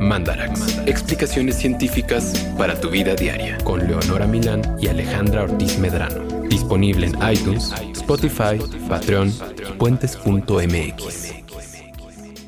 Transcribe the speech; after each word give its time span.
Mandarax. 0.00 0.78
Explicaciones 0.86 1.56
científicas 1.56 2.32
para 2.56 2.80
tu 2.80 2.88
vida 2.88 3.14
diaria. 3.14 3.58
Con 3.58 3.86
Leonora 3.86 4.26
Milán 4.26 4.62
y 4.80 4.88
Alejandra 4.88 5.42
Ortiz 5.42 5.78
Medrano. 5.78 6.24
Disponible 6.48 7.08
en 7.08 7.16
iTunes, 7.30 7.70
Spotify, 7.92 8.58
Patreon, 8.88 9.30
puentes.mx. 9.78 11.34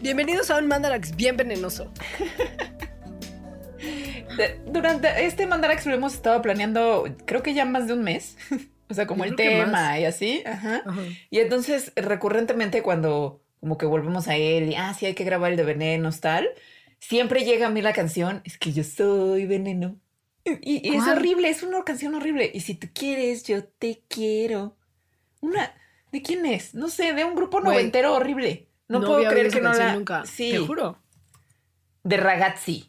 Bienvenidos 0.00 0.50
a 0.50 0.56
un 0.56 0.66
Mandarax 0.66 1.14
bien 1.14 1.36
venenoso. 1.36 1.92
Durante 4.66 5.26
este 5.26 5.46
Mandarax 5.46 5.84
lo 5.84 5.94
hemos 5.94 6.14
estado 6.14 6.40
planeando, 6.40 7.04
creo 7.26 7.42
que 7.42 7.52
ya 7.52 7.66
más 7.66 7.86
de 7.86 7.92
un 7.92 8.02
mes. 8.02 8.38
O 8.90 8.94
sea, 8.94 9.06
como 9.06 9.24
Yo 9.24 9.30
el 9.30 9.36
tema 9.36 9.98
y 9.98 10.04
así. 10.04 10.42
Ajá. 10.44 10.82
Ajá. 10.84 11.00
Y 11.30 11.38
entonces, 11.38 11.92
recurrentemente, 11.96 12.82
cuando 12.82 13.42
como 13.58 13.78
que 13.78 13.86
volvemos 13.86 14.28
a 14.28 14.36
él 14.36 14.70
y, 14.70 14.74
ah, 14.74 14.92
sí, 14.92 15.06
hay 15.06 15.14
que 15.14 15.24
grabar 15.24 15.52
el 15.52 15.56
de 15.56 15.62
venenos, 15.62 16.20
tal, 16.20 16.50
siempre 17.02 17.44
llega 17.44 17.66
a 17.66 17.70
mí 17.70 17.82
la 17.82 17.92
canción, 17.92 18.42
es 18.44 18.58
que 18.58 18.72
yo 18.72 18.84
soy 18.84 19.46
veneno. 19.46 19.96
Y, 20.44 20.88
y 20.88 20.96
es 20.96 21.06
horrible, 21.06 21.48
es 21.48 21.62
una 21.62 21.82
canción 21.84 22.14
horrible. 22.14 22.50
Y 22.54 22.60
si 22.60 22.74
tú 22.74 22.88
quieres, 22.94 23.44
yo 23.44 23.64
te 23.64 24.04
quiero. 24.08 24.76
Una, 25.40 25.74
¿de 26.10 26.22
quién 26.22 26.46
es? 26.46 26.74
No 26.74 26.88
sé, 26.88 27.12
de 27.12 27.24
un 27.24 27.34
grupo 27.34 27.60
Güey, 27.60 27.76
noventero 27.76 28.14
horrible. 28.14 28.68
No, 28.88 29.00
puedo 29.00 29.28
creer 29.28 29.50
que 29.50 29.60
no 29.60 29.72
la... 29.72 29.94
nunca. 29.94 30.24
Sí, 30.26 30.52
Te 30.52 30.58
juro. 30.58 30.98
de 32.04 32.16
Ragazzi. 32.16 32.88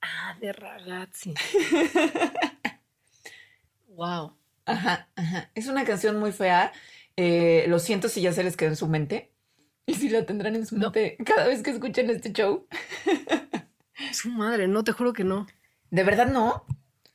Ah, 0.00 0.36
de 0.40 0.52
ragazzi. 0.52 1.34
wow. 3.88 4.36
Ajá, 4.64 5.08
ajá. 5.16 5.50
Es 5.54 5.66
una 5.66 5.84
canción 5.84 6.20
muy 6.20 6.32
fea. 6.32 6.72
Eh, 7.16 7.64
lo 7.68 7.78
siento 7.80 8.08
si 8.08 8.20
ya 8.20 8.32
se 8.32 8.44
les 8.44 8.56
quedó 8.56 8.70
en 8.70 8.76
su 8.76 8.86
mente. 8.86 9.32
Y 9.88 9.94
si 9.94 10.10
la 10.10 10.26
tendrán 10.26 10.54
en 10.54 10.66
su 10.66 10.76
No. 10.76 10.90
mente 10.90 11.16
cada 11.24 11.46
vez 11.46 11.62
que 11.62 11.70
escuchen 11.70 12.10
este 12.10 12.30
show. 12.32 12.66
Su 14.12 14.28
madre, 14.30 14.68
no 14.68 14.84
te 14.84 14.92
juro 14.92 15.14
que 15.14 15.24
no. 15.24 15.46
¿De 15.90 16.04
verdad 16.04 16.26
no? 16.26 16.66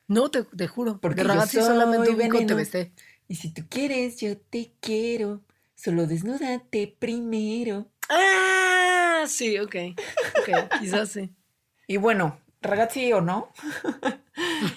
No, 0.07 0.31
te, 0.31 0.43
te 0.43 0.67
juro. 0.67 0.99
Porque 0.99 1.23
de 1.23 1.29
yo 1.29 1.45
solamente 1.63 2.09
ubico 2.09 2.39
veneno. 2.39 2.55
TVC. 2.55 2.91
Y 3.27 3.35
si 3.35 3.53
tú 3.53 3.61
quieres, 3.69 4.19
yo 4.19 4.35
te 4.37 4.73
quiero. 4.79 5.41
Solo 5.75 6.07
desnúdate 6.07 6.95
primero. 6.97 7.91
Ah, 8.09 9.25
sí, 9.27 9.59
ok. 9.59 9.75
Ok, 10.39 10.49
quizás 10.79 11.09
sí. 11.09 11.29
Y 11.87 11.97
bueno, 11.97 12.39
ragazzi 12.61 13.13
o 13.13 13.21
no. 13.21 13.53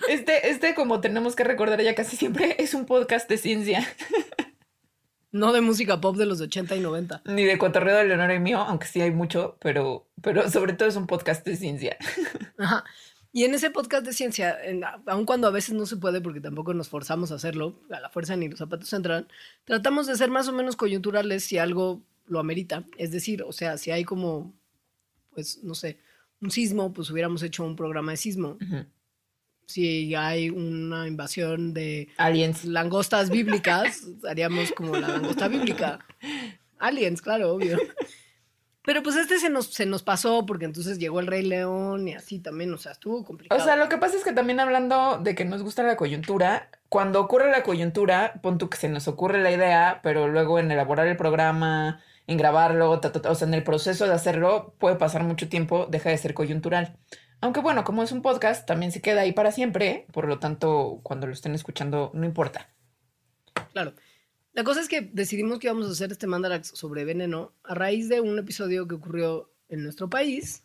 Este, 0.08 0.50
este, 0.50 0.74
como 0.74 1.00
tenemos 1.00 1.34
que 1.34 1.42
recordar 1.44 1.80
ya 1.80 1.94
casi 1.94 2.16
siempre, 2.16 2.56
es 2.58 2.74
un 2.74 2.84
podcast 2.84 3.28
de 3.28 3.38
ciencia. 3.38 3.86
No 5.32 5.52
de 5.52 5.60
música 5.60 6.00
pop 6.00 6.16
de 6.16 6.26
los 6.26 6.40
80 6.40 6.76
y 6.76 6.80
90. 6.80 7.22
Ni 7.26 7.44
de 7.44 7.58
cotorreo 7.58 7.96
de 7.96 8.04
Leonora 8.04 8.34
y 8.34 8.40
mío, 8.40 8.58
aunque 8.60 8.86
sí 8.86 9.00
hay 9.00 9.10
mucho, 9.10 9.56
pero, 9.60 10.06
pero 10.22 10.48
sobre 10.50 10.72
todo 10.72 10.88
es 10.88 10.96
un 10.96 11.06
podcast 11.06 11.44
de 11.44 11.56
ciencia. 11.56 11.96
Ajá. 12.58 12.84
Y 13.32 13.44
en 13.44 13.52
ese 13.52 13.70
podcast 13.70 14.06
de 14.06 14.14
ciencia, 14.14 14.56
en- 14.64 14.82
aun 15.06 15.26
cuando 15.26 15.46
a 15.46 15.50
veces 15.50 15.74
no 15.74 15.84
se 15.84 15.96
puede 15.98 16.22
porque 16.22 16.40
tampoco 16.40 16.72
nos 16.72 16.88
forzamos 16.88 17.32
a 17.32 17.34
hacerlo, 17.34 17.78
a 17.90 18.00
la 18.00 18.08
fuerza 18.08 18.34
ni 18.34 18.48
los 18.48 18.58
zapatos 18.58 18.90
entran, 18.94 19.28
tratamos 19.64 20.06
de 20.06 20.16
ser 20.16 20.30
más 20.30 20.48
o 20.48 20.52
menos 20.52 20.74
coyunturales 20.74 21.44
si 21.44 21.58
algo 21.58 22.00
lo 22.26 22.38
amerita. 22.40 22.84
Es 22.96 23.10
decir, 23.10 23.42
o 23.42 23.52
sea, 23.52 23.76
si 23.76 23.90
hay 23.90 24.04
como, 24.04 24.54
pues, 25.34 25.62
no 25.62 25.74
sé, 25.74 25.98
un 26.40 26.50
sismo, 26.50 26.94
pues 26.94 27.10
hubiéramos 27.10 27.42
hecho 27.42 27.62
un 27.64 27.76
programa 27.76 28.12
de 28.12 28.16
sismo. 28.16 28.56
Si 29.66 30.14
hay 30.14 30.50
una 30.50 31.08
invasión 31.08 31.74
de 31.74 32.08
Aliens. 32.16 32.64
langostas 32.64 33.30
bíblicas, 33.30 34.06
haríamos 34.28 34.72
como 34.72 34.96
la 34.96 35.08
langosta 35.08 35.48
bíblica. 35.48 35.98
Aliens, 36.78 37.20
claro, 37.20 37.52
obvio. 37.52 37.78
Pero 38.86 39.02
pues 39.02 39.16
este 39.16 39.40
se 39.40 39.50
nos, 39.50 39.66
se 39.74 39.84
nos 39.84 40.04
pasó 40.04 40.46
porque 40.46 40.64
entonces 40.64 41.00
llegó 41.00 41.18
el 41.18 41.26
Rey 41.26 41.42
León 41.42 42.06
y 42.06 42.14
así 42.14 42.38
también, 42.38 42.72
o 42.72 42.78
sea, 42.78 42.92
estuvo 42.92 43.24
complicado. 43.24 43.60
O 43.60 43.64
sea, 43.64 43.74
lo 43.74 43.88
que 43.88 43.98
pasa 43.98 44.16
es 44.16 44.22
que 44.22 44.32
también 44.32 44.60
hablando 44.60 45.18
de 45.18 45.34
que 45.34 45.44
nos 45.44 45.64
gusta 45.64 45.82
la 45.82 45.96
coyuntura, 45.96 46.70
cuando 46.88 47.20
ocurre 47.20 47.50
la 47.50 47.64
coyuntura, 47.64 48.34
pon 48.42 48.58
tú 48.58 48.70
que 48.70 48.76
se 48.76 48.88
nos 48.88 49.08
ocurre 49.08 49.42
la 49.42 49.50
idea, 49.50 49.98
pero 50.04 50.28
luego 50.28 50.60
en 50.60 50.70
elaborar 50.70 51.08
el 51.08 51.16
programa, 51.16 52.00
en 52.28 52.36
grabarlo, 52.36 53.00
ta, 53.00 53.10
ta, 53.10 53.20
ta, 53.20 53.32
o 53.32 53.34
sea, 53.34 53.48
en 53.48 53.54
el 53.54 53.64
proceso 53.64 54.06
de 54.06 54.14
hacerlo, 54.14 54.76
puede 54.78 54.94
pasar 54.94 55.24
mucho 55.24 55.48
tiempo, 55.48 55.88
deja 55.90 56.10
de 56.10 56.18
ser 56.18 56.32
coyuntural. 56.32 56.96
Aunque 57.40 57.60
bueno, 57.60 57.84
como 57.84 58.02
es 58.02 58.12
un 58.12 58.22
podcast, 58.22 58.66
también 58.66 58.92
se 58.92 59.00
queda 59.02 59.20
ahí 59.22 59.32
para 59.32 59.52
siempre, 59.52 60.06
por 60.12 60.26
lo 60.26 60.38
tanto, 60.38 61.00
cuando 61.02 61.26
lo 61.26 61.32
estén 61.32 61.54
escuchando, 61.54 62.10
no 62.14 62.24
importa. 62.24 62.68
Claro. 63.72 63.92
La 64.52 64.64
cosa 64.64 64.80
es 64.80 64.88
que 64.88 65.02
decidimos 65.02 65.58
que 65.58 65.66
íbamos 65.66 65.86
a 65.86 65.90
hacer 65.92 66.10
este 66.12 66.26
Mandarax 66.26 66.68
sobre 66.68 67.04
veneno 67.04 67.52
a 67.62 67.74
raíz 67.74 68.08
de 68.08 68.20
un 68.22 68.38
episodio 68.38 68.88
que 68.88 68.94
ocurrió 68.94 69.50
en 69.68 69.82
nuestro 69.82 70.08
país 70.08 70.62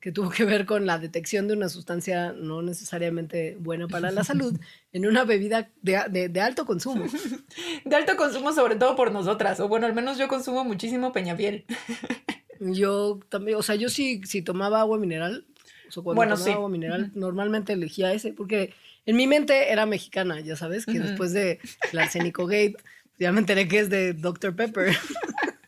que 0.00 0.10
tuvo 0.10 0.30
que 0.30 0.44
ver 0.44 0.66
con 0.66 0.84
la 0.84 0.98
detección 0.98 1.46
de 1.46 1.54
una 1.54 1.68
sustancia 1.68 2.32
no 2.32 2.60
necesariamente 2.62 3.56
buena 3.60 3.86
para 3.86 4.10
la 4.10 4.24
salud 4.24 4.58
en 4.92 5.06
una 5.06 5.22
bebida 5.22 5.70
de, 5.82 6.00
de- 6.10 6.28
de 6.28 6.40
alto 6.40 6.66
consumo. 6.66 7.04
De 7.84 7.94
alto 7.94 8.16
consumo, 8.16 8.52
sobre 8.52 8.74
todo 8.74 8.96
por 8.96 9.12
nosotras, 9.12 9.60
o 9.60 9.68
bueno, 9.68 9.86
al 9.86 9.94
menos 9.94 10.18
yo 10.18 10.26
consumo 10.26 10.64
muchísimo 10.64 11.12
peñafiel. 11.12 11.64
Yo 12.58 13.20
también, 13.28 13.58
o 13.58 13.62
sea, 13.62 13.74
yo 13.76 13.88
sí, 13.88 14.20
si 14.24 14.42
tomaba 14.42 14.80
agua 14.80 14.98
mineral, 14.98 15.46
o 15.92 15.94
sea, 15.94 16.02
cuando 16.02 16.16
Bueno, 16.16 16.34
tomaba 16.34 16.44
sí. 16.50 16.52
agua 16.52 16.68
mineral, 16.70 17.10
normalmente 17.14 17.74
elegía 17.74 18.12
ese, 18.14 18.32
porque 18.32 18.72
en 19.04 19.16
mi 19.16 19.26
mente 19.26 19.70
era 19.70 19.84
mexicana, 19.84 20.40
ya 20.40 20.56
sabes, 20.56 20.86
que 20.86 20.98
después 21.00 21.32
de 21.34 21.58
la 21.92 22.04
arsénico 22.04 22.46
gate, 22.46 22.76
ya 23.18 23.30
me 23.30 23.40
enteré 23.40 23.68
que 23.68 23.78
es 23.80 23.90
de 23.90 24.14
Dr. 24.14 24.56
Pepper. 24.56 24.96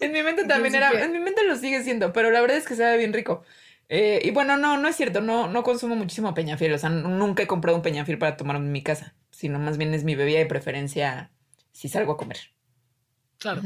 En 0.00 0.12
mi 0.12 0.22
mente 0.22 0.44
también 0.44 0.74
era, 0.74 0.90
en 1.04 1.12
mi 1.12 1.18
mente 1.20 1.42
lo 1.44 1.56
sigue 1.56 1.82
siendo, 1.82 2.12
pero 2.12 2.30
la 2.30 2.40
verdad 2.40 2.56
es 2.58 2.66
que 2.66 2.76
sabe 2.76 2.98
bien 2.98 3.12
rico. 3.12 3.44
Eh, 3.88 4.20
y 4.22 4.30
bueno, 4.30 4.56
no, 4.56 4.76
no 4.76 4.88
es 4.88 4.96
cierto, 4.96 5.20
no, 5.20 5.46
no 5.48 5.62
consumo 5.62 5.94
muchísimo 5.96 6.34
peñafiel, 6.34 6.72
o 6.74 6.78
sea, 6.78 6.90
nunca 6.90 7.42
he 7.42 7.46
comprado 7.46 7.76
un 7.76 7.82
peñafiel 7.82 8.18
para 8.18 8.36
tomar 8.36 8.56
en 8.56 8.72
mi 8.72 8.82
casa, 8.82 9.14
sino 9.30 9.58
más 9.58 9.78
bien 9.78 9.94
es 9.94 10.04
mi 10.04 10.14
bebida 10.14 10.38
de 10.38 10.46
preferencia 10.46 11.30
si 11.72 11.88
salgo 11.88 12.12
a 12.12 12.16
comer. 12.16 12.38
Claro. 13.38 13.62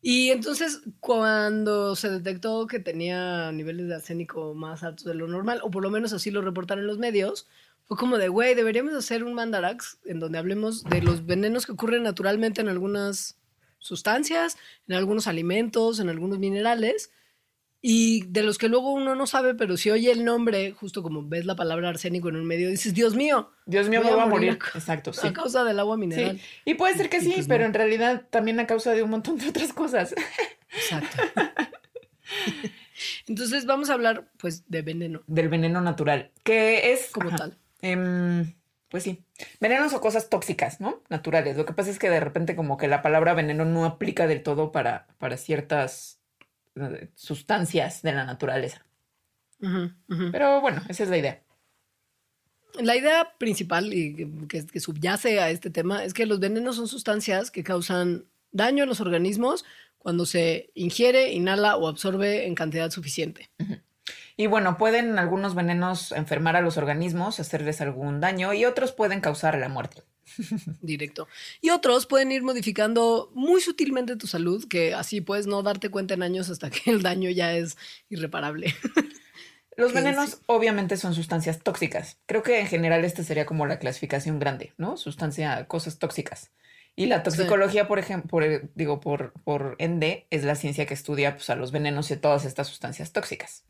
Y 0.00 0.30
entonces, 0.30 0.80
cuando 1.00 1.96
se 1.96 2.08
detectó 2.08 2.66
que 2.66 2.78
tenía 2.78 3.50
niveles 3.52 3.88
de 3.88 3.96
arsénico 3.96 4.54
más 4.54 4.84
altos 4.84 5.04
de 5.04 5.14
lo 5.14 5.26
normal, 5.26 5.60
o 5.62 5.70
por 5.70 5.82
lo 5.82 5.90
menos 5.90 6.12
así 6.12 6.30
lo 6.30 6.40
reportaron 6.40 6.86
los 6.86 6.98
medios, 6.98 7.48
fue 7.84 7.96
como 7.96 8.18
de, 8.18 8.28
güey, 8.28 8.54
deberíamos 8.54 8.94
hacer 8.94 9.24
un 9.24 9.34
mandarax 9.34 9.98
en 10.04 10.20
donde 10.20 10.38
hablemos 10.38 10.84
de 10.84 11.02
los 11.02 11.26
venenos 11.26 11.66
que 11.66 11.72
ocurren 11.72 12.02
naturalmente 12.02 12.60
en 12.60 12.68
algunas 12.68 13.38
sustancias, 13.78 14.56
en 14.86 14.94
algunos 14.94 15.26
alimentos, 15.26 15.98
en 15.98 16.08
algunos 16.08 16.38
minerales, 16.38 17.10
y 17.80 18.24
de 18.26 18.42
los 18.42 18.58
que 18.58 18.68
luego 18.68 18.92
uno 18.92 19.14
no 19.14 19.26
sabe, 19.26 19.54
pero 19.54 19.76
si 19.76 19.90
oye 19.90 20.10
el 20.10 20.24
nombre, 20.24 20.72
justo 20.72 21.02
como 21.02 21.22
ves 21.22 21.46
la 21.46 21.54
palabra 21.54 21.88
arsénico 21.88 22.28
en 22.28 22.36
un 22.36 22.44
medio, 22.46 22.68
dices, 22.70 22.92
Dios 22.92 23.14
mío, 23.14 23.52
Dios 23.66 23.88
mío, 23.88 24.02
me 24.02 24.10
voy 24.10 24.20
a 24.20 24.26
morir 24.26 24.58
Exacto, 24.74 25.12
sí. 25.12 25.28
a 25.28 25.32
causa 25.32 25.62
del 25.62 25.78
agua 25.78 25.96
mineral. 25.96 26.38
Sí. 26.38 26.44
Y 26.64 26.74
puede 26.74 26.94
ser 26.96 27.08
que 27.08 27.20
sí, 27.20 27.32
pues 27.34 27.46
pero 27.46 27.60
no. 27.60 27.66
en 27.66 27.74
realidad 27.74 28.26
también 28.30 28.58
a 28.58 28.66
causa 28.66 28.92
de 28.92 29.02
un 29.02 29.10
montón 29.10 29.38
de 29.38 29.48
otras 29.48 29.72
cosas. 29.72 30.14
Exacto. 30.72 31.16
Entonces 33.28 33.64
vamos 33.64 33.90
a 33.90 33.94
hablar 33.94 34.28
pues 34.38 34.68
de 34.68 34.82
veneno 34.82 35.22
Del 35.26 35.48
veneno 35.48 35.80
natural, 35.80 36.32
que 36.42 36.92
es... 36.92 37.10
como 37.10 37.28
ajá, 37.28 37.38
tal. 37.38 37.58
em, 37.80 38.54
pues 38.88 39.04
sí, 39.04 39.22
venenos 39.60 39.94
o 39.94 40.00
cosas 40.00 40.28
tóxicas, 40.28 40.80
¿no? 40.80 41.02
Naturales. 41.08 41.56
Lo 41.56 41.64
que 41.64 41.74
pasa 41.74 41.90
es 41.90 41.98
que 42.00 42.10
de 42.10 42.18
repente 42.20 42.56
como 42.56 42.76
que 42.76 42.88
la 42.88 43.02
palabra 43.02 43.34
veneno 43.34 43.64
no 43.64 43.84
aplica 43.84 44.26
del 44.26 44.42
todo 44.42 44.72
para, 44.72 45.06
para 45.18 45.36
ciertas 45.36 46.17
sustancias 47.14 48.02
de 48.02 48.12
la 48.12 48.24
naturaleza. 48.24 48.84
Pero 49.58 50.60
bueno, 50.60 50.82
esa 50.88 51.02
es 51.04 51.08
la 51.10 51.18
idea. 51.18 51.42
La 52.80 52.96
idea 52.96 53.34
principal 53.38 53.92
y 53.92 54.46
que, 54.46 54.80
subyace 54.80 55.40
a 55.40 55.50
este 55.50 55.70
tema 55.70 56.04
es 56.04 56.14
que 56.14 56.26
los 56.26 56.38
venenos 56.38 56.76
son 56.76 56.86
sustancias 56.86 57.50
que 57.50 57.64
causan 57.64 58.26
daño 58.52 58.84
a 58.84 58.86
los 58.86 59.00
organismos 59.00 59.64
cuando 59.98 60.26
se 60.26 60.70
ingiere, 60.74 61.32
inhala 61.32 61.76
o 61.76 61.88
absorbe 61.88 62.46
en 62.46 62.54
cantidad 62.54 62.90
suficiente. 62.90 63.50
Y 64.40 64.46
bueno, 64.46 64.78
pueden 64.78 65.18
algunos 65.18 65.56
venenos 65.56 66.12
enfermar 66.12 66.54
a 66.54 66.60
los 66.60 66.76
organismos, 66.76 67.40
hacerles 67.40 67.80
algún 67.80 68.20
daño 68.20 68.54
y 68.54 68.66
otros 68.66 68.92
pueden 68.92 69.20
causar 69.20 69.58
la 69.58 69.68
muerte. 69.68 70.04
Directo. 70.80 71.26
Y 71.60 71.70
otros 71.70 72.06
pueden 72.06 72.30
ir 72.30 72.44
modificando 72.44 73.32
muy 73.34 73.60
sutilmente 73.60 74.14
tu 74.14 74.28
salud, 74.28 74.64
que 74.68 74.94
así 74.94 75.20
puedes 75.20 75.48
no 75.48 75.64
darte 75.64 75.90
cuenta 75.90 76.14
en 76.14 76.22
años 76.22 76.50
hasta 76.50 76.70
que 76.70 76.92
el 76.92 77.02
daño 77.02 77.30
ya 77.30 77.52
es 77.52 77.76
irreparable. 78.10 78.76
Los 79.76 79.92
venenos 79.92 80.30
sí. 80.30 80.36
obviamente 80.46 80.96
son 80.96 81.14
sustancias 81.14 81.58
tóxicas. 81.58 82.18
Creo 82.26 82.44
que 82.44 82.60
en 82.60 82.68
general 82.68 83.04
esta 83.04 83.24
sería 83.24 83.44
como 83.44 83.66
la 83.66 83.80
clasificación 83.80 84.38
grande, 84.38 84.72
¿no? 84.78 84.96
Sustancia, 84.96 85.66
cosas 85.66 85.98
tóxicas. 85.98 86.52
Y 86.94 87.06
la 87.06 87.24
toxicología, 87.24 87.88
por 87.88 87.98
ejemplo, 87.98 88.28
por, 88.28 88.70
digo, 88.76 89.00
por, 89.00 89.32
por 89.42 89.74
ende, 89.80 90.28
es 90.30 90.44
la 90.44 90.54
ciencia 90.54 90.86
que 90.86 90.94
estudia 90.94 91.34
pues, 91.34 91.50
a 91.50 91.56
los 91.56 91.72
venenos 91.72 92.08
y 92.12 92.14
a 92.14 92.20
todas 92.20 92.44
estas 92.44 92.68
sustancias 92.68 93.12
tóxicas. 93.12 93.64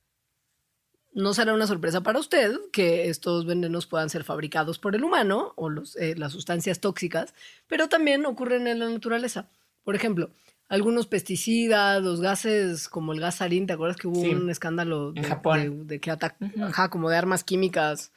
No 1.12 1.34
será 1.34 1.54
una 1.54 1.66
sorpresa 1.66 2.02
para 2.02 2.18
usted 2.18 2.54
que 2.72 3.08
estos 3.08 3.46
venenos 3.46 3.86
puedan 3.86 4.10
ser 4.10 4.24
fabricados 4.24 4.78
por 4.78 4.94
el 4.94 5.02
humano 5.04 5.52
o 5.56 5.68
los, 5.70 5.96
eh, 5.96 6.14
las 6.16 6.32
sustancias 6.32 6.80
tóxicas, 6.80 7.34
pero 7.66 7.88
también 7.88 8.24
ocurren 8.26 8.66
en 8.66 8.78
la 8.78 8.88
naturaleza. 8.88 9.48
Por 9.84 9.96
ejemplo, 9.96 10.30
algunos 10.68 11.06
pesticidas, 11.06 12.02
los 12.02 12.20
gases 12.20 12.88
como 12.88 13.14
el 13.14 13.20
gas 13.20 13.36
sarín, 13.36 13.66
¿te 13.66 13.72
acuerdas 13.72 13.96
que 13.96 14.06
hubo 14.06 14.20
Sí. 14.20 14.28
un 14.34 14.50
escándalo 14.50 15.08
En 15.16 15.22
de, 15.22 15.28
Japón. 15.28 15.86
de, 15.88 15.94
de 15.94 16.00
que 16.00 16.10
ataca, 16.10 16.36
Ujú. 16.44 16.64
ajá, 16.64 16.90
como 16.90 17.08
de 17.08 17.16
armas 17.16 17.42
químicas, 17.42 18.12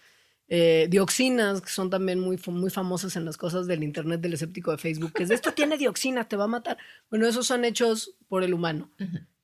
eh, 0.49 0.87
dioxinas, 0.89 1.61
que 1.61 1.69
son 1.69 1.89
también 1.89 2.19
muy, 2.19 2.37
muy 2.47 2.69
famosas 2.69 3.15
en 3.15 3.23
las 3.23 3.37
cosas 3.37 3.67
del 3.67 3.83
internet 3.83 4.19
del 4.19 4.33
escéptico 4.33 4.71
de 4.71 4.77
Facebook, 4.77 5.13
que 5.13 5.23
es 5.23 5.29
de 5.29 5.35
esto 5.35 5.53
tiene 5.53 5.77
dioxina, 5.77 6.27
te 6.27 6.35
va 6.35 6.43
a 6.43 6.47
matar. 6.47 6.77
Bueno, 7.09 7.25
esos 7.25 7.47
son 7.47 7.63
hechos 7.63 8.15
por 8.27 8.43
el 8.43 8.53
humano, 8.53 8.91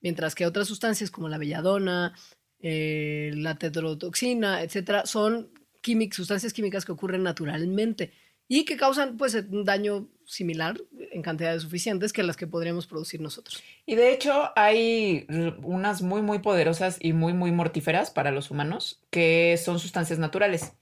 mientras 0.01 0.35
que 0.35 0.45
otras 0.45 0.67
sustancias 0.67 1.09
como 1.09 1.29
la 1.29 1.37
belladona, 1.37 2.13
eh, 2.59 3.31
la 3.35 3.55
tetrodotoxina, 3.55 4.61
etcétera, 4.63 5.05
son 5.05 5.49
químic- 5.83 6.13
sustancias 6.13 6.53
químicas 6.53 6.85
que 6.85 6.91
ocurren 6.91 7.23
naturalmente 7.23 8.11
y 8.47 8.63
que 8.65 8.77
causan 8.77 9.17
pues 9.17 9.35
un 9.35 9.65
daño 9.65 10.07
similar 10.25 10.77
en 11.11 11.21
cantidades 11.21 11.61
suficientes 11.63 12.13
que 12.13 12.23
las 12.23 12.37
que 12.37 12.47
podríamos 12.47 12.87
producir 12.87 13.19
nosotros. 13.21 13.61
Y 13.85 13.95
de 13.95 14.13
hecho 14.13 14.51
hay 14.55 15.25
unas 15.63 16.01
muy, 16.01 16.21
muy 16.21 16.39
poderosas 16.39 16.97
y 16.99 17.13
muy, 17.13 17.33
muy 17.33 17.51
mortíferas 17.51 18.09
para 18.11 18.31
los 18.31 18.49
humanos 18.51 19.01
que 19.09 19.57
son 19.57 19.79
sustancias 19.79 20.19
naturales. 20.19 20.73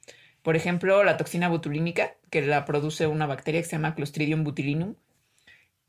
Por 0.44 0.56
ejemplo, 0.56 1.04
la 1.04 1.18
toxina 1.18 1.50
botulínica, 1.50 2.16
que 2.30 2.42
la 2.44 2.66
produce 2.66 3.07
una 3.07 3.25
bacteria 3.25 3.62
que 3.62 3.68
se 3.68 3.74
llama 3.78 3.95
Clostridium 3.95 4.44
botulinum. 4.44 4.94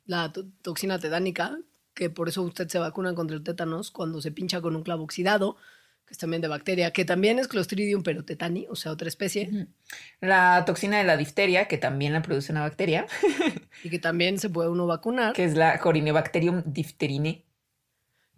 La 0.06 0.32
to- 0.32 0.47
toxina 0.62 0.99
tetánica, 0.99 1.59
que 1.94 2.09
por 2.09 2.29
eso 2.29 2.43
usted 2.43 2.69
se 2.69 2.79
vacuna 2.79 3.15
contra 3.15 3.37
el 3.37 3.43
tétanos 3.43 3.91
cuando 3.91 4.23
se 4.23 4.32
pincha 4.32 4.62
con 4.62 4.75
un 4.77 4.82
clavo 4.82 5.05
oxidado, 5.05 5.56
que 6.06 6.12
es 6.12 6.19
también 6.19 6.41
de 6.41 6.49
bacteria, 6.49 6.93
que 6.93 7.05
también 7.05 7.38
es 7.38 7.49
Clostridium 7.49 8.03
pero 8.03 8.25
tetani, 8.25 8.67
o 8.70 8.76
sea, 8.76 8.93
otra 8.93 9.08
especie. 9.08 9.67
La 10.20 10.64
toxina 10.64 10.99
de 10.99 11.05
la 11.05 11.17
difteria, 11.17 11.67
que 11.67 11.79
también 11.79 12.12
la 12.12 12.23
produce 12.23 12.53
una 12.53 12.61
bacteria, 12.61 13.06
y 13.85 13.91
que 13.91 13.99
también 13.99 14.38
se 14.38 14.49
puede 14.49 14.69
uno 14.69 14.87
vacunar. 14.87 15.32
que 15.32 15.44
es 15.44 15.56
la 15.56 15.79
Corinebacterium 15.81 16.62
diphterinae. 16.64 17.44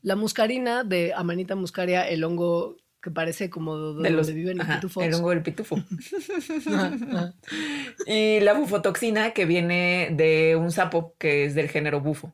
La 0.01 0.17
muscarina 0.17 0.83
de 0.83 1.13
Amanita 1.15 1.57
muscaria, 1.57 2.09
el 2.09 2.25
hongo 2.25 2.77
que 3.03 3.11
parece 3.11 3.51
como 3.51 3.77
de, 3.77 3.83
De 3.83 3.93
donde 3.95 4.11
los, 4.11 4.33
viven 4.33 4.59
los 4.59 4.67
pitufos. 4.67 5.05
el 5.05 5.15
hongo 5.15 5.31
del 5.31 5.43
pitufo. 5.43 5.77
Ajá, 6.67 6.97
ajá. 7.11 7.35
Y 8.07 8.41
la 8.41 8.55
bufotoxina, 8.55 9.33
que 9.33 9.45
viene 9.45 10.11
de 10.13 10.57
un 10.57 10.73
sapo, 10.73 11.15
que 11.19 11.45
es 11.45 11.55
del 11.55 11.69
género 11.69 12.01
bufo. 12.01 12.33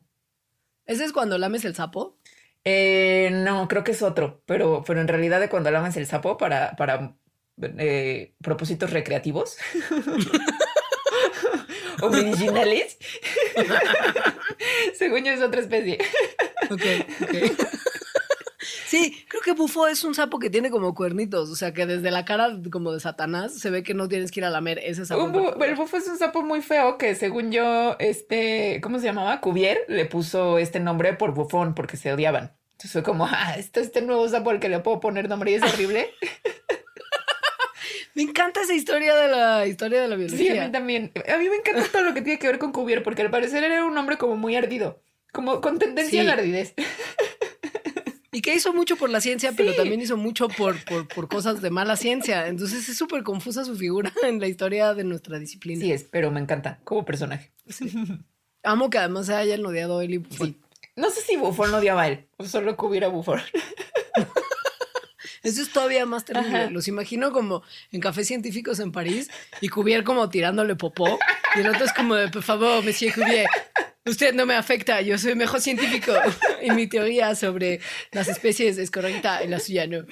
Ese 0.85 1.03
es 1.03 1.11
cuando 1.11 1.37
lames 1.37 1.65
el 1.65 1.75
sapo. 1.75 2.17
Eh, 2.67 3.29
no, 3.31 3.67
creo 3.67 3.83
que 3.83 3.91
es 3.91 4.01
otro, 4.01 4.41
pero, 4.47 4.83
pero 4.85 4.99
en 4.99 5.07
realidad 5.07 5.39
de 5.39 5.49
cuando 5.49 5.69
lamas 5.69 5.95
el 5.97 6.07
sapo 6.07 6.35
para, 6.35 6.75
para 6.75 7.15
eh, 7.61 8.33
propósitos 8.41 8.89
recreativos 8.89 9.57
o 12.01 12.09
medicinales, 12.09 12.97
según 14.97 15.23
yo 15.23 15.31
es 15.31 15.41
otra 15.41 15.61
especie. 15.61 15.99
Ok, 16.71 16.81
ok. 17.21 17.94
Sí, 18.95 19.25
creo 19.27 19.41
que 19.41 19.51
bufo 19.53 19.87
es 19.87 20.03
un 20.03 20.15
sapo 20.15 20.39
que 20.39 20.49
tiene 20.49 20.69
como 20.71 20.93
cuernitos, 20.95 21.49
o 21.49 21.55
sea 21.55 21.73
que 21.73 21.85
desde 21.85 22.11
la 22.11 22.23
cara 22.25 22.49
como 22.71 22.91
de 22.91 22.99
Satanás 22.99 23.57
se 23.59 23.69
ve 23.69 23.83
que 23.83 23.93
no 23.93 24.07
tienes 24.07 24.31
que 24.31 24.39
ir 24.39 24.45
a 24.45 24.49
lamer 24.49 24.79
ese 24.79 25.05
sapo. 25.05 25.27
Bu- 25.27 25.63
el 25.65 25.75
bufo 25.75 25.97
es 25.97 26.07
un 26.07 26.17
sapo 26.17 26.41
muy 26.43 26.61
feo 26.61 26.97
que 26.97 27.15
según 27.15 27.51
yo, 27.51 27.95
este, 27.99 28.79
¿cómo 28.81 28.99
se 28.99 29.05
llamaba? 29.05 29.41
Cuvier 29.41 29.79
le 29.87 30.05
puso 30.05 30.57
este 30.59 30.79
nombre 30.79 31.13
por 31.13 31.33
bufón 31.33 31.75
porque 31.75 31.97
se 31.97 32.13
odiaban. 32.13 32.53
Entonces 32.73 32.91
fue 32.91 33.03
como, 33.03 33.25
ah, 33.25 33.55
este, 33.57 33.79
este 33.81 34.01
nuevo 34.01 34.27
sapo 34.29 34.49
al 34.49 34.59
que 34.59 34.69
le 34.69 34.79
puedo 34.79 34.99
poner 34.99 35.29
nombre 35.29 35.51
y 35.51 35.55
es 35.55 35.63
horrible. 35.63 36.09
Me 38.15 38.21
encanta 38.23 38.61
esa 38.61 38.73
historia 38.73 39.13
de 39.15 39.27
la 39.27 39.67
historia 39.67 40.01
de 40.01 40.07
la 40.07 40.15
Sí, 40.15 40.23
a 40.23 40.27
biología. 40.37 40.65
mí 40.67 40.71
también. 40.71 41.11
A 41.33 41.37
mí 41.37 41.49
me 41.49 41.57
encanta 41.57 41.83
todo 41.91 42.01
lo 42.03 42.13
que 42.13 42.21
tiene 42.21 42.39
que 42.39 42.47
ver 42.47 42.59
con 42.59 42.71
Cuvier, 42.71 43.03
porque 43.03 43.21
al 43.23 43.29
parecer 43.29 43.63
era 43.65 43.83
un 43.83 43.97
hombre 43.97 44.17
como 44.17 44.37
muy 44.37 44.55
ardido, 44.55 45.01
como 45.33 45.59
con 45.59 45.79
tendencia 45.79 46.11
Sí. 46.11 46.19
a 46.19 46.23
la 46.23 46.33
ardidez. 46.33 46.73
Y 48.35 48.41
que 48.41 48.53
hizo 48.53 48.73
mucho 48.73 48.97
por 48.97 49.09
la 49.09 49.21
ciencia, 49.21 49.53
pero 49.55 49.73
también 49.75 50.01
hizo 50.01 50.17
mucho 50.17 50.49
por, 50.49 50.83
por, 50.83 51.07
por 51.07 51.29
cosas 51.29 51.61
de 51.61 51.69
mala 51.69 51.95
ciencia. 51.95 52.47
Entonces 52.49 52.89
es 52.89 52.97
súper 52.97 53.23
confusa 53.23 53.63
su 53.63 53.77
figura 53.77 54.11
en 54.23 54.41
la 54.41 54.49
historia 54.49 54.93
de 54.93 55.05
nuestra 55.05 55.39
disciplina. 55.39 55.79
Sí 55.79 55.93
es, 55.93 56.03
pero 56.03 56.31
me 56.31 56.41
encanta 56.41 56.81
como 56.83 57.05
personaje. 57.05 57.53
Amo 58.63 58.89
que 58.89 58.97
además 58.97 59.27
se 59.27 59.35
hayan 59.35 59.65
odiado 59.65 60.01
él 60.01 60.15
y 60.15 60.17
Buffon. 60.17 60.47
Sí. 60.47 60.59
No 60.97 61.09
sé 61.11 61.21
si 61.21 61.37
lo 61.37 61.47
odiaba 61.47 62.01
a 62.01 62.07
él, 62.09 62.27
o 62.35 62.43
solo 62.43 62.75
Cuvier 62.75 63.05
a 63.05 63.07
Bufón. 63.07 63.39
Eso 65.43 65.61
es 65.61 65.71
todavía 65.71 66.05
más 66.05 66.25
terrible. 66.25 66.57
Ajá. 66.57 66.69
Los 66.71 66.89
imagino 66.89 67.31
como 67.31 67.63
en 67.91 68.01
cafés 68.01 68.27
científicos 68.27 68.79
en 68.79 68.91
París 68.91 69.29
y 69.61 69.69
Cuvier 69.69 70.03
como 70.03 70.27
tirándole 70.27 70.75
popó. 70.75 71.19
Y 71.55 71.59
el 71.59 71.69
otro 71.69 71.85
es 71.85 71.93
como 71.93 72.15
de, 72.15 72.29
por 72.29 72.43
favor, 72.43 72.83
monsieur 72.83 73.13
Cuvier, 73.13 73.47
usted 74.05 74.33
no 74.33 74.45
me 74.45 74.55
afecta, 74.55 75.01
yo 75.01 75.17
soy 75.17 75.35
mejor 75.35 75.61
científico. 75.61 76.13
Y 76.61 76.71
mi 76.71 76.87
teoría 76.87 77.35
sobre 77.35 77.79
las 78.11 78.27
especies 78.27 78.79
es 78.79 78.89
correcta 78.89 79.43
y 79.43 79.47
la 79.47 79.59
suya 79.59 79.85
no. 79.85 80.05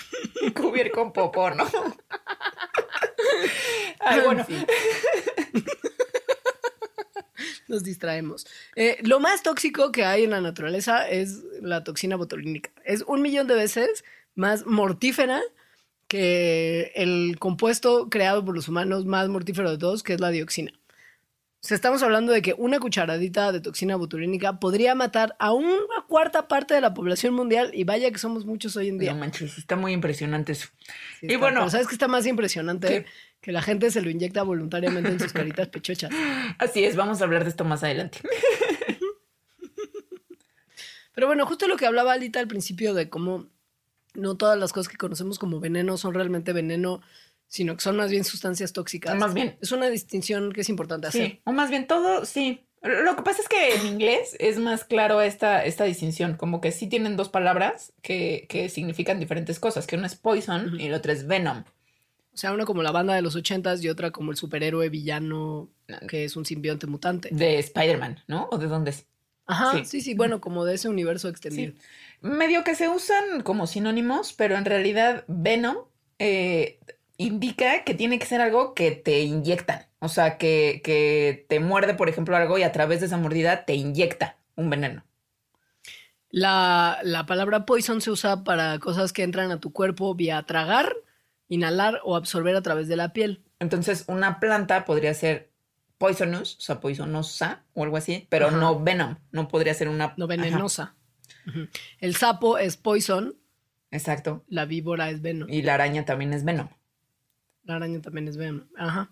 Cuvier 0.54 0.92
con 0.92 1.12
popó, 1.12 1.50
¿no? 1.50 1.66
Ay, 4.00 4.22
bueno. 4.24 4.42
En 4.42 4.46
fin. 4.46 4.68
Nos 7.68 7.84
distraemos. 7.84 8.46
Eh, 8.76 9.00
lo 9.02 9.20
más 9.20 9.42
tóxico 9.42 9.92
que 9.92 10.06
hay 10.06 10.26
en 10.26 10.30
la 10.30 10.42
naturaleza 10.42 11.10
es 11.10 11.42
la 11.62 11.84
toxina 11.84 12.18
botulínica. 12.18 12.70
Es 12.86 13.02
un 13.08 13.24
millón 13.24 13.48
de 13.48 13.56
veces 13.56 14.04
más 14.36 14.68
mortífera 14.68 15.42
que 16.08 16.92
el 16.96 17.38
compuesto 17.40 18.10
creado 18.10 18.46
por 18.46 18.54
los 18.54 18.68
humanos 18.68 19.06
más 19.06 19.28
mortífero 19.30 19.72
de 19.72 19.80
todos, 19.80 20.04
que 20.04 20.14
es 20.14 20.20
la 20.20 20.30
dioxina. 20.30 20.72
O 21.64 21.68
sea, 21.68 21.76
estamos 21.76 22.04
hablando 22.04 22.34
de 22.34 22.42
que 22.42 22.54
una 22.58 22.78
cucharadita 22.82 23.54
de 23.54 23.62
toxina 23.62 23.96
botulínica 23.96 24.60
podría 24.60 24.96
matar 24.96 25.34
a 25.40 25.54
una 25.54 25.78
cuarta 26.10 26.50
parte 26.50 26.74
de 26.74 26.82
la 26.82 26.94
población 26.94 27.34
mundial 27.34 27.72
y 27.74 27.86
vaya 27.86 28.12
que 28.12 28.18
somos 28.18 28.46
muchos 28.46 28.76
hoy 28.76 28.90
en 28.90 28.98
día. 28.98 29.14
No 29.14 29.20
manches, 29.20 29.58
está 29.58 29.78
muy 29.78 29.94
impresionante 29.94 30.52
eso. 30.52 30.68
Sí, 31.22 31.28
y 31.28 31.28
está- 31.28 31.38
bueno- 31.40 31.62
pero 31.62 31.70
¿sabes 31.70 31.88
qué 31.88 31.94
está 31.96 32.10
más 32.10 32.26
impresionante? 32.26 32.88
¿Qué? 32.88 33.06
Que 33.40 33.52
la 33.54 33.62
gente 33.62 33.92
se 33.92 34.02
lo 34.02 34.10
inyecta 34.10 34.44
voluntariamente 34.44 35.10
en 35.10 35.20
sus 35.22 35.32
caritas 35.34 35.70
pechochas. 35.70 36.12
Así 36.58 36.84
es, 36.84 36.98
vamos 36.98 37.22
a 37.22 37.24
hablar 37.24 37.44
de 37.46 37.50
esto 37.52 37.64
más 37.64 37.82
adelante. 37.82 38.20
Pero 41.16 41.28
bueno, 41.28 41.46
justo 41.46 41.68
lo 41.68 41.78
que 41.78 41.86
hablaba 41.86 42.14
Alita 42.14 42.40
al 42.40 42.48
principio 42.48 42.94
de 42.94 43.08
cómo 43.10 43.48
no 44.16 44.36
todas 44.36 44.58
las 44.60 44.74
cosas 44.74 44.92
que 44.92 44.98
conocemos 44.98 45.40
como 45.40 45.60
veneno 45.60 45.96
son 45.98 46.14
realmente 46.14 46.52
veneno, 46.54 47.02
sino 47.54 47.76
que 47.78 47.84
son 47.84 47.96
más 47.98 48.10
bien 48.10 48.24
sustancias 48.24 48.74
tóxicas. 48.74 49.16
Más 49.16 49.36
bien. 49.36 49.58
Es 49.62 49.72
una 49.72 49.88
distinción 49.88 50.52
que 50.52 50.62
es 50.62 50.70
importante 50.70 51.06
hacer. 51.06 51.28
Sí, 51.28 51.42
o 51.44 51.52
más 51.52 51.70
bien 51.70 51.86
todo, 51.86 52.26
sí. 52.26 52.66
Lo 52.82 53.16
que 53.16 53.22
pasa 53.22 53.44
es 53.44 53.48
que 53.48 53.76
en 53.76 53.86
inglés 53.86 54.36
es 54.40 54.58
más 54.58 54.84
claro 54.84 55.22
esta, 55.22 55.64
esta 55.64 55.84
distinción, 55.84 56.36
como 56.36 56.62
que 56.62 56.72
sí 56.72 56.88
tienen 56.88 57.16
dos 57.16 57.30
palabras 57.30 57.94
que, 58.02 58.48
que 58.50 58.70
significan 58.70 59.20
diferentes 59.20 59.60
cosas, 59.60 59.86
que 59.86 59.96
una 59.96 60.08
es 60.08 60.16
poison 60.16 60.66
Ujú. 60.70 60.76
y 60.78 60.90
la 60.90 60.98
otra 60.98 61.14
es 61.14 61.28
venom. 61.28 61.60
O 62.34 62.38
sea, 62.38 62.54
una 62.54 62.66
como 62.66 62.82
la 62.82 62.92
banda 62.92 63.14
de 63.14 63.22
los 63.22 63.36
ochentas 63.36 63.84
y 63.84 63.90
otra 63.90 64.10
como 64.10 64.32
el 64.32 64.38
superhéroe 64.38 64.90
villano 64.90 65.70
que 66.10 66.26
es 66.26 66.36
un 66.36 66.46
simbionte 66.46 66.88
mutante. 66.88 67.30
De 67.32 67.60
Spider-Man, 67.60 68.24
¿no? 68.28 68.48
¿O 68.52 68.58
de 68.58 68.66
dónde 68.66 68.90
es? 68.90 69.06
Ajá, 69.46 69.74
Sí. 69.74 69.86
sí, 69.86 70.02
sí, 70.02 70.14
bueno, 70.16 70.42
como 70.42 70.66
de 70.66 70.74
ese 70.74 70.90
universo 70.90 71.30
extendido. 71.30 71.74
Sí. 71.74 71.80
Medio 72.22 72.64
que 72.64 72.74
se 72.74 72.90
usan 72.90 73.42
como 73.44 73.68
sinónimos, 73.68 74.34
pero 74.34 74.58
en 74.58 74.66
realidad 74.66 75.24
venom 75.28 75.78
eh, 76.18 76.80
indica 77.18 77.84
que 77.84 77.94
tiene 77.94 78.20
que 78.20 78.26
ser 78.26 78.42
algo 78.42 78.74
que 78.74 78.92
te 78.92 79.22
inyectan. 79.22 79.86
O 80.00 80.10
sea, 80.10 80.38
que, 80.38 80.82
que 80.84 81.46
te 81.48 81.60
muerde, 81.60 81.94
por 81.94 82.10
ejemplo, 82.10 82.36
algo 82.36 82.58
y 82.58 82.64
a 82.64 82.72
través 82.72 83.00
de 83.00 83.06
esa 83.06 83.18
mordida 83.18 83.66
te 83.66 83.76
inyecta 83.76 84.38
un 84.56 84.70
veneno. 84.70 85.06
La, 86.30 87.00
la 87.04 87.26
palabra 87.26 87.66
poison 87.66 88.02
se 88.02 88.12
usa 88.12 88.44
para 88.44 88.80
cosas 88.80 89.14
que 89.14 89.24
entran 89.24 89.52
a 89.52 89.60
tu 89.60 89.72
cuerpo 89.72 90.16
vía 90.16 90.42
tragar, 90.44 90.96
inhalar 91.48 92.02
o 92.04 92.16
absorber 92.16 92.56
a 92.56 92.62
través 92.62 92.88
de 92.88 92.96
la 92.96 93.14
piel. 93.14 93.44
Entonces, 93.60 94.04
una 94.08 94.40
planta 94.40 94.84
podría 94.84 95.14
ser 95.14 95.52
poisonous, 95.98 96.58
o 96.58 96.62
sea, 96.62 96.80
poisonosa 96.82 97.64
o 97.74 97.84
algo 97.84 97.98
así, 97.98 98.28
pero 98.30 98.48
Ajá. 98.48 98.58
no 98.58 98.80
venom. 98.80 99.18
No 99.32 99.48
podría 99.48 99.74
ser 99.74 99.88
una. 99.88 100.14
no 100.18 100.28
venenosa. 100.28 100.96
El 102.00 102.16
sapo 102.16 102.58
es 102.58 102.78
poison, 102.78 103.36
exacto. 103.92 104.44
la 104.48 104.66
víbora 104.66 105.10
es 105.10 105.22
venom, 105.22 105.50
Y 105.50 105.62
la 105.62 105.76
araña 105.76 106.06
también 106.06 106.34
es 106.34 106.44
venom. 106.44 106.68
La 107.64 107.76
araña 107.76 108.02
también 108.02 108.28
es 108.28 108.38
venom. 108.38 108.66
Ajá. 108.78 109.12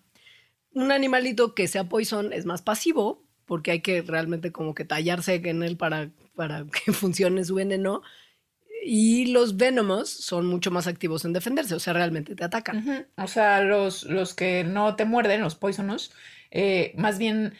Un 0.73 0.91
animalito 0.91 1.53
que 1.53 1.67
sea 1.67 1.85
poison 1.85 2.31
es 2.33 2.45
más 2.45 2.61
pasivo, 2.61 3.23
porque 3.45 3.71
hay 3.71 3.81
que 3.81 4.01
realmente 4.01 4.51
como 4.51 4.73
que 4.73 4.85
tallarse 4.85 5.35
en 5.35 5.63
él 5.63 5.77
para, 5.77 6.09
para 6.35 6.65
que 6.85 6.91
funcione 6.93 7.43
su 7.43 7.55
veneno. 7.55 8.01
Y 8.83 9.27
los 9.27 9.57
venomos 9.57 10.09
son 10.09 10.47
mucho 10.47 10.71
más 10.71 10.87
activos 10.87 11.23
en 11.23 11.33
defenderse, 11.33 11.75
o 11.75 11.79
sea, 11.79 11.93
realmente 11.93 12.35
te 12.35 12.43
atacan. 12.43 13.05
O 13.15 13.27
sea, 13.27 13.61
los, 13.61 14.03
los 14.05 14.33
que 14.33 14.63
no 14.63 14.95
te 14.95 15.05
muerden, 15.05 15.41
los 15.41 15.53
poisonous, 15.53 16.11
eh, 16.49 16.93
más 16.97 17.19
bien 17.19 17.53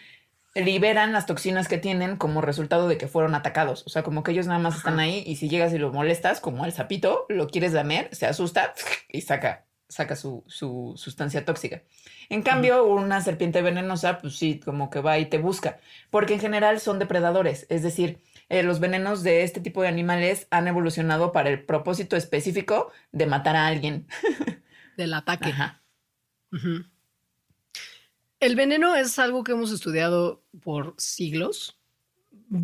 liberan 0.56 1.14
las 1.14 1.26
toxinas 1.28 1.68
que 1.68 1.78
tienen 1.78 2.18
como 2.18 2.42
resultado 2.42 2.88
de 2.88 2.98
que 2.98 3.08
fueron 3.08 3.36
atacados. 3.36 3.84
O 3.86 3.90
sea, 3.90 4.04
como 4.04 4.24
que 4.24 4.32
ellos 4.32 4.48
nada 4.48 4.60
más 4.60 4.76
están 4.78 5.00
ahí 5.00 5.24
y 5.26 5.38
si 5.38 5.48
llegas 5.48 5.74
y 5.74 5.78
lo 5.78 5.94
molestas, 5.94 6.42
como 6.42 6.66
el 6.66 6.74
sapito, 6.74 7.26
lo 7.30 7.48
quieres 7.48 7.74
lamer, 7.74 8.14
se 8.14 8.26
asusta 8.26 8.74
y 9.10 9.22
saca, 9.22 9.66
saca 9.92 10.16
su, 10.16 10.44
su 10.48 10.94
sustancia 10.96 11.44
tóxica. 11.44 11.84
En 12.30 12.42
cambio, 12.42 12.86
una 12.86 13.22
serpiente 13.22 13.62
venenosa, 13.62 14.20
pues 14.20 14.38
sí, 14.38 14.60
como 14.60 14.90
que 14.90 15.02
va 15.02 15.20
y 15.20 15.26
te 15.26 15.38
busca, 15.38 15.80
porque 16.10 16.36
en 16.36 16.40
general 16.40 16.80
son 16.80 16.98
depredadores, 16.98 17.68
es 17.70 17.84
decir, 17.84 18.22
eh, 18.50 18.64
los 18.64 18.80
venenos 18.80 19.24
de 19.24 19.44
este 19.44 19.62
tipo 19.62 19.82
de 19.82 19.90
animales 19.90 20.48
han 20.50 20.68
evolucionado 20.68 21.32
para 21.32 21.50
el 21.50 21.64
propósito 21.64 22.16
específico 22.16 22.92
de 23.12 23.26
matar 23.26 23.56
a 23.56 23.68
alguien. 23.68 24.08
Del 24.98 25.14
ataque. 25.14 25.50
Ajá. 25.50 25.82
El 28.40 28.56
veneno 28.56 28.96
es 28.96 29.20
algo 29.20 29.44
que 29.44 29.52
hemos 29.54 29.72
estudiado 29.72 30.44
por 30.62 30.96
siglos, 30.98 31.81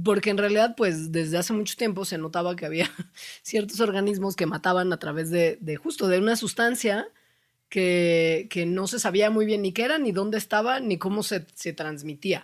porque 0.03 0.29
en 0.29 0.37
realidad, 0.37 0.75
pues 0.75 1.11
desde 1.11 1.37
hace 1.37 1.53
mucho 1.53 1.75
tiempo 1.77 2.03
se 2.03 2.17
notaba 2.17 2.55
que 2.55 2.65
había 2.65 2.89
ciertos 3.41 3.79
organismos 3.79 4.35
que 4.35 4.45
mataban 4.45 4.91
a 4.91 4.99
través 4.99 5.29
de, 5.29 5.57
de 5.61 5.77
justo 5.77 6.07
de 6.07 6.19
una 6.19 6.35
sustancia 6.35 7.07
que, 7.69 8.47
que 8.49 8.65
no 8.65 8.87
se 8.87 8.99
sabía 8.99 9.29
muy 9.29 9.45
bien 9.45 9.61
ni 9.61 9.71
qué 9.71 9.83
era, 9.83 9.97
ni 9.97 10.11
dónde 10.11 10.37
estaba, 10.37 10.79
ni 10.79 10.97
cómo 10.97 11.23
se, 11.23 11.45
se 11.53 11.73
transmitía. 11.73 12.43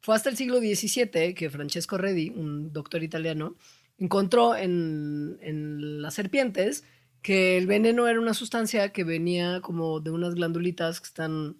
Fue 0.00 0.14
hasta 0.14 0.30
el 0.30 0.36
siglo 0.36 0.58
XVII 0.58 1.34
que 1.34 1.50
Francesco 1.50 1.98
Redi, 1.98 2.30
un 2.30 2.72
doctor 2.72 3.02
italiano, 3.02 3.56
encontró 3.98 4.56
en, 4.56 5.38
en 5.42 6.02
las 6.02 6.14
serpientes 6.14 6.84
que 7.22 7.58
el 7.58 7.66
veneno 7.66 8.08
era 8.08 8.18
una 8.18 8.34
sustancia 8.34 8.92
que 8.92 9.04
venía 9.04 9.60
como 9.60 10.00
de 10.00 10.10
unas 10.10 10.34
glandulitas 10.34 11.00
que 11.00 11.06
están 11.06 11.56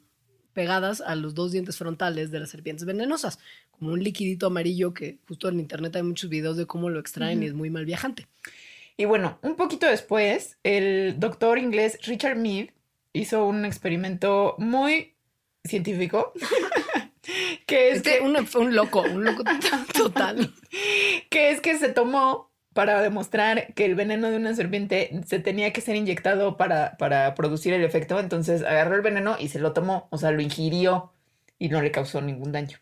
pegadas 0.52 1.00
a 1.00 1.14
los 1.14 1.34
dos 1.34 1.52
dientes 1.52 1.76
frontales 1.76 2.30
de 2.30 2.40
las 2.40 2.50
serpientes 2.50 2.84
venenosas, 2.84 3.38
como 3.70 3.92
un 3.92 4.02
liquidito 4.02 4.46
amarillo 4.46 4.92
que 4.94 5.18
justo 5.26 5.48
en 5.48 5.60
internet 5.60 5.96
hay 5.96 6.02
muchos 6.02 6.30
videos 6.30 6.56
de 6.56 6.66
cómo 6.66 6.90
lo 6.90 7.00
extraen 7.00 7.42
y 7.42 7.46
es 7.46 7.54
muy 7.54 7.70
mal 7.70 7.84
viajante. 7.84 8.26
Y 8.96 9.06
bueno, 9.06 9.38
un 9.42 9.56
poquito 9.56 9.86
después, 9.86 10.58
el 10.62 11.18
doctor 11.18 11.58
inglés 11.58 11.98
Richard 12.02 12.36
Mead 12.36 12.68
hizo 13.12 13.46
un 13.46 13.64
experimento 13.64 14.54
muy 14.58 15.14
científico. 15.64 16.32
que 17.66 17.90
es 17.90 17.98
Este, 17.98 18.18
que, 18.18 18.20
un, 18.20 18.46
fue 18.46 18.62
un 18.62 18.74
loco, 18.74 19.02
un 19.02 19.24
loco 19.24 19.44
total. 19.94 20.52
que 21.30 21.50
es 21.50 21.60
que 21.60 21.78
se 21.78 21.88
tomó 21.90 22.49
para 22.80 23.02
demostrar 23.02 23.74
que 23.74 23.84
el 23.84 23.94
veneno 23.94 24.30
de 24.30 24.38
una 24.38 24.54
serpiente 24.54 25.10
se 25.26 25.38
tenía 25.38 25.70
que 25.70 25.82
ser 25.82 25.96
inyectado 25.96 26.56
para, 26.56 26.96
para 26.96 27.34
producir 27.34 27.74
el 27.74 27.84
efecto. 27.84 28.18
Entonces 28.18 28.62
agarró 28.62 28.94
el 28.94 29.02
veneno 29.02 29.36
y 29.38 29.48
se 29.48 29.58
lo 29.58 29.74
tomó, 29.74 30.08
o 30.10 30.16
sea, 30.16 30.30
lo 30.30 30.40
ingirió 30.40 31.12
y 31.58 31.68
no 31.68 31.82
le 31.82 31.90
causó 31.90 32.22
ningún 32.22 32.52
daño. 32.52 32.78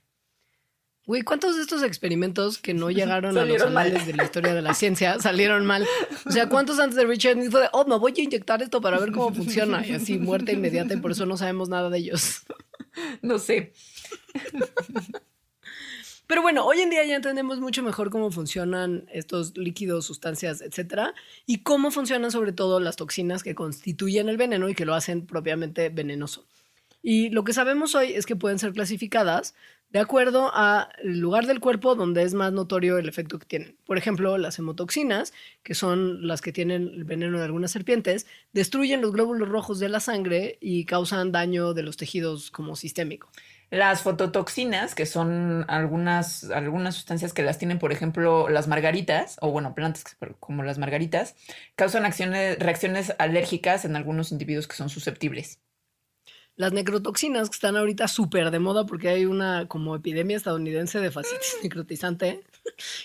Güey, 1.05 1.23
¿cuántos 1.23 1.57
de 1.57 1.62
estos 1.62 1.83
experimentos 1.83 2.59
que 2.59 2.75
no 2.75 2.90
llegaron 2.93 3.37
a 3.37 3.40
los 3.40 3.43
Salieron 3.43 3.75
mal. 3.75 3.88
anales 3.88 4.07
de 4.07 4.14
la 4.14 4.23
historia 4.23 4.55
de 4.55 4.62
la 4.62 4.73
ciencia 4.75 5.19
salieron 5.19 5.67
mal? 5.67 5.85
O 6.25 6.31
sea, 6.31 6.49
¿cuántos 6.49 6.78
antes 6.78 6.95
de 6.95 7.05
Richard 7.05 7.37
Nixon 7.37 7.62
de, 7.62 7.69
oh, 7.73 7.85
me 7.85 7.99
voy 7.99 8.14
a 8.17 8.23
inyectar 8.23 8.62
esto 8.62 8.81
para 8.81 9.00
ver 9.00 9.11
cómo 9.11 9.35
funciona? 9.35 9.85
Y 9.85 9.95
así, 9.95 10.17
muerte 10.17 10.52
inmediata, 10.52 10.95
y 10.95 10.99
por 10.99 11.11
eso 11.11 11.26
no 11.26 11.37
sabemos 11.37 11.69
nada 11.69 11.90
de 11.90 11.99
ellos. 11.99 12.43
No 13.23 13.38
sé. 13.38 13.73
Pero 16.29 16.43
bueno, 16.43 16.67
hoy 16.67 16.81
en 16.81 16.91
día 16.91 17.07
ya 17.07 17.17
entendemos 17.17 17.59
mucho 17.59 17.83
mejor 17.83 18.11
cómo 18.11 18.31
funcionan 18.31 19.07
estos 19.11 19.57
líquidos, 19.57 20.05
sustancias, 20.05 20.61
etcétera, 20.61 21.15
y 21.47 21.63
cómo 21.63 21.91
funcionan 21.91 22.31
sobre 22.31 22.53
todo 22.53 22.81
las 22.81 22.97
toxinas 22.97 23.43
que 23.43 23.55
constituyen 23.55 24.29
el 24.29 24.37
veneno 24.37 24.69
y 24.69 24.75
que 24.75 24.85
lo 24.85 24.95
hacen 24.95 25.25
propiamente 25.25 25.89
venenoso. 25.89 26.45
Y 27.03 27.31
lo 27.31 27.45
que 27.45 27.55
sabemos 27.55 27.95
hoy 27.95 28.13
es 28.13 28.27
que 28.27 28.37
pueden 28.37 28.59
ser 28.59 28.75
clasificadas 28.75 29.55
de 29.89 30.01
acuerdo 30.01 30.55
al 30.55 30.89
lugar 31.03 31.47
del 31.47 31.61
cuerpo 31.61 31.95
donde 31.95 32.23
es 32.23 32.35
más 32.35 32.53
notorio 32.53 32.99
el 32.99 33.09
efecto 33.09 33.39
que 33.39 33.47
tienen. 33.47 33.79
Por 33.87 33.97
ejemplo, 33.97 34.37
las 34.37 34.59
hemotoxinas, 34.59 35.33
que 35.63 35.75
son 35.75 36.27
las 36.29 36.43
que 36.43 36.53
tienen 36.53 36.91
el 36.93 37.05
veneno 37.05 37.39
de 37.39 37.45
algunas 37.45 37.71
serpientes, 37.71 38.27
destruyen 38.53 39.01
los 39.01 39.13
glóbulos 39.13 39.49
rojos 39.49 39.79
de 39.79 39.89
la 39.89 40.01
sangre 40.01 40.59
y 40.61 40.85
causan 40.85 41.33
daño 41.33 41.73
de 41.73 41.85
los 41.85 41.97
tejidos 41.97 42.51
como 42.51 42.77
sistémico. 42.77 43.31
Las 43.71 44.03
fototoxinas, 44.03 44.95
que 44.95 45.05
son 45.05 45.67
algunas, 45.69 46.45
algunas 46.45 46.95
sustancias 46.95 47.35
que 47.35 47.43
las 47.43 47.59
tienen, 47.59 47.79
por 47.79 47.93
ejemplo, 47.93 48.49
las 48.49 48.67
margaritas, 48.67 49.37
o 49.43 49.51
bueno, 49.51 49.75
plantas 49.75 50.17
como 50.41 50.63
las 50.63 50.79
margaritas, 50.79 51.37
causan 51.77 52.07
acciones, 52.07 52.59
reacciones 52.59 53.15
alérgicas 53.19 53.85
en 53.85 53.95
algunos 53.95 54.33
individuos 54.33 54.67
que 54.67 54.77
son 54.77 54.89
susceptibles. 54.89 55.61
Las 56.57 56.73
necrotoxinas 56.73 57.51
que 57.51 57.55
están 57.55 57.77
ahorita 57.77 58.09
súper 58.09 58.51
de 58.51 58.59
moda 58.59 58.85
porque 58.85 59.11
hay 59.11 59.27
una 59.27 59.69
como 59.69 59.95
epidemia 59.95 60.37
estadounidense 60.37 60.99
de 60.99 61.11
fascitis 61.11 61.59
necrotizante. 61.63 62.41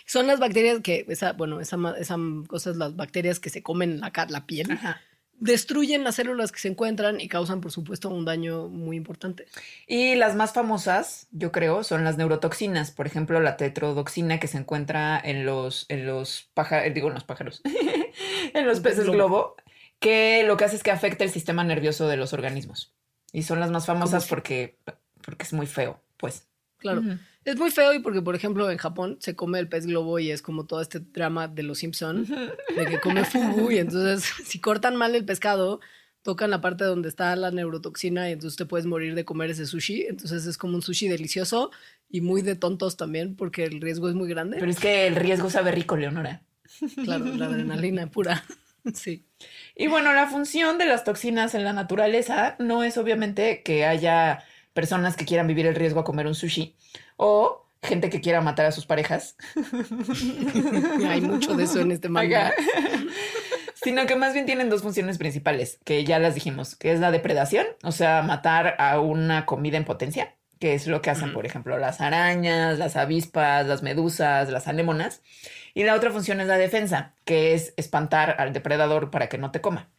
Son 0.08 0.28
las 0.28 0.40
bacterias 0.40 0.80
que, 0.80 1.06
esa, 1.10 1.34
bueno, 1.34 1.60
esa, 1.60 1.78
esa 2.00 2.18
cosa 2.48 2.72
es 2.72 2.78
las 2.78 2.96
bacterias 2.96 3.40
que 3.40 3.50
se 3.50 3.62
comen 3.62 4.00
la, 4.00 4.12
la 4.30 4.46
piel. 4.46 4.72
Ajá. 4.72 5.02
Destruyen 5.44 6.06
las 6.06 6.16
células 6.16 6.54
que 6.54 6.60
se 6.60 6.70
encuentran 6.70 7.20
y 7.20 7.28
causan, 7.28 7.60
por 7.60 7.72
supuesto, 7.74 8.08
un 8.10 8.24
daño 8.24 8.70
muy 8.70 8.96
importante. 8.96 9.46
Y 9.88 10.16
las 10.16 10.36
más 10.36 10.54
famosas, 10.54 11.28
yo 11.32 11.52
creo, 11.52 11.84
son 11.84 12.06
las 12.06 12.18
neurotoxinas. 12.18 12.92
Por 12.92 13.08
ejemplo, 13.08 13.42
la 13.42 13.58
tetrodoxina 13.58 14.40
que 14.40 14.48
se 14.48 14.58
encuentra 14.58 15.20
en 15.22 15.46
los, 15.46 15.86
en 15.90 16.06
los 16.06 16.50
pájaros, 16.54 16.94
digo, 16.94 17.10
en 17.10 17.16
los 17.16 17.26
pájaros, 17.26 17.62
en 18.54 18.66
los 18.66 18.80
peces 18.80 19.04
globo. 19.04 19.18
globo, 19.18 19.56
que 20.00 20.44
lo 20.48 20.56
que 20.56 20.64
hace 20.64 20.78
es 20.78 20.84
que 20.84 20.92
afecta 20.92 21.26
el 21.26 21.30
sistema 21.30 21.66
nervioso 21.66 22.08
de 22.08 22.16
los 22.16 22.32
organismos. 22.32 22.94
Y 23.34 23.44
son 23.44 23.60
las 23.60 23.70
más 23.70 23.86
famosas 23.86 24.28
porque, 24.28 24.78
porque 25.26 25.44
es 25.44 25.52
muy 25.52 25.68
feo, 25.68 26.00
pues. 26.16 26.48
Claro. 26.78 27.02
Es 27.46 27.58
muy 27.58 27.72
feo 27.72 27.94
y 27.94 28.00
porque, 28.00 28.22
por 28.22 28.36
ejemplo, 28.36 28.72
en 28.72 28.78
Japón 28.78 29.18
se 29.20 29.36
come 29.36 29.60
el 29.60 29.68
pez 29.68 29.86
globo 29.86 30.20
y 30.20 30.32
es 30.32 30.42
como 30.42 30.66
todo 30.66 30.82
este 30.82 31.00
drama 31.00 31.48
de 31.48 31.64
los 31.64 31.80
Simpson 31.80 32.26
de 32.26 32.86
que 32.86 33.00
come 33.00 33.26
fugu 33.26 33.72
y 33.72 33.80
entonces 33.80 34.24
si 34.46 34.60
cortan 34.60 34.96
mal 34.96 35.14
el 35.16 35.26
pescado, 35.26 35.82
tocan 36.22 36.50
la 36.50 36.62
parte 36.62 36.86
donde 36.86 37.10
está 37.10 37.36
la 37.36 37.52
neurotoxina 37.52 38.30
y 38.30 38.34
entonces 38.34 38.58
te 38.58 38.66
puedes 38.66 38.86
morir 38.86 39.14
de 39.14 39.26
comer 39.26 39.52
ese 39.52 39.66
sushi. 39.66 40.06
Entonces 40.08 40.46
es 40.46 40.58
como 40.58 40.76
un 40.76 40.82
sushi 40.82 41.08
delicioso 41.08 41.72
y 42.10 42.22
muy 42.22 42.42
de 42.42 42.56
tontos 42.56 42.96
también 42.96 43.36
porque 43.36 43.66
el 43.66 43.82
riesgo 43.82 44.08
es 44.08 44.16
muy 44.16 44.30
grande. 44.30 44.58
Pero 44.60 44.72
es 44.72 44.80
que 44.80 45.08
el 45.08 45.16
riesgo 45.16 45.50
sabe 45.50 45.72
rico, 45.72 45.98
Leonora. 45.98 46.44
claro, 47.04 47.26
la 47.26 47.48
adrenalina 47.48 48.08
pura. 48.08 48.44
sí. 48.94 49.26
Y 49.76 49.88
bueno, 49.88 50.14
la 50.14 50.28
función 50.28 50.78
de 50.78 50.86
las 50.86 51.04
toxinas 51.04 51.56
en 51.56 51.66
la 51.66 51.74
naturaleza 51.74 52.56
no 52.60 52.84
es 52.84 52.98
obviamente 52.98 53.62
que 53.64 53.86
haya 53.86 54.44
personas 54.74 55.16
que 55.16 55.26
quieran 55.26 55.48
vivir 55.48 55.66
el 55.66 55.76
riesgo 55.76 56.00
a 56.00 56.04
comer 56.04 56.28
un 56.28 56.36
sushi 56.36 56.76
o 57.18 57.64
gente 57.84 58.10
que 58.10 58.22
quiera 58.22 58.42
matar 58.42 58.66
a 58.66 58.72
sus 58.72 58.86
parejas. 58.86 59.36
Hay 61.08 61.22
mucho 61.22 61.56
de 61.56 61.66
eso 61.66 61.82
en 61.82 61.92
este 61.92 62.10
manga. 62.10 62.54
Sino 63.76 64.06
que 64.06 64.16
más 64.16 64.34
bien 64.34 64.46
tienen 64.46 64.70
dos 64.70 64.82
funciones 64.82 65.18
principales, 65.18 65.80
que 65.84 66.06
ya 66.06 66.18
las 66.18 66.36
dijimos, 66.36 66.76
que 66.76 66.94
es 66.94 67.02
la 67.02 67.12
depredación, 67.12 67.66
o 67.84 67.92
sea, 67.92 68.22
matar 68.22 68.76
a 68.80 69.02
una 69.02 69.46
comida 69.46 69.76
en 69.76 69.84
potencia, 69.84 70.36
que 70.60 70.74
es 70.74 70.88
lo 70.88 71.02
que 71.02 71.10
hacen, 71.10 71.34
por 71.34 71.46
ejemplo, 71.46 71.78
las 71.78 72.00
arañas, 72.00 72.80
las 72.80 72.96
avispas, 72.96 73.68
las 73.68 73.84
medusas, 73.84 74.50
las 74.50 74.70
anémonas. 74.70 75.22
Y 75.74 75.84
la 75.84 75.96
otra 75.96 76.12
función 76.12 76.40
es 76.40 76.48
la 76.48 76.58
defensa, 76.58 77.14
que 77.26 77.54
es 77.54 77.74
espantar 77.76 78.38
al 78.40 78.54
depredador 78.54 79.12
para 79.12 79.28
que 79.28 79.38
no 79.38 79.52
te 79.52 79.60
coma. 79.60 79.90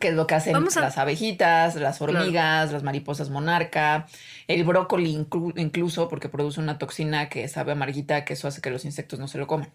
Que 0.00 0.08
es 0.08 0.14
lo 0.14 0.26
que 0.26 0.34
hacen 0.34 0.52
Vamos 0.52 0.76
a- 0.76 0.80
las 0.80 0.98
abejitas, 0.98 1.74
las 1.76 1.98
Claro. 1.98 2.12
hormigas, 2.18 2.72
las 2.72 2.82
mariposas 2.82 3.30
monarca, 3.30 4.06
el 4.48 4.64
brócoli 4.64 5.14
inclu- 5.16 5.54
incluso, 5.56 6.08
porque 6.08 6.28
produce 6.28 6.60
una 6.60 6.78
toxina 6.78 7.28
que 7.28 7.46
sabe 7.48 7.72
amarguita, 7.72 8.24
que 8.24 8.34
eso 8.34 8.48
hace 8.48 8.60
que 8.60 8.70
los 8.70 8.84
insectos 8.84 9.18
no 9.18 9.28
se 9.28 9.38
lo 9.38 9.46
coman. 9.46 9.72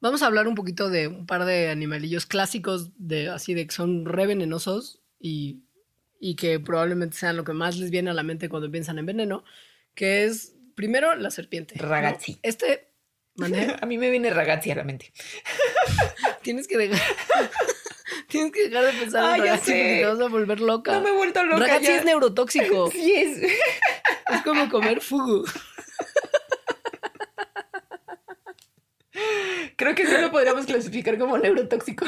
Vamos 0.00 0.22
a 0.22 0.26
hablar 0.26 0.48
un 0.48 0.54
poquito 0.54 0.88
de 0.88 1.08
un 1.08 1.26
par 1.26 1.44
de 1.44 1.68
animalillos 1.68 2.24
clásicos 2.24 2.90
de 2.96 3.28
así 3.28 3.52
de 3.52 3.66
que 3.66 3.74
son 3.74 4.06
re 4.06 4.26
venenosos 4.26 5.02
y, 5.18 5.64
y 6.18 6.36
que 6.36 6.58
probablemente 6.58 7.16
sean 7.18 7.36
lo 7.36 7.44
que 7.44 7.52
más 7.52 7.76
les 7.76 7.90
viene 7.90 8.08
a 8.08 8.14
la 8.14 8.22
mente 8.22 8.48
cuando 8.48 8.70
piensan 8.70 8.98
en 8.98 9.04
veneno, 9.06 9.44
que 9.94 10.24
es 10.24 10.54
primero 10.74 11.14
la 11.16 11.30
serpiente. 11.30 11.74
¿no? 11.76 11.86
Ragazzi. 11.86 12.38
Este, 12.42 12.88
¿mandé? 13.34 13.76
A 13.82 13.84
mí 13.84 13.98
me 13.98 14.08
viene 14.08 14.30
ragazzi 14.30 14.70
a 14.70 14.76
la 14.76 14.84
mente. 14.84 15.12
tienes 16.42 16.66
que 16.66 16.78
dejar 16.78 16.98
tienes 18.30 18.52
que 18.52 18.68
dejar 18.68 18.84
de 18.86 18.92
pensar 18.98 19.24
Ah, 19.24 19.34
en 19.36 19.40
ragazzi 19.42 19.64
sé. 19.66 19.72
porque 19.72 19.96
te 20.00 20.06
vas 20.06 20.20
a 20.20 20.28
volver 20.28 20.60
loca. 20.60 20.92
No 20.92 21.00
me 21.02 21.10
he 21.10 21.12
vuelto 21.12 21.44
loca 21.44 21.60
ragazzi 21.66 21.86
ya. 21.86 21.96
es 21.96 22.04
neurotóxico. 22.04 22.90
Sí 22.92 23.12
es. 23.14 23.38
es 23.42 24.42
como 24.44 24.68
comer 24.70 25.00
fugu. 25.00 25.44
Creo 29.76 29.94
que 29.94 30.06
sí 30.06 30.12
lo 30.20 30.30
podríamos 30.30 30.66
clasificar 30.66 31.18
como 31.18 31.36
neurotóxico. 31.38 32.06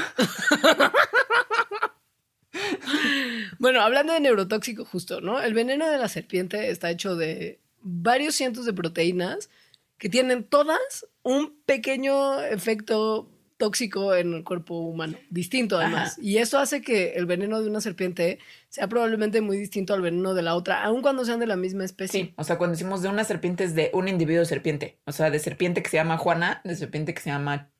Bueno, 3.59 3.81
hablando 3.81 4.13
de 4.13 4.21
neurotóxico 4.21 4.85
justo, 4.85 5.21
¿no? 5.21 5.41
El 5.41 5.55
veneno 5.55 5.89
de 5.89 5.99
la 5.99 6.09
serpiente 6.09 6.71
está 6.71 6.91
hecho 6.91 7.17
de 7.17 7.61
varios 7.81 8.35
cientos 8.35 8.67
de 8.67 8.73
proteínas 8.73 9.51
que 9.99 10.09
tienen 10.09 10.45
todas 10.45 11.07
un 11.23 11.57
pequeño 11.65 12.41
efecto 12.43 13.29
tóxico 13.63 14.13
en 14.17 14.35
el 14.35 14.43
cuerpo 14.43 14.81
humano, 14.81 15.17
distinto 15.31 15.79
además. 15.79 16.15
Ajá. 16.15 16.21
Y 16.21 16.39
eso 16.39 16.59
hace 16.59 16.83
que 16.83 17.13
el 17.13 17.27
veneno 17.27 17.63
de 17.63 17.71
una 17.71 17.81
serpiente 17.81 18.41
sea 18.69 18.89
probablemente 18.89 19.41
muy 19.41 19.57
distinto 19.57 19.95
al 19.95 20.03
veneno 20.03 20.35
de 20.35 20.43
la 20.43 20.57
otra, 20.57 20.83
aun 20.83 21.01
cuando 21.01 21.25
sean 21.25 21.39
de 21.39 21.47
la 21.47 21.55
misma 21.55 21.85
especie. 21.85 22.21
Sí, 22.25 22.35
o 22.37 22.43
sea, 22.43 22.59
cuando 22.59 22.73
decimos 22.73 23.03
de 23.03 23.09
una 23.09 23.23
serpiente 23.23 23.63
es 23.63 23.77
de 23.77 23.91
un 23.95 24.09
individuo 24.09 24.41
de 24.41 24.47
serpiente. 24.47 24.99
O 25.07 25.13
sea, 25.13 25.31
de 25.31 25.39
serpiente 25.39 25.81
que 25.81 25.91
se 25.91 25.97
llama 25.97 26.19
Juana, 26.19 26.61
de 26.65 26.75
serpiente 26.75 27.15
que 27.15 27.23
se 27.23 27.31
llama 27.31 27.71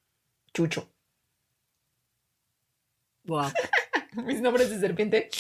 Chucho. 0.55 0.89
Wow. 3.25 3.51
Mis 4.25 4.41
nombres 4.41 4.71
de 4.71 4.79
serpiente. 4.79 5.31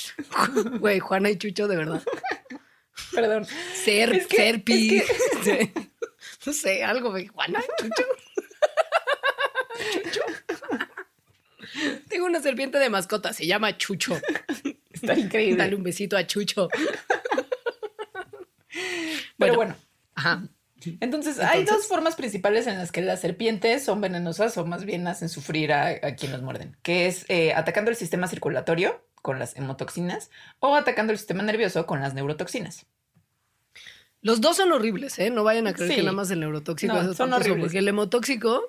Güey, 0.81 0.99
Juana 0.99 1.31
y 1.31 1.37
Chucho, 1.37 1.69
de 1.69 1.77
verdad. 1.77 2.03
Perdón. 3.15 3.47
Ser, 3.75 4.13
Es 4.13 4.27
que- 4.27 4.37
Serpi. 4.37 5.03
Sí. 5.45 5.73
No 6.47 6.53
sé, 6.53 6.83
algo 6.83 7.13
de 7.13 7.29
Juana, 7.29 7.63
Chucho. 7.79 8.05
Chucho. 10.03 10.22
Tengo 12.09 12.27
una 12.27 12.41
serpiente 12.41 12.79
de 12.79 12.91
mascota, 12.91 13.33
se 13.33 13.47
llama 13.47 13.77
Chucho. 13.79 14.19
Está 14.93 15.15
increíble. 15.15 15.57
Dale 15.63 15.75
un 15.77 15.83
besito 15.83 16.17
a 16.17 16.27
Chucho. 16.27 16.69
Pero 19.39 19.55
bueno, 19.57 19.75
Ajá. 20.15 20.43
entonces, 21.01 21.39
hay 21.41 21.65
dos 21.65 21.87
formas 21.87 22.15
principales 22.17 22.67
en 22.67 22.79
las 22.79 22.93
que 22.93 23.03
las 23.03 23.21
serpientes 23.21 23.85
son 23.85 24.01
venenosas 24.01 24.57
o 24.57 24.65
más 24.65 24.85
bien 24.85 25.07
hacen 25.09 25.29
sufrir 25.29 25.73
a, 25.73 25.89
a 25.89 26.15
quien 26.15 26.33
los 26.33 26.43
muerden, 26.43 26.77
que 26.83 27.07
es 27.07 27.25
eh, 27.29 27.53
atacando 27.55 27.91
el 27.91 27.97
sistema 27.97 28.29
circulatorio 28.29 29.05
con 29.21 29.39
las 29.39 29.57
hemotoxinas 29.57 30.31
o 30.61 30.75
atacando 30.77 31.13
el 31.13 31.19
sistema 31.19 31.43
nervioso 31.43 31.87
con 31.87 32.01
las 32.01 32.15
neurotoxinas. 32.15 32.87
Los 34.21 34.41
dos 34.41 34.57
son 34.57 34.71
horribles, 34.73 35.19
¿eh? 35.19 35.31
No 35.31 35.43
vayan 35.43 35.67
a 35.67 35.73
creer 35.75 35.91
Sí. 35.91 35.97
que 35.97 36.03
nada 36.03 36.13
más 36.13 36.31
el 36.31 36.39
neurotóxico 36.41 36.93
No, 36.95 37.11
es 37.11 37.17
son 37.17 37.33
horribles. 37.33 37.65
Porque 37.65 37.79
el 37.79 37.89
hemotóxico 37.89 38.63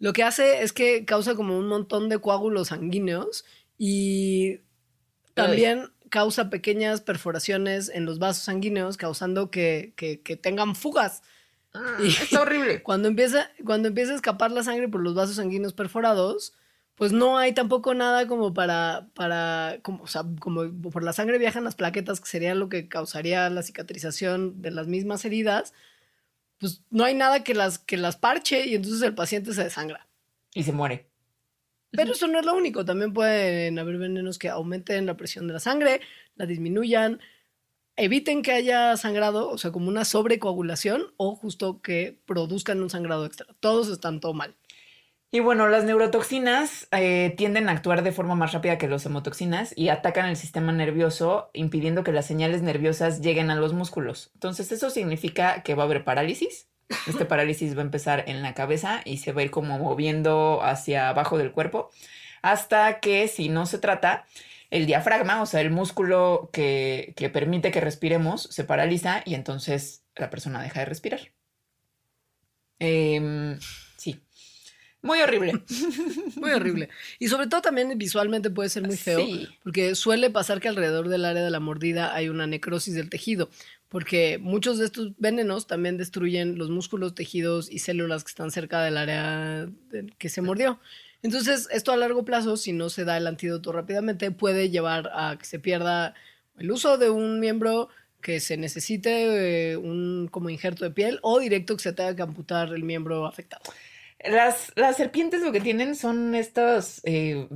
lo 0.00 0.12
que 0.12 0.24
hace 0.24 0.62
es 0.62 0.72
que 0.72 1.04
causa 1.04 1.34
como 1.36 1.56
un 1.56 1.68
montón 1.68 2.08
de 2.08 2.18
coágulos 2.18 2.68
sanguíneos 2.68 3.44
y 3.78 4.60
también 5.34 5.92
causa 6.10 6.50
pequeñas 6.50 7.00
perforaciones 7.00 7.88
en 7.88 8.04
los 8.04 8.18
vasos 8.18 8.42
sanguíneos, 8.44 8.96
causando 8.96 9.50
que, 9.50 9.92
que- 9.96 10.20
que 10.20 10.36
tengan 10.36 10.74
fugas. 10.74 11.22
Y- 12.00 12.08
Está 12.08 12.42
horrible. 12.42 12.82
Cuando 12.82 13.06
empieza, 13.08 13.48
cuando 13.64 13.88
empieza 13.88 14.12
a 14.12 14.16
escapar 14.16 14.50
la 14.50 14.64
sangre 14.64 14.88
por 14.88 15.00
los 15.02 15.14
vasos 15.14 15.36
sanguíneos 15.36 15.72
perforados, 15.72 16.54
pues 16.96 17.12
no 17.12 17.38
hay 17.38 17.52
tampoco 17.54 17.94
nada 17.94 18.26
como 18.26 18.52
para, 18.52 19.06
para, 19.14 19.78
como, 19.82 20.02
o 20.02 20.06
sea, 20.08 20.24
como 20.40 20.64
por 20.90 21.02
la 21.04 21.12
sangre 21.12 21.38
viajan 21.38 21.64
las 21.64 21.76
plaquetas, 21.76 22.20
que 22.20 22.28
sería 22.28 22.54
lo 22.56 22.68
que 22.68 22.88
causaría 22.88 23.48
la 23.48 23.62
cicatrización 23.62 24.60
de 24.60 24.70
las 24.72 24.86
mismas 24.88 25.24
heridas, 25.24 25.72
pues 26.60 26.82
no 26.90 27.04
hay 27.04 27.14
nada 27.14 27.42
que 27.42 27.54
las, 27.54 27.78
que 27.78 27.96
las 27.96 28.16
parche 28.16 28.66
y 28.66 28.74
entonces 28.74 29.02
el 29.02 29.14
paciente 29.14 29.52
se 29.54 29.64
desangra. 29.64 30.06
Y 30.54 30.62
se 30.62 30.72
muere. 30.72 31.08
Pero 31.90 32.12
eso 32.12 32.28
no 32.28 32.38
es 32.38 32.46
lo 32.46 32.54
único, 32.54 32.84
también 32.84 33.12
pueden 33.12 33.76
haber 33.78 33.98
venenos 33.98 34.38
que 34.38 34.48
aumenten 34.48 35.06
la 35.06 35.16
presión 35.16 35.48
de 35.48 35.54
la 35.54 35.60
sangre, 35.60 36.00
la 36.36 36.46
disminuyan, 36.46 37.18
eviten 37.96 38.42
que 38.42 38.52
haya 38.52 38.96
sangrado, 38.96 39.50
o 39.50 39.58
sea, 39.58 39.72
como 39.72 39.88
una 39.88 40.04
sobrecoagulación 40.04 41.12
o 41.16 41.34
justo 41.34 41.82
que 41.82 42.20
produzcan 42.26 42.80
un 42.80 42.90
sangrado 42.90 43.26
extra. 43.26 43.46
Todos 43.58 43.88
están 43.88 44.20
todo 44.20 44.34
mal. 44.34 44.54
Y 45.32 45.38
bueno, 45.38 45.68
las 45.68 45.84
neurotoxinas 45.84 46.88
eh, 46.90 47.34
tienden 47.36 47.68
a 47.68 47.72
actuar 47.72 48.02
de 48.02 48.10
forma 48.10 48.34
más 48.34 48.52
rápida 48.52 48.78
que 48.78 48.88
los 48.88 49.06
hemotoxinas 49.06 49.72
y 49.76 49.88
atacan 49.88 50.26
el 50.26 50.36
sistema 50.36 50.72
nervioso, 50.72 51.50
impidiendo 51.52 52.02
que 52.02 52.10
las 52.10 52.26
señales 52.26 52.62
nerviosas 52.62 53.20
lleguen 53.20 53.50
a 53.50 53.54
los 53.54 53.72
músculos. 53.72 54.32
Entonces, 54.34 54.72
eso 54.72 54.90
significa 54.90 55.62
que 55.62 55.76
va 55.76 55.84
a 55.84 55.86
haber 55.86 56.04
parálisis. 56.04 56.68
Este 57.06 57.24
parálisis 57.24 57.76
va 57.76 57.82
a 57.82 57.84
empezar 57.84 58.24
en 58.26 58.42
la 58.42 58.54
cabeza 58.54 59.02
y 59.04 59.18
se 59.18 59.32
va 59.32 59.42
a 59.42 59.44
ir 59.44 59.52
como 59.52 59.78
moviendo 59.78 60.60
hacia 60.64 61.08
abajo 61.08 61.38
del 61.38 61.52
cuerpo, 61.52 61.90
hasta 62.42 62.98
que 62.98 63.28
si 63.28 63.48
no 63.48 63.66
se 63.66 63.78
trata, 63.78 64.24
el 64.70 64.86
diafragma, 64.86 65.42
o 65.42 65.46
sea, 65.46 65.60
el 65.60 65.70
músculo 65.70 66.50
que, 66.52 67.14
que 67.16 67.30
permite 67.30 67.70
que 67.70 67.80
respiremos, 67.80 68.42
se 68.42 68.64
paraliza 68.64 69.22
y 69.24 69.34
entonces 69.34 70.04
la 70.16 70.30
persona 70.30 70.60
deja 70.60 70.80
de 70.80 70.86
respirar. 70.86 71.20
Sí. 72.80 73.20
Muy 75.02 75.20
horrible. 75.20 75.62
Muy 76.36 76.50
horrible. 76.50 76.88
Y 77.18 77.28
sobre 77.28 77.46
todo 77.46 77.62
también 77.62 77.96
visualmente 77.96 78.50
puede 78.50 78.68
ser 78.68 78.86
muy 78.86 78.96
feo, 78.96 79.20
Sí. 79.24 79.48
porque 79.62 79.94
suele 79.94 80.28
pasar 80.30 80.60
que 80.60 80.68
alrededor 80.68 81.08
del 81.08 81.24
área 81.24 81.42
de 81.42 81.50
la 81.50 81.60
mordida 81.60 82.14
hay 82.14 82.28
una 82.28 82.46
necrosis 82.46 82.94
del 82.94 83.08
tejido, 83.08 83.48
porque 83.88 84.38
muchos 84.38 84.78
de 84.78 84.84
estos 84.84 85.12
venenos 85.18 85.66
también 85.66 85.96
destruyen 85.96 86.58
los 86.58 86.68
músculos, 86.70 87.14
tejidos 87.14 87.70
y 87.70 87.78
células 87.78 88.24
que 88.24 88.28
están 88.28 88.50
cerca 88.50 88.82
del 88.82 88.96
área 88.98 89.68
que 90.18 90.28
se 90.28 90.42
mordió. 90.42 90.78
Entonces, 91.22 91.68
esto 91.70 91.92
a 91.92 91.96
largo 91.96 92.24
plazo, 92.24 92.56
si 92.56 92.72
no 92.72 92.88
se 92.90 93.04
da 93.04 93.16
el 93.16 93.26
antídoto 93.26 93.72
rápidamente, 93.72 94.30
puede 94.30 94.70
llevar 94.70 95.10
a 95.14 95.36
que 95.38 95.44
se 95.44 95.58
pierda 95.58 96.14
el 96.58 96.70
uso 96.70 96.98
de 96.98 97.10
un 97.10 97.40
miembro 97.40 97.88
que 98.22 98.38
se 98.40 98.56
necesite 98.58 99.70
eh, 99.72 99.76
un 99.76 100.28
como 100.30 100.50
injerto 100.50 100.84
de 100.84 100.90
piel 100.90 101.18
o 101.22 101.38
directo 101.40 101.74
que 101.76 101.82
se 101.82 101.92
tenga 101.94 102.14
que 102.14 102.22
amputar 102.22 102.72
el 102.74 102.84
miembro 102.84 103.26
afectado. 103.26 103.62
Las, 104.24 104.72
las 104.76 104.96
serpientes 104.96 105.42
lo 105.42 105.52
que 105.52 105.60
tienen 105.60 105.94
son 105.94 106.34
estos 106.34 107.00
eh, 107.04 107.48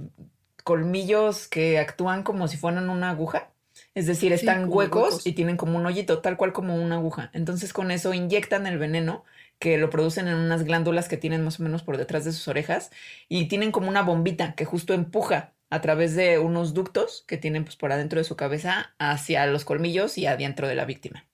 colmillos 0.62 1.46
que 1.48 1.78
actúan 1.78 2.22
como 2.22 2.48
si 2.48 2.56
fueran 2.56 2.88
una 2.88 3.10
aguja. 3.10 3.50
Es 3.94 4.06
decir, 4.06 4.32
están 4.32 4.64
huecos, 4.68 5.02
huecos. 5.02 5.26
y 5.26 5.32
tienen 5.32 5.56
como 5.56 5.78
un 5.78 5.86
hoyito, 5.86 6.20
tal 6.20 6.36
cual 6.36 6.52
como 6.52 6.76
una 6.76 6.96
aguja. 6.96 7.30
Entonces 7.32 7.72
con 7.72 7.90
eso 7.90 8.14
inyectan 8.14 8.66
el 8.66 8.78
veneno 8.78 9.24
que 9.58 9.78
lo 9.78 9.90
producen 9.90 10.28
en 10.28 10.34
unas 10.36 10.64
glándulas 10.64 11.08
que 11.08 11.16
tienen 11.16 11.44
más 11.44 11.60
o 11.60 11.62
menos 11.62 11.82
por 11.82 11.96
detrás 11.96 12.24
de 12.24 12.32
sus 12.32 12.48
orejas 12.48 12.90
y 13.28 13.46
tienen 13.48 13.72
como 13.72 13.88
una 13.88 14.02
bombita 14.02 14.54
que 14.54 14.64
justo 14.64 14.94
empuja 14.94 15.54
a 15.70 15.80
través 15.80 16.14
de 16.14 16.38
unos 16.38 16.74
ductos 16.74 17.24
que 17.26 17.36
tienen 17.36 17.64
pues 17.64 17.76
por 17.76 17.92
adentro 17.92 18.18
de 18.18 18.24
su 18.24 18.36
cabeza 18.36 18.94
hacia 18.98 19.46
los 19.46 19.64
colmillos 19.64 20.18
y 20.18 20.26
adentro 20.26 20.68
de 20.68 20.74
la 20.74 20.84
víctima. 20.84 21.26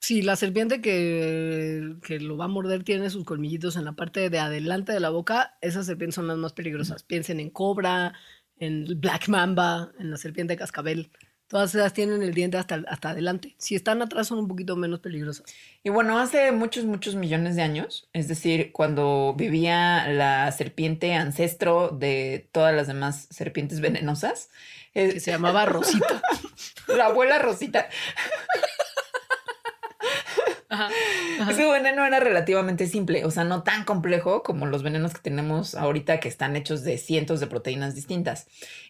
Sí, 0.00 0.22
la 0.22 0.34
serpiente 0.34 0.80
que, 0.80 1.96
que 2.02 2.20
lo 2.20 2.38
va 2.38 2.46
a 2.46 2.48
morder 2.48 2.84
tiene 2.84 3.10
sus 3.10 3.24
colmillitos 3.24 3.76
en 3.76 3.84
la 3.84 3.92
parte 3.92 4.30
de 4.30 4.38
adelante 4.38 4.92
de 4.92 5.00
la 5.00 5.10
boca. 5.10 5.58
Esas 5.60 5.86
serpientes 5.86 6.14
son 6.14 6.26
las 6.26 6.38
más 6.38 6.54
peligrosas. 6.54 7.02
Piensen 7.02 7.38
en 7.38 7.50
cobra, 7.50 8.14
en 8.56 8.86
black 8.98 9.28
mamba, 9.28 9.92
en 9.98 10.10
la 10.10 10.16
serpiente 10.16 10.54
de 10.54 10.58
cascabel. 10.58 11.10
Todas 11.48 11.74
esas 11.74 11.92
tienen 11.92 12.22
el 12.22 12.32
diente 12.32 12.56
hasta, 12.56 12.82
hasta 12.88 13.10
adelante. 13.10 13.56
Si 13.58 13.74
están 13.74 14.00
atrás 14.00 14.28
son 14.28 14.38
un 14.38 14.48
poquito 14.48 14.74
menos 14.76 15.00
peligrosas. 15.00 15.52
Y 15.82 15.90
bueno, 15.90 16.18
hace 16.18 16.52
muchos, 16.52 16.84
muchos 16.84 17.16
millones 17.16 17.56
de 17.56 17.62
años, 17.62 18.08
es 18.12 18.28
decir, 18.28 18.70
cuando 18.72 19.34
vivía 19.36 20.06
la 20.08 20.50
serpiente 20.52 21.14
ancestro 21.14 21.88
de 21.88 22.48
todas 22.52 22.74
las 22.74 22.86
demás 22.86 23.26
serpientes 23.30 23.80
venenosas, 23.80 24.48
eh, 24.94 25.14
Que 25.14 25.20
se 25.20 25.30
llamaba 25.30 25.66
Rosita. 25.66 26.22
la 26.88 27.06
abuela 27.06 27.38
Rosita, 27.38 27.88
Ajá. 30.70 30.88
ese 31.50 31.68
veneno 31.68 32.06
era 32.06 32.20
relativamente 32.20 32.86
simple, 32.86 33.24
o 33.24 33.30
sea, 33.32 33.42
no 33.42 33.64
tan 33.64 33.84
complejo 33.84 34.44
como 34.44 34.66
los 34.66 34.84
venenos 34.84 35.12
que 35.12 35.20
tenemos 35.20 35.74
ahorita 35.74 36.20
que 36.20 36.28
están 36.28 36.54
hechos 36.54 36.84
de 36.84 36.96
cientos 36.96 37.40
de 37.40 37.48
proteínas 37.48 37.96
distintas. 37.96 38.46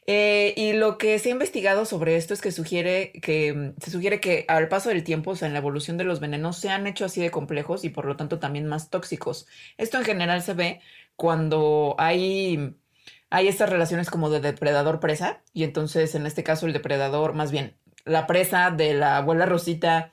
Eh, 0.06 0.52
y 0.58 0.74
lo 0.74 0.98
que 0.98 1.18
se 1.18 1.30
ha 1.30 1.32
investigado 1.32 1.86
sobre 1.86 2.16
esto 2.16 2.34
es 2.34 2.42
que 2.42 2.52
sugiere 2.52 3.12
que 3.22 3.72
se 3.80 3.90
sugiere 3.90 4.20
que 4.20 4.44
al 4.48 4.68
paso 4.68 4.90
del 4.90 5.04
tiempo, 5.04 5.30
o 5.30 5.36
sea, 5.36 5.48
en 5.48 5.54
la 5.54 5.60
evolución 5.60 5.96
de 5.96 6.04
los 6.04 6.20
venenos, 6.20 6.58
se 6.58 6.68
han 6.68 6.86
hecho 6.86 7.06
así 7.06 7.22
de 7.22 7.30
complejos 7.30 7.84
y 7.84 7.88
por 7.88 8.04
lo 8.04 8.16
tanto 8.16 8.38
también 8.38 8.66
más 8.66 8.90
tóxicos. 8.90 9.46
Esto 9.78 9.96
en 9.96 10.04
general 10.04 10.42
se 10.42 10.52
ve 10.52 10.80
cuando 11.16 11.94
hay, 11.98 12.76
hay 13.30 13.48
estas 13.48 13.70
relaciones 13.70 14.10
como 14.10 14.28
de 14.28 14.40
depredador-presa 14.40 15.42
y 15.54 15.64
entonces 15.64 16.14
en 16.14 16.26
este 16.26 16.44
caso 16.44 16.66
el 16.66 16.74
depredador, 16.74 17.32
más 17.32 17.50
bien 17.50 17.74
la 18.04 18.26
presa 18.26 18.70
de 18.70 18.94
la 18.94 19.18
abuela 19.18 19.46
Rosita 19.46 20.12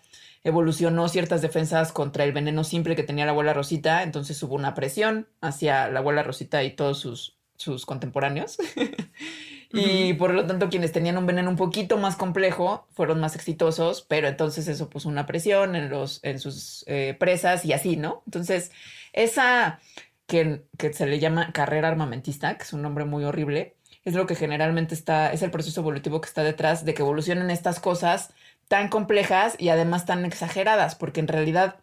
evolucionó 0.49 1.07
ciertas 1.09 1.41
defensas 1.41 1.91
contra 1.91 2.23
el 2.23 2.31
veneno 2.31 2.63
simple 2.63 2.95
que 2.95 3.03
tenía 3.03 3.25
la 3.25 3.31
abuela 3.31 3.53
Rosita, 3.53 4.03
entonces 4.03 4.41
hubo 4.43 4.55
una 4.55 4.73
presión 4.73 5.27
hacia 5.41 5.89
la 5.89 5.99
abuela 5.99 6.23
Rosita 6.23 6.63
y 6.63 6.71
todos 6.71 6.99
sus, 6.99 7.37
sus 7.57 7.85
contemporáneos. 7.85 8.57
y 9.73 10.13
por 10.13 10.33
lo 10.33 10.45
tanto 10.45 10.69
quienes 10.69 10.91
tenían 10.91 11.17
un 11.17 11.25
veneno 11.25 11.49
un 11.49 11.55
poquito 11.55 11.97
más 11.97 12.15
complejo 12.15 12.87
fueron 12.91 13.19
más 13.19 13.35
exitosos, 13.35 14.01
pero 14.07 14.27
entonces 14.27 14.67
eso 14.67 14.89
puso 14.89 15.09
una 15.09 15.25
presión 15.25 15.75
en, 15.75 15.89
los, 15.89 16.19
en 16.23 16.39
sus 16.39 16.83
eh, 16.87 17.15
presas 17.19 17.65
y 17.65 17.73
así, 17.73 17.97
¿no? 17.97 18.23
Entonces 18.25 18.71
esa 19.13 19.79
que, 20.27 20.63
que 20.77 20.93
se 20.93 21.07
le 21.07 21.19
llama 21.19 21.51
carrera 21.51 21.87
armamentista, 21.87 22.57
que 22.57 22.63
es 22.63 22.73
un 22.73 22.81
nombre 22.81 23.05
muy 23.05 23.23
horrible, 23.23 23.75
es 24.05 24.13
lo 24.13 24.25
que 24.25 24.35
generalmente 24.35 24.95
está, 24.95 25.33
es 25.33 25.41
el 25.41 25.51
proceso 25.51 25.81
evolutivo 25.81 26.21
que 26.21 26.27
está 26.29 26.41
detrás 26.41 26.85
de 26.85 26.93
que 26.93 27.01
evolucionen 27.01 27.49
estas 27.49 27.81
cosas 27.81 28.33
tan 28.67 28.89
complejas 28.89 29.55
y 29.59 29.69
además 29.69 30.05
tan 30.05 30.25
exageradas, 30.25 30.95
porque 30.95 31.19
en 31.21 31.27
realidad, 31.27 31.77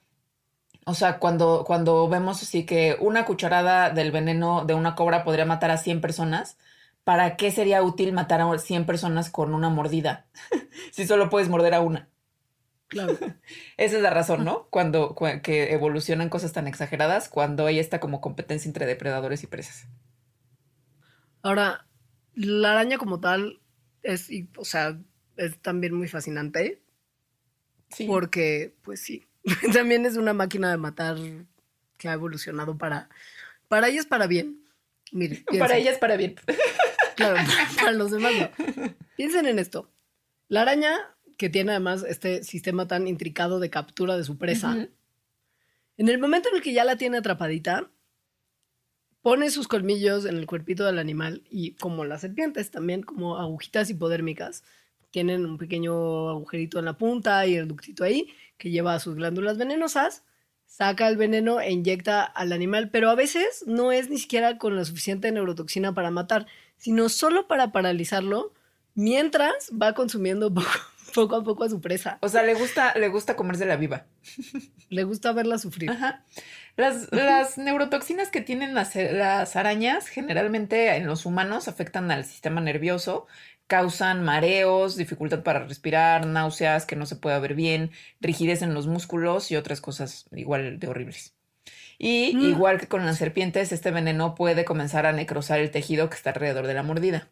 o 0.87 0.95
sea, 0.95 1.19
cuando, 1.19 1.65
cuando 1.67 2.09
vemos 2.09 2.43
así 2.43 2.67
que 2.67 2.97
una 3.01 3.25
cucharada 3.27 3.91
del 3.91 4.13
veneno 4.13 4.65
de 4.67 4.75
una 4.75 4.95
cobra 4.95 5.25
podría 5.25 5.47
matar 5.47 5.71
a 5.71 5.79
100 5.79 6.01
personas, 6.01 6.59
¿para 7.05 7.37
qué 7.37 7.51
sería 7.53 7.83
útil 7.83 8.13
matar 8.13 8.41
a 8.43 8.59
100 8.59 8.87
personas 8.87 9.31
con 9.31 9.55
una 9.55 9.71
mordida? 9.71 10.27
si 10.93 11.07
solo 11.07 11.31
puedes 11.31 11.49
morder 11.51 11.75
a 11.75 11.81
una. 11.81 12.11
Claro. 12.89 13.23
Esa 13.77 13.97
es 13.97 14.03
la 14.03 14.11
razón, 14.11 14.45
¿no? 14.45 14.69
Cuando 14.71 15.15
cua- 15.15 15.43
que 15.43 15.73
evolucionan 15.73 16.29
cosas 16.29 16.53
tan 16.53 16.67
exageradas, 16.69 17.29
cuando 17.29 17.67
hay 17.67 17.79
esta 17.79 18.01
como 18.01 18.21
competencia 18.21 18.69
entre 18.69 18.87
depredadores 18.87 19.43
y 19.43 19.47
presas. 19.47 19.87
Ahora, 21.43 21.87
la 22.35 22.73
araña 22.73 22.99
como 22.99 23.21
tal 23.21 23.61
es, 24.03 24.29
o 24.57 24.65
sea, 24.65 24.99
es 25.37 25.59
también 25.59 25.95
muy 25.95 26.09
fascinante 26.09 26.81
Sí. 27.91 28.07
porque, 28.07 28.75
pues 28.83 29.01
sí, 29.01 29.25
también 29.73 30.05
es 30.07 30.17
una 30.17 30.33
máquina 30.33 30.71
de 30.71 30.77
matar 30.79 31.17
que 31.97 32.09
ha 32.09 32.15
evolucionado 32.15 32.77
para, 32.77 33.09
para 33.69 33.89
ella 33.89 34.01
es 34.01 34.07
para 34.07 34.27
bien. 34.27 34.65
Para 35.59 35.77
ellas, 35.77 35.99
para 35.99 36.17
bien. 36.17 36.37
Claro, 37.17 37.37
para 37.77 37.93
los 37.93 38.11
demás 38.11 38.33
no. 38.35 38.51
Piensen 39.17 39.47
en 39.47 39.61
esto. 39.61 39.89
La 40.49 40.63
araña, 40.63 40.99
que 41.37 41.49
tiene 41.49 41.71
además 41.71 42.05
este 42.09 42.43
sistema 42.43 42.89
tan 42.89 43.07
intricado 43.07 43.61
de 43.61 43.71
captura 43.71 44.17
de 44.17 44.25
su 44.25 44.37
presa. 44.37 44.89
En 45.97 46.09
el 46.09 46.19
momento 46.19 46.49
en 46.49 46.57
el 46.57 46.63
que 46.63 46.73
ya 46.73 46.83
la 46.83 46.97
tiene 46.97 47.19
atrapadita, 47.19 47.89
pone 49.23 49.49
sus 49.51 49.69
colmillos 49.69 50.25
en 50.25 50.37
el 50.37 50.47
cuerpito 50.47 50.85
del 50.85 50.99
animal 50.99 51.45
y 51.49 51.77
como 51.77 52.05
las 52.05 52.23
serpientes 52.23 52.73
también, 52.73 53.03
como 53.03 53.39
agujitas 53.39 53.89
hipodérmicas, 53.91 54.65
tienen 55.15 55.47
un 55.47 55.59
pequeño 55.59 56.29
agujerito 56.29 56.81
en 56.81 56.87
la 56.87 56.99
punta 56.99 57.47
y 57.47 57.55
el 57.55 57.69
ductito 57.69 58.03
ahí 58.03 58.35
que 58.59 58.73
lleva 58.73 58.95
a 58.95 58.99
sus 58.99 59.15
glándulas 59.15 59.57
venenosas, 59.57 60.25
saca 60.67 61.07
el 61.07 61.17
veneno 61.17 61.61
e 61.61 61.71
inyecta 61.71 62.25
al 62.25 62.53
animal, 62.53 62.91
pero 62.91 63.11
a 63.11 63.15
veces 63.15 63.63
no 63.65 63.93
es 63.93 64.11
ni 64.11 64.19
siquiera 64.19 64.59
con 64.59 64.75
la 64.75 64.85
suficiente 64.85 65.31
neurotoxina 65.31 65.95
para 65.95 66.11
matar, 66.11 66.49
sino 66.79 67.09
solo 67.09 67.47
para 67.47 67.71
paralizarlo 67.71 68.55
mientras 68.97 69.71
va 69.81 69.95
consumiendo 69.95 70.53
poco, 70.55 70.69
poco 71.15 71.37
a 71.37 71.45
poco 71.45 71.63
a 71.63 71.69
su 71.69 71.81
presa. 71.81 72.19
O 72.21 72.29
sea, 72.29 72.43
le 72.43 72.55
gusta, 72.55 72.93
le 72.99 73.07
gusta 73.07 73.37
comerse 73.37 73.67
la 73.67 73.77
viva. 73.77 74.07
Le 74.89 75.05
gusta 75.05 75.33
verla 75.33 75.59
sufrir. 75.59 75.91
Ajá. 75.91 76.25
Las, 76.77 77.13
las 77.13 77.57
neurotoxinas 77.57 78.31
que 78.31 78.41
tienen 78.41 78.75
las, 78.75 78.97
las 78.97 79.55
arañas 79.55 80.09
generalmente 80.09 80.97
en 80.97 81.07
los 81.07 81.25
humanos 81.25 81.69
afectan 81.69 82.11
al 82.11 82.25
sistema 82.25 82.61
nervioso, 82.61 83.29
causan 83.67 84.25
mareos, 84.25 84.97
dificultad 84.97 85.43
para 85.43 85.65
respirar, 85.67 86.27
náuseas, 86.27 86.87
que 86.87 86.97
no 86.97 87.07
se 87.07 87.17
pueda 87.17 87.39
ver 87.39 87.55
bien, 87.55 87.91
rigidez 88.21 88.63
en 88.63 88.75
los 88.75 88.87
músculos 88.87 89.51
y 89.51 89.57
otras 89.57 89.81
cosas 89.81 90.27
igual 90.33 90.79
de 90.79 90.87
horribles. 90.89 91.35
Y 91.99 92.33
Mm. 92.35 92.41
igual 92.43 92.81
que 92.81 92.89
con 92.89 93.07
las 93.07 93.19
serpientes, 93.19 93.73
este 93.73 93.91
veneno 93.91 94.35
puede 94.35 94.65
comenzar 94.65 95.07
a 95.07 95.13
necrosar 95.13 95.61
el 95.61 95.71
tejido 95.71 96.11
que 96.11 96.17
está 96.17 96.31
alrededor 96.31 96.67
de 96.67 96.75
la 96.75 96.83
mordida. 96.83 97.29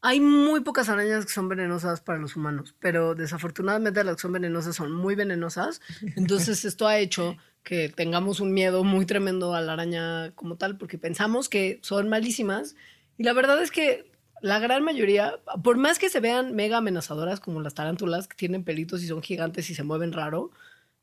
Hay 0.00 0.20
muy 0.20 0.60
pocas 0.60 0.88
arañas 0.88 1.26
que 1.26 1.32
son 1.32 1.48
venenosas 1.48 2.00
para 2.00 2.18
los 2.18 2.36
humanos, 2.36 2.74
pero 2.78 3.14
desafortunadamente 3.16 4.04
las 4.04 4.16
que 4.16 4.22
son 4.22 4.32
venenosas 4.32 4.76
son 4.76 4.92
muy 4.92 5.14
venenosas. 5.16 5.80
Entonces 6.16 6.64
esto 6.64 6.86
ha 6.86 6.98
hecho 6.98 7.36
que 7.64 7.88
tengamos 7.88 8.38
un 8.40 8.52
miedo 8.52 8.84
muy 8.84 9.06
tremendo 9.06 9.54
a 9.54 9.60
la 9.60 9.72
araña 9.72 10.30
como 10.36 10.56
tal, 10.56 10.78
porque 10.78 10.98
pensamos 10.98 11.48
que 11.48 11.80
son 11.82 12.08
malísimas. 12.08 12.76
Y 13.16 13.24
la 13.24 13.32
verdad 13.32 13.60
es 13.60 13.70
que 13.72 14.10
la 14.42 14.58
gran 14.58 14.82
mayoría, 14.84 15.40
por 15.62 15.76
más 15.76 15.98
que 15.98 16.08
se 16.10 16.20
vean 16.20 16.54
mega 16.54 16.78
amenazadoras 16.78 17.40
como 17.40 17.60
las 17.60 17.74
tarántulas, 17.74 18.28
que 18.28 18.36
tienen 18.36 18.64
pelitos 18.64 19.02
y 19.02 19.06
son 19.08 19.22
gigantes 19.22 19.68
y 19.70 19.74
se 19.74 19.82
mueven 19.82 20.12
raro, 20.12 20.50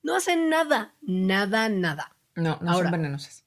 no 0.03 0.15
hacen 0.15 0.49
nada, 0.49 0.93
nada, 1.01 1.67
nada. 1.69 2.15
No, 2.35 2.57
no 2.61 2.71
Ahora. 2.71 2.89
son 2.89 2.99
venenosas. 2.99 3.43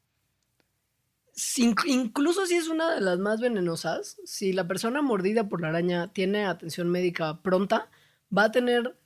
Si- 1.32 1.72
incluso 1.86 2.46
si 2.46 2.56
es 2.56 2.68
una 2.68 2.94
de 2.94 3.00
las 3.00 3.18
más 3.18 3.40
venenosas, 3.40 4.16
si 4.24 4.52
la 4.52 4.66
persona 4.66 5.02
mordida 5.02 5.48
por 5.48 5.60
la 5.60 5.68
araña 5.68 6.12
tiene 6.12 6.44
atención 6.46 6.88
médica 6.88 7.40
pronta, 7.42 7.88
va 8.36 8.44
a 8.44 8.50
tener 8.52 8.96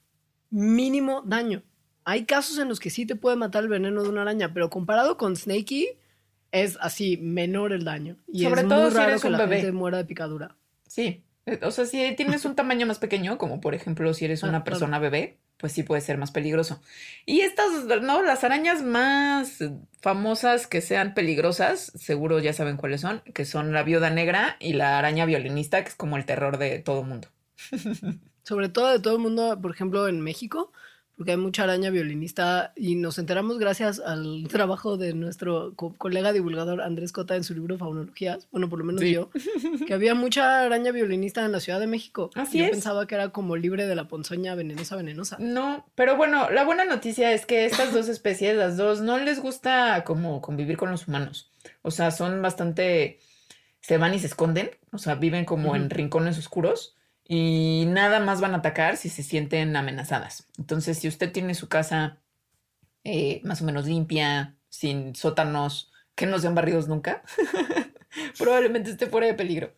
mínimo 0.50 1.22
daño. 1.26 1.62
Hay 2.04 2.24
casos 2.24 2.58
en 2.58 2.68
los 2.68 2.80
que 2.80 2.90
sí 2.90 3.04
te 3.06 3.16
puede 3.16 3.36
matar 3.36 3.62
el 3.64 3.68
veneno 3.68 4.02
de 4.02 4.08
una 4.08 4.22
araña, 4.22 4.52
pero 4.54 4.70
comparado 4.70 5.16
con 5.18 5.36
Snakey, 5.36 5.98
es 6.52 6.78
así, 6.80 7.16
menor 7.18 7.72
el 7.72 7.84
daño. 7.84 8.16
Y 8.26 8.44
Sobre 8.44 8.62
es 8.62 8.68
todo 8.68 8.82
muy 8.82 8.90
si 8.90 8.96
raro 8.96 9.08
eres 9.10 9.20
que 9.22 9.26
un 9.28 9.32
la 9.32 9.38
bebé. 9.40 9.56
gente 9.56 9.72
muera 9.72 9.98
de 9.98 10.04
picadura. 10.06 10.56
Sí. 10.92 11.24
Eh, 11.46 11.58
O 11.62 11.70
sea, 11.70 11.86
si 11.86 12.14
tienes 12.16 12.44
un 12.44 12.54
tamaño 12.54 12.86
más 12.86 12.98
pequeño, 12.98 13.38
como 13.38 13.60
por 13.60 13.74
ejemplo 13.74 14.12
si 14.12 14.26
eres 14.26 14.44
Ah, 14.44 14.48
una 14.48 14.62
persona 14.62 14.98
bebé, 14.98 15.38
pues 15.56 15.72
sí 15.72 15.82
puede 15.82 16.02
ser 16.02 16.18
más 16.18 16.30
peligroso. 16.32 16.82
Y 17.24 17.40
estas, 17.40 17.84
no, 18.02 18.22
las 18.22 18.44
arañas 18.44 18.82
más 18.82 19.58
famosas 20.02 20.66
que 20.66 20.82
sean 20.82 21.14
peligrosas, 21.14 21.92
seguro 21.94 22.40
ya 22.40 22.52
saben 22.52 22.76
cuáles 22.76 23.00
son, 23.00 23.22
que 23.34 23.44
son 23.46 23.72
la 23.72 23.82
viuda 23.84 24.10
negra 24.10 24.56
y 24.60 24.74
la 24.74 24.98
araña 24.98 25.24
violinista, 25.24 25.82
que 25.82 25.88
es 25.90 25.94
como 25.94 26.16
el 26.18 26.26
terror 26.26 26.58
de 26.58 26.78
todo 26.80 27.02
mundo. 27.04 27.28
Sobre 28.44 28.68
todo 28.68 28.90
de 28.92 29.00
todo 29.00 29.14
el 29.14 29.20
mundo, 29.22 29.58
por 29.62 29.70
ejemplo, 29.70 30.08
en 30.08 30.20
México, 30.20 30.72
porque 31.22 31.30
hay 31.30 31.36
mucha 31.36 31.62
araña 31.62 31.90
violinista 31.90 32.72
y 32.74 32.96
nos 32.96 33.16
enteramos 33.18 33.58
gracias 33.60 34.00
al 34.00 34.48
trabajo 34.50 34.96
de 34.96 35.14
nuestro 35.14 35.72
co- 35.76 35.94
colega 35.96 36.32
divulgador 36.32 36.80
Andrés 36.82 37.12
Cota 37.12 37.36
en 37.36 37.44
su 37.44 37.54
libro 37.54 37.78
Faunologías, 37.78 38.48
bueno, 38.50 38.68
por 38.68 38.80
lo 38.80 38.84
menos 38.84 39.02
Sí. 39.02 39.12
yo, 39.12 39.30
que 39.86 39.94
había 39.94 40.16
mucha 40.16 40.62
araña 40.62 40.90
violinista 40.90 41.44
en 41.44 41.52
la 41.52 41.60
Ciudad 41.60 41.78
de 41.78 41.86
México. 41.86 42.30
Así 42.34 42.58
yo 42.58 42.64
es. 42.64 42.70
pensaba 42.72 43.06
que 43.06 43.14
era 43.14 43.28
como 43.28 43.54
libre 43.54 43.86
de 43.86 43.94
la 43.94 44.08
ponzoña 44.08 44.56
venenosa 44.56 44.96
venenosa. 44.96 45.36
No, 45.38 45.86
pero 45.94 46.16
bueno, 46.16 46.50
la 46.50 46.64
buena 46.64 46.84
noticia 46.84 47.32
es 47.32 47.46
que 47.46 47.66
estas 47.66 47.92
dos 47.94 48.08
especies, 48.08 48.56
las 48.56 48.76
dos, 48.76 49.00
no 49.00 49.18
les 49.18 49.38
gusta 49.40 50.02
como 50.04 50.40
convivir 50.40 50.76
con 50.76 50.90
los 50.90 51.06
humanos. 51.06 51.52
O 51.82 51.92
sea, 51.92 52.10
son 52.10 52.42
bastante, 52.42 53.20
se 53.80 53.96
van 53.96 54.12
y 54.12 54.18
se 54.18 54.26
esconden, 54.26 54.70
o 54.90 54.98
sea, 54.98 55.14
viven 55.14 55.44
como 55.44 55.76
en 55.76 55.88
rincones 55.88 56.36
oscuros 56.38 56.96
y 57.24 57.84
nada 57.88 58.20
más 58.20 58.40
van 58.40 58.54
a 58.54 58.58
atacar 58.58 58.96
si 58.96 59.08
se 59.08 59.22
sienten 59.22 59.76
amenazadas. 59.76 60.48
Entonces, 60.58 60.98
si 60.98 61.08
usted 61.08 61.32
tiene 61.32 61.54
su 61.54 61.68
casa 61.68 62.22
eh, 63.04 63.40
más 63.44 63.62
o 63.62 63.64
menos 63.64 63.86
limpia, 63.86 64.56
sin 64.68 65.14
sótanos, 65.14 65.92
que 66.14 66.26
no 66.26 66.38
sean 66.38 66.54
barridos 66.54 66.88
nunca, 66.88 67.22
probablemente 68.38 68.90
esté 68.90 69.06
fuera 69.06 69.26
de 69.26 69.34
peligro. 69.34 69.74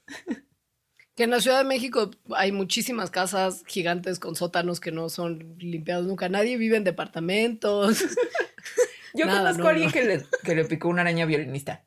Que 1.15 1.25
en 1.25 1.31
la 1.31 1.41
Ciudad 1.41 1.59
de 1.59 1.65
México 1.65 2.11
hay 2.35 2.51
muchísimas 2.51 3.11
casas 3.11 3.63
gigantes 3.67 4.19
con 4.19 4.35
sótanos 4.35 4.81
que 4.81 4.91
no 4.91 5.09
son 5.09 5.57
limpiados 5.59 6.07
nunca. 6.07 6.29
Nadie 6.29 6.57
vive 6.57 6.77
en 6.77 6.85
departamentos. 6.85 8.05
Yo 9.15 9.27
Nada, 9.27 9.41
conozco 9.41 9.63
no, 9.63 9.69
a 9.69 9.71
alguien 9.71 9.89
no. 9.89 9.93
que 9.93 10.05
le, 10.05 10.27
que 10.43 10.55
le 10.57 10.65
picó 10.65 10.89
una 10.89 11.03
araña 11.03 11.25
violinista. 11.25 11.85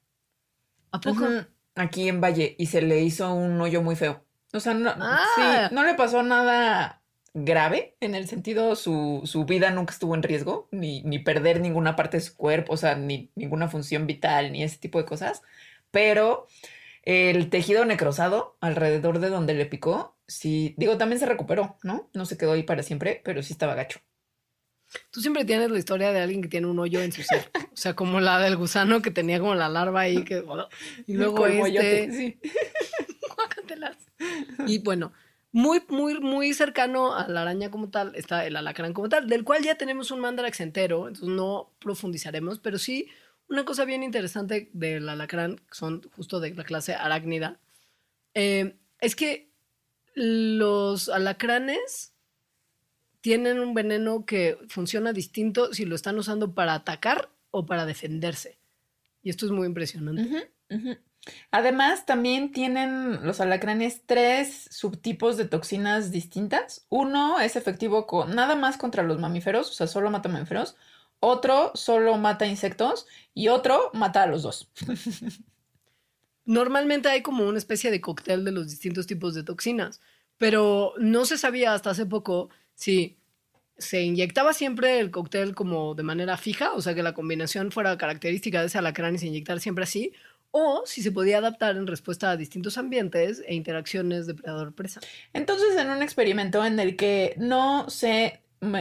¿A 0.91 1.02
poco? 1.02 1.28
Aquí 1.76 2.08
en 2.08 2.22
Valle 2.22 2.56
y 2.58 2.67
se 2.67 2.82
le 2.82 3.02
hizo 3.02 3.34
un 3.34 3.60
hoyo 3.60 3.82
muy 3.82 3.98
feo. 3.98 4.27
O 4.54 4.60
sea, 4.60 4.74
no, 4.74 4.94
Ah. 5.00 5.68
sí, 5.70 5.76
no 5.76 5.84
le 5.84 5.94
pasó 5.96 6.24
nada 6.24 7.02
grave, 7.34 7.96
en 8.00 8.16
el 8.16 8.28
sentido 8.28 8.76
su, 8.76 9.22
su 9.26 9.46
vida 9.46 9.70
nunca 9.70 9.94
estuvo 9.94 10.16
en 10.16 10.24
riesgo, 10.24 10.68
ni, 10.72 11.04
ni 11.04 11.20
perder 11.20 11.60
ninguna 11.62 11.96
parte 11.96 12.18
de 12.18 12.22
su 12.22 12.36
cuerpo, 12.36 12.74
o 12.74 12.78
sea, 12.78 12.96
ni 12.96 13.30
ninguna 13.36 13.68
función 13.68 14.08
vital, 14.08 14.52
ni 14.52 14.64
ese 14.64 14.78
tipo 14.78 14.98
de 14.98 15.06
cosas. 15.06 15.44
Pero 15.92 16.48
el 17.04 17.50
tejido 17.50 17.86
necrosado 17.86 18.58
alrededor 18.60 19.20
de 19.20 19.30
donde 19.30 19.54
le 19.54 19.66
picó, 19.66 20.18
sí, 20.28 20.74
digo, 20.78 20.98
también 20.98 21.20
se 21.20 21.26
recuperó, 21.26 21.78
¿no? 21.84 22.10
No 22.14 22.26
se 22.26 22.38
quedó 22.38 22.54
ahí 22.54 22.64
para 22.64 22.84
siempre, 22.84 23.22
pero 23.24 23.44
sí 23.44 23.54
estaba 23.54 23.76
gacho. 23.76 24.00
Tú 25.12 25.22
siempre 25.22 25.44
tienes 25.46 25.70
la 25.70 25.78
historia 25.80 26.12
de 26.14 26.22
alguien 26.22 26.42
que 26.42 26.48
tiene 26.48 26.68
un 26.68 26.80
hoyo 26.80 27.02
en 27.02 27.12
su 27.12 27.22
ser. 27.22 27.52
O 27.74 27.76
sea, 27.78 27.94
como 27.94 28.20
la 28.22 28.40
del 28.40 28.56
gusano 28.56 29.02
que 29.02 29.12
tenía 29.12 29.40
como 29.40 29.54
la 29.54 29.70
larva 29.70 30.02
ahí 30.02 30.24
que... 30.24 30.44
Y 31.08 31.14
luego 31.14 31.46
este... 31.46 32.12
sí. 32.12 32.40
Y 34.65 34.80
bueno, 34.80 35.13
muy, 35.51 35.82
muy, 35.89 36.19
muy 36.19 36.53
cercano 36.53 37.15
a 37.15 37.27
la 37.27 37.41
araña 37.41 37.71
como 37.71 37.89
tal 37.89 38.15
está 38.15 38.45
el 38.45 38.56
alacrán 38.56 38.93
como 38.93 39.10
tal, 39.10 39.27
del 39.27 39.43
cual 39.43 39.63
ya 39.63 39.75
tenemos 39.75 40.12
un 40.12 40.19
mandarax 40.19 40.60
entero, 40.62 41.08
entonces 41.08 41.30
no 41.30 41.73
profundizaremos, 41.80 42.60
pero 42.60 42.77
sí 42.77 43.08
una 43.49 43.65
cosa 43.65 43.86
bien 43.86 44.03
interesante 44.03 44.69
del 44.73 45.08
alacrán, 45.08 45.58
que 45.58 45.73
son 45.73 46.01
justo 46.15 46.39
de 46.39 46.53
la 46.53 46.63
clase 46.63 46.95
arácnida, 46.95 47.60
eh, 48.34 48.77
es 48.99 49.15
que 49.15 49.51
los 50.13 51.10
alacranes 51.10 52.13
tienen 53.21 53.60
un 53.60 53.73
veneno 53.73 54.25
que 54.25 54.58
funciona 54.69 55.13
distinto 55.13 55.73
si 55.73 55.86
lo 55.86 55.95
están 55.95 56.17
usando 56.17 56.53
para 56.53 56.73
atacar 56.73 57.30
o 57.51 57.65
para 57.65 57.86
defenderse. 57.86 58.60
Y 59.21 59.30
esto 59.30 59.45
es 59.45 59.51
muy 59.51 59.67
impresionante. 59.67 60.21
Ujú, 60.21 60.38
ujú. 60.69 60.97
Además, 61.52 62.06
también 62.06 62.52
tienen 62.52 63.26
los 63.26 63.40
alacranes 63.42 64.02
tres 64.06 64.68
subtipos 64.72 65.38
de 65.38 65.46
toxinas 65.46 66.12
distintas. 66.12 66.86
Uno 66.90 67.40
es 67.40 67.56
efectivo 67.56 68.08
con 68.08 68.36
nada 68.36 68.56
más 68.56 68.78
contra 68.78 69.04
los 69.04 69.20
mamíferos, 69.20 69.70
o 69.70 69.74
sea, 69.74 69.88
solo 69.88 70.10
mata 70.10 70.30
mamíferos. 70.30 70.76
Otro 71.20 71.72
solo 71.74 72.18
mata 72.18 72.46
insectos 72.46 73.08
y 73.34 73.48
otro 73.48 73.90
mata 73.94 74.24
a 74.24 74.28
los 74.28 74.44
dos. 74.44 74.70
Normalmente 76.46 77.10
hay 77.10 77.22
como 77.22 77.48
una 77.48 77.58
especie 77.58 77.92
de 77.92 78.02
cóctel 78.02 78.46
de 78.46 78.52
los 78.52 78.70
distintos 78.70 79.08
tipos 79.08 79.34
de 79.34 79.44
toxinas, 79.44 80.00
pero 80.38 80.94
no 80.98 81.26
se 81.26 81.38
sabía 81.38 81.74
hasta 81.74 81.90
hace 81.90 82.06
poco 82.06 82.50
si 82.74 83.18
se 83.78 84.02
inyectaba 84.02 84.54
siempre 84.54 85.00
el 85.00 85.12
cóctel 85.12 85.54
como 85.56 85.94
de 85.94 86.04
manera 86.04 86.38
fija, 86.38 86.74
o 86.74 86.82
sea 86.82 86.96
que 86.96 87.04
la 87.04 87.13
combinación 87.13 87.72
fuera 87.72 87.98
característica 87.98 88.62
de 88.62 88.68
ese 88.68 88.78
alacrán 88.78 89.16
y 89.16 89.18
se 89.20 89.28
inyectara 89.28 89.60
siempre 89.60 89.84
así, 89.84 90.13
o 90.58 90.84
si 90.86 91.04
se 91.04 91.12
podía 91.12 91.38
adaptar 91.38 91.78
en 91.78 91.86
respuesta 91.86 92.32
a 92.32 92.38
distintos 92.38 92.78
ambientes 92.78 93.43
e 93.46 93.54
interacciones 93.54 94.26
depredador-presa. 94.26 95.02
Entonces, 95.34 95.78
en 95.78 95.89
un 95.89 96.02
experimento 96.02 96.65
en 96.65 96.80
el 96.80 96.96
que 96.96 97.36
no 97.38 97.89
se, 97.89 98.41
no, 98.62 98.80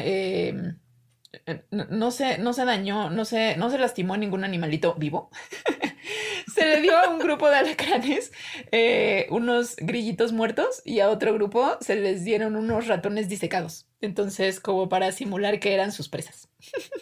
no 1.90 2.10
se, 2.10 2.38
no 2.38 2.52
se 2.52 2.64
dañó, 2.64 3.10
no 3.10 3.24
se, 3.24 3.56
no 3.56 3.70
se 3.70 3.78
lastimó 3.78 4.16
ningún 4.16 4.44
animalito 4.44 4.94
vivo, 4.94 5.30
se 6.54 6.64
le 6.64 6.80
dio 6.80 6.96
a 6.96 7.10
un 7.10 7.18
grupo 7.18 7.50
de 7.50 7.56
alacranes 7.56 8.32
eh, 8.72 9.26
unos 9.30 9.76
grillitos 9.76 10.32
muertos 10.32 10.80
y 10.84 11.00
a 11.00 11.10
otro 11.10 11.34
grupo 11.34 11.76
se 11.80 11.96
les 11.96 12.24
dieron 12.24 12.56
unos 12.56 12.86
ratones 12.86 13.28
disecados. 13.28 13.86
Entonces, 14.00 14.60
como 14.60 14.88
para 14.88 15.12
simular 15.12 15.60
que 15.60 15.74
eran 15.74 15.92
sus 15.92 16.08
presas. 16.08 16.48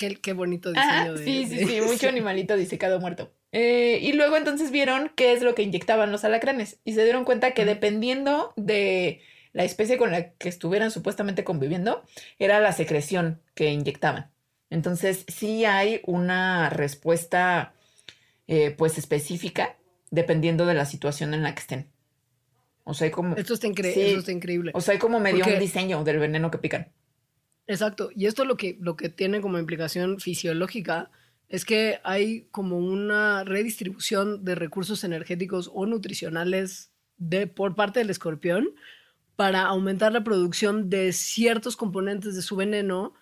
Qué, 0.00 0.16
qué 0.16 0.32
bonito 0.32 0.70
diseño 0.72 0.88
Ah, 0.90 1.12
de- 1.12 1.24
sí, 1.24 1.46
sí, 1.46 1.56
de- 1.56 1.66
sí, 1.66 1.80
mucho 1.82 2.08
animalito 2.08 2.56
disecado 2.56 2.98
muerto. 3.00 3.34
Eh, 3.52 3.98
y 4.00 4.14
luego 4.14 4.38
entonces 4.38 4.70
vieron 4.70 5.12
qué 5.14 5.34
es 5.34 5.42
lo 5.42 5.54
que 5.54 5.60
inyectaban 5.62 6.10
los 6.10 6.24
alacranes 6.24 6.78
y 6.84 6.94
se 6.94 7.04
dieron 7.04 7.26
cuenta 7.26 7.52
que 7.52 7.66
dependiendo 7.66 8.54
de 8.56 9.20
la 9.52 9.64
especie 9.64 9.98
con 9.98 10.10
la 10.10 10.30
que 10.32 10.48
estuvieran 10.48 10.90
supuestamente 10.90 11.44
conviviendo, 11.44 12.02
era 12.38 12.60
la 12.60 12.72
secreción 12.72 13.42
que 13.54 13.70
inyectaban. 13.72 14.30
Entonces, 14.70 15.24
sí 15.28 15.66
hay 15.66 16.00
una 16.06 16.70
respuesta, 16.70 17.74
eh, 18.46 18.70
pues, 18.70 18.96
específica, 18.96 19.76
dependiendo 20.10 20.64
de 20.64 20.74
la 20.74 20.86
situación 20.86 21.34
en 21.34 21.42
la 21.42 21.54
que 21.54 21.60
estén. 21.60 21.90
O 22.84 22.94
sea, 22.94 23.04
hay 23.06 23.10
como... 23.10 23.36
Esto 23.36 23.52
está, 23.54 23.66
incre- 23.66 23.92
Sí. 23.92 24.00
eso 24.00 24.20
está 24.20 24.32
increíble. 24.32 24.70
O 24.74 24.80
sea, 24.80 24.92
hay 24.92 24.98
como 24.98 25.20
medio 25.20 25.40
Porque- 25.40 25.54
un 25.54 25.60
diseño 25.60 26.04
del 26.04 26.20
veneno 26.20 26.50
que 26.50 26.58
pican. 26.58 26.92
Exacto. 27.70 28.10
Y 28.16 28.26
esto 28.26 28.44
lo 28.44 28.56
que, 28.56 28.76
lo 28.80 28.96
que 28.96 29.08
tiene 29.10 29.40
como 29.40 29.56
implicación 29.56 30.18
fisiológica 30.18 31.08
es 31.48 31.64
que 31.64 32.00
hay 32.02 32.48
como 32.50 32.78
una 32.78 33.44
redistribución 33.44 34.44
de 34.44 34.56
recursos 34.56 35.04
energéticos 35.04 35.70
o 35.72 35.86
nutricionales 35.86 36.90
de, 37.16 37.46
por 37.46 37.76
parte 37.76 38.00
del 38.00 38.10
escorpión 38.10 38.70
para 39.36 39.62
aumentar 39.62 40.12
la 40.12 40.24
producción 40.24 40.90
de 40.90 41.12
ciertos 41.12 41.76
componentes 41.76 42.34
de 42.34 42.42
su 42.42 42.56
veneno 42.56 43.14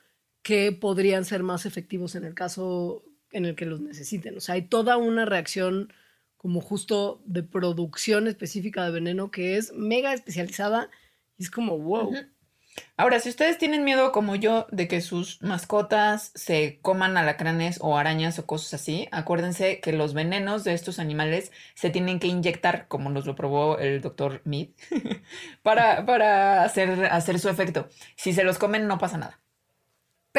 que 0.42 0.72
podrían 0.72 1.26
ser 1.26 1.42
más 1.42 1.66
efectivos 1.66 2.14
en 2.14 2.24
el 2.24 2.32
caso 2.32 3.04
en 3.32 3.44
el 3.44 3.54
que 3.54 3.66
los 3.66 3.82
necesiten. 3.82 4.34
O 4.38 4.40
sea, 4.40 4.54
hay 4.54 4.62
toda 4.62 4.96
una 4.96 5.26
reacción 5.26 5.92
como 6.38 6.62
justo 6.62 7.20
de 7.26 7.42
producción 7.42 8.26
específica 8.26 8.82
de 8.87 8.92
veneno 8.92 9.30
que 9.30 9.58
es 9.58 9.74
mega 9.74 10.14
especializada 10.14 10.88
y 11.37 11.42
es 11.42 11.50
como, 11.50 11.78
wow. 11.78 12.14
Ahora, 12.96 13.20
si 13.20 13.28
ustedes 13.28 13.58
tienen 13.58 13.84
miedo, 13.84 14.12
como 14.12 14.34
yo, 14.36 14.66
de 14.70 14.88
que 14.88 15.00
sus 15.00 15.40
mascotas 15.42 16.32
se 16.34 16.78
coman 16.82 17.16
alacranes 17.16 17.78
o 17.80 17.96
arañas 17.96 18.38
o 18.38 18.46
cosas 18.46 18.74
así, 18.74 19.08
acuérdense 19.12 19.80
que 19.80 19.92
los 19.92 20.14
venenos 20.14 20.64
de 20.64 20.74
estos 20.74 20.98
animales 20.98 21.52
se 21.74 21.90
tienen 21.90 22.18
que 22.20 22.26
inyectar, 22.28 22.88
como 22.88 23.10
nos 23.10 23.26
lo 23.26 23.34
probó 23.34 23.78
el 23.78 24.00
doctor 24.00 24.42
Mead, 24.44 24.68
para, 25.62 26.04
para 26.06 26.64
hacer, 26.64 27.06
hacer 27.06 27.38
su 27.38 27.48
efecto. 27.48 27.88
Si 28.16 28.32
se 28.32 28.44
los 28.44 28.58
comen, 28.58 28.86
no 28.86 28.98
pasa 28.98 29.18
nada. 29.18 29.40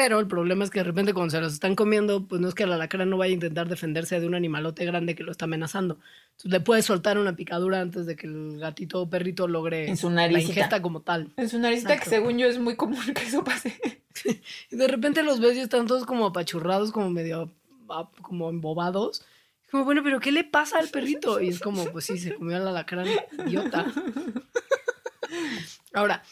Pero 0.02 0.18
el 0.18 0.26
problema 0.26 0.64
es 0.64 0.70
que 0.70 0.78
de 0.78 0.84
repente 0.84 1.12
cuando 1.12 1.30
se 1.30 1.42
los 1.42 1.52
están 1.52 1.76
comiendo, 1.76 2.26
pues 2.26 2.40
no 2.40 2.48
es 2.48 2.54
que 2.54 2.62
el 2.62 2.72
alacrán 2.72 3.10
no 3.10 3.18
vaya 3.18 3.32
a 3.32 3.34
intentar 3.34 3.68
defenderse 3.68 4.18
de 4.18 4.26
un 4.26 4.34
animalote 4.34 4.86
grande 4.86 5.14
que 5.14 5.22
lo 5.22 5.30
está 5.30 5.44
amenazando. 5.44 5.98
Entonces 6.30 6.52
le 6.52 6.60
puede 6.60 6.80
soltar 6.80 7.18
una 7.18 7.36
picadura 7.36 7.82
antes 7.82 8.06
de 8.06 8.16
que 8.16 8.26
el 8.26 8.58
gatito 8.58 9.02
o 9.02 9.10
perrito 9.10 9.46
logre 9.46 9.90
En 9.90 9.98
su 9.98 10.08
la 10.08 10.26
ingesta 10.26 10.80
como 10.80 11.02
tal. 11.02 11.34
En 11.36 11.50
su 11.50 11.58
naricita, 11.58 11.88
que 11.88 11.94
Exacto. 11.96 12.16
según 12.16 12.38
yo 12.38 12.46
es 12.46 12.58
muy 12.58 12.76
común 12.76 13.12
que 13.14 13.24
eso 13.24 13.44
pase. 13.44 13.78
Y 14.70 14.76
de 14.76 14.88
repente 14.88 15.22
los 15.22 15.38
ves 15.38 15.56
y 15.56 15.60
están 15.60 15.86
todos 15.86 16.06
como 16.06 16.26
apachurrados, 16.26 16.92
como 16.92 17.10
medio 17.10 17.52
ah, 17.90 18.08
como 18.22 18.48
embobados. 18.48 19.22
Como, 19.70 19.84
bueno, 19.84 20.02
pero 20.02 20.18
¿qué 20.18 20.32
le 20.32 20.44
pasa 20.44 20.78
al 20.78 20.88
perrito? 20.88 21.42
Y 21.42 21.48
es 21.48 21.60
como, 21.60 21.84
pues 21.92 22.06
sí, 22.06 22.18
se 22.18 22.34
comió 22.34 22.56
al 22.56 22.66
alacrán, 22.66 23.06
idiota. 23.46 23.84
Ahora, 25.92 26.22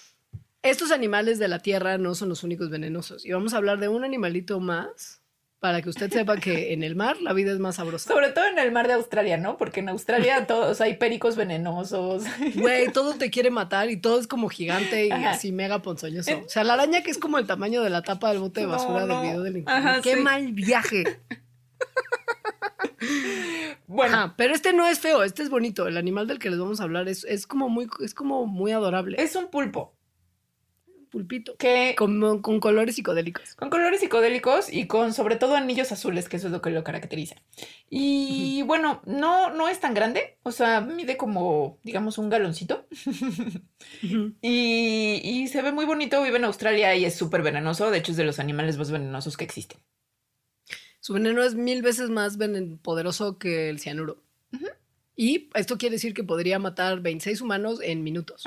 estos 0.68 0.90
animales 0.92 1.38
de 1.38 1.48
la 1.48 1.58
tierra 1.60 1.98
no 1.98 2.14
son 2.14 2.28
los 2.28 2.42
únicos 2.42 2.70
venenosos. 2.70 3.24
Y 3.24 3.32
vamos 3.32 3.54
a 3.54 3.58
hablar 3.58 3.78
de 3.78 3.88
un 3.88 4.04
animalito 4.04 4.60
más 4.60 5.22
para 5.60 5.82
que 5.82 5.88
usted 5.88 6.08
sepa 6.12 6.36
que 6.36 6.72
en 6.72 6.84
el 6.84 6.94
mar 6.94 7.20
la 7.20 7.32
vida 7.32 7.50
es 7.52 7.58
más 7.58 7.76
sabrosa. 7.76 8.08
Sobre 8.12 8.28
todo 8.30 8.46
en 8.46 8.60
el 8.60 8.70
mar 8.70 8.86
de 8.86 8.92
Australia, 8.94 9.36
¿no? 9.38 9.56
Porque 9.56 9.80
en 9.80 9.88
Australia 9.88 10.46
todos 10.46 10.80
hay 10.80 10.94
pericos 10.98 11.34
venenosos. 11.34 12.22
Güey, 12.54 12.92
todo 12.92 13.14
te 13.14 13.28
quiere 13.30 13.50
matar 13.50 13.90
y 13.90 13.96
todo 13.96 14.20
es 14.20 14.28
como 14.28 14.48
gigante 14.48 15.06
y 15.06 15.10
Ajá. 15.10 15.30
así 15.30 15.50
mega 15.50 15.82
ponzoñoso. 15.82 16.42
O 16.46 16.48
sea, 16.48 16.62
la 16.62 16.74
araña 16.74 17.02
que 17.02 17.10
es 17.10 17.18
como 17.18 17.38
el 17.38 17.46
tamaño 17.48 17.82
de 17.82 17.90
la 17.90 18.02
tapa 18.02 18.30
del 18.30 18.38
bote 18.38 18.60
de 18.60 18.66
No, 18.66 18.72
basura 18.72 19.04
no. 19.06 19.20
del 19.20 19.20
video 19.30 19.42
del 19.42 19.64
Ajá, 19.66 20.00
¡Qué 20.00 20.14
sí. 20.14 20.20
mal 20.20 20.52
viaje! 20.52 21.20
Bueno, 23.86 24.16
Ajá, 24.16 24.34
pero 24.36 24.54
este 24.54 24.72
no 24.72 24.86
es 24.86 24.98
feo, 25.00 25.22
este 25.22 25.42
es 25.42 25.50
bonito. 25.50 25.88
El 25.88 25.96
animal 25.96 26.26
del 26.26 26.38
que 26.38 26.50
les 26.50 26.58
vamos 26.58 26.80
a 26.80 26.84
hablar 26.84 27.08
es, 27.08 27.24
es 27.24 27.46
como 27.46 27.68
muy 27.68 27.88
es 28.04 28.12
como 28.14 28.46
muy 28.46 28.70
adorable. 28.72 29.16
es 29.20 29.34
un 29.34 29.48
pulpo 29.48 29.94
pulpito. 31.08 31.56
que 31.56 31.94
Con, 31.96 32.40
con 32.42 32.60
colores 32.60 32.96
psicodélicos. 32.96 33.54
Con 33.54 33.70
colores 33.70 34.00
psicodélicos 34.00 34.72
y 34.72 34.86
con 34.86 35.12
sobre 35.12 35.36
todo 35.36 35.56
anillos 35.56 35.92
azules, 35.92 36.28
que 36.28 36.36
eso 36.36 36.46
es 36.46 36.52
lo 36.52 36.62
que 36.62 36.70
lo 36.70 36.84
caracteriza. 36.84 37.36
Y 37.90 38.62
bueno, 38.62 39.02
no, 39.06 39.50
no 39.50 39.68
es 39.68 39.80
tan 39.80 39.94
grande, 39.94 40.38
o 40.42 40.52
sea, 40.52 40.80
mide 40.80 41.16
como, 41.16 41.78
digamos, 41.82 42.18
un 42.18 42.28
galoncito. 42.28 42.86
Y, 44.42 45.20
y 45.22 45.48
se 45.48 45.62
ve 45.62 45.72
muy 45.72 45.84
bonito, 45.84 46.22
vive 46.22 46.36
en 46.36 46.44
Australia 46.44 46.94
y 46.94 47.04
es 47.04 47.14
súper 47.14 47.42
venenoso, 47.42 47.90
de 47.90 47.98
hecho 47.98 48.12
es 48.12 48.18
de 48.18 48.24
los 48.24 48.38
animales 48.38 48.76
más 48.76 48.90
venenosos 48.90 49.36
que 49.36 49.44
existen. 49.44 49.78
Su 51.00 51.14
veneno 51.14 51.42
es 51.42 51.54
mil 51.54 51.82
veces 51.82 52.10
más 52.10 52.38
poderoso 52.82 53.38
que 53.38 53.70
el 53.70 53.80
cianuro. 53.80 54.22
Y 55.16 55.50
esto 55.54 55.78
quiere 55.78 55.94
decir 55.94 56.14
que 56.14 56.22
podría 56.22 56.58
matar 56.58 57.00
26 57.00 57.40
humanos 57.40 57.80
en 57.82 58.04
minutos. 58.04 58.44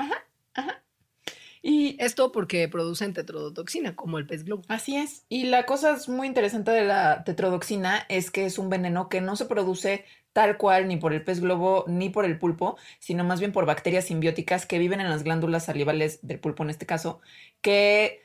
Y 1.64 1.96
Esto 2.00 2.32
porque 2.32 2.68
producen 2.68 3.14
tetrodotoxina, 3.14 3.94
como 3.94 4.18
el 4.18 4.26
pez 4.26 4.44
globo. 4.44 4.64
Así 4.66 4.96
es. 4.96 5.24
Y 5.28 5.44
la 5.44 5.64
cosa 5.64 5.92
es 5.94 6.08
muy 6.08 6.26
interesante 6.26 6.72
de 6.72 6.84
la 6.84 7.22
tetrodoxina 7.22 8.04
es 8.08 8.32
que 8.32 8.46
es 8.46 8.58
un 8.58 8.68
veneno 8.68 9.08
que 9.08 9.20
no 9.20 9.36
se 9.36 9.46
produce 9.46 10.04
tal 10.32 10.56
cual 10.56 10.88
ni 10.88 10.96
por 10.96 11.12
el 11.12 11.22
pez 11.22 11.40
globo 11.40 11.84
ni 11.86 12.10
por 12.10 12.24
el 12.24 12.38
pulpo, 12.38 12.76
sino 12.98 13.22
más 13.22 13.38
bien 13.38 13.52
por 13.52 13.64
bacterias 13.64 14.06
simbióticas 14.06 14.66
que 14.66 14.78
viven 14.78 15.00
en 15.00 15.08
las 15.08 15.22
glándulas 15.22 15.66
salivales 15.66 16.18
del 16.22 16.40
pulpo 16.40 16.64
en 16.64 16.70
este 16.70 16.86
caso, 16.86 17.20
que, 17.60 18.22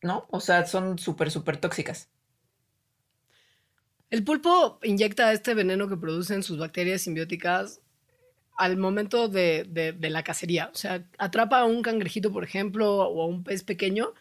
¿no? 0.00 0.26
O 0.30 0.40
sea, 0.40 0.64
son 0.64 0.98
súper, 0.98 1.30
súper 1.30 1.58
tóxicas. 1.58 2.08
El 4.10 4.24
pulpo 4.24 4.78
inyecta 4.82 5.32
este 5.32 5.54
veneno 5.54 5.88
que 5.88 5.96
producen 5.96 6.42
sus 6.42 6.58
bacterias 6.58 7.02
simbióticas 7.02 7.80
al 8.56 8.76
momento 8.76 9.28
de, 9.28 9.64
de- 9.68 9.92
de 9.92 10.10
la 10.10 10.22
cacería. 10.22 10.70
O 10.72 10.76
sea, 10.76 11.04
atrapa 11.18 11.60
a 11.60 11.64
un 11.64 11.82
cangrejito, 11.82 12.32
por 12.32 12.44
ejemplo, 12.44 12.96
o 12.98 13.22
a 13.22 13.26
un 13.26 13.42
pez 13.44 13.62
pequeño, 13.64 14.12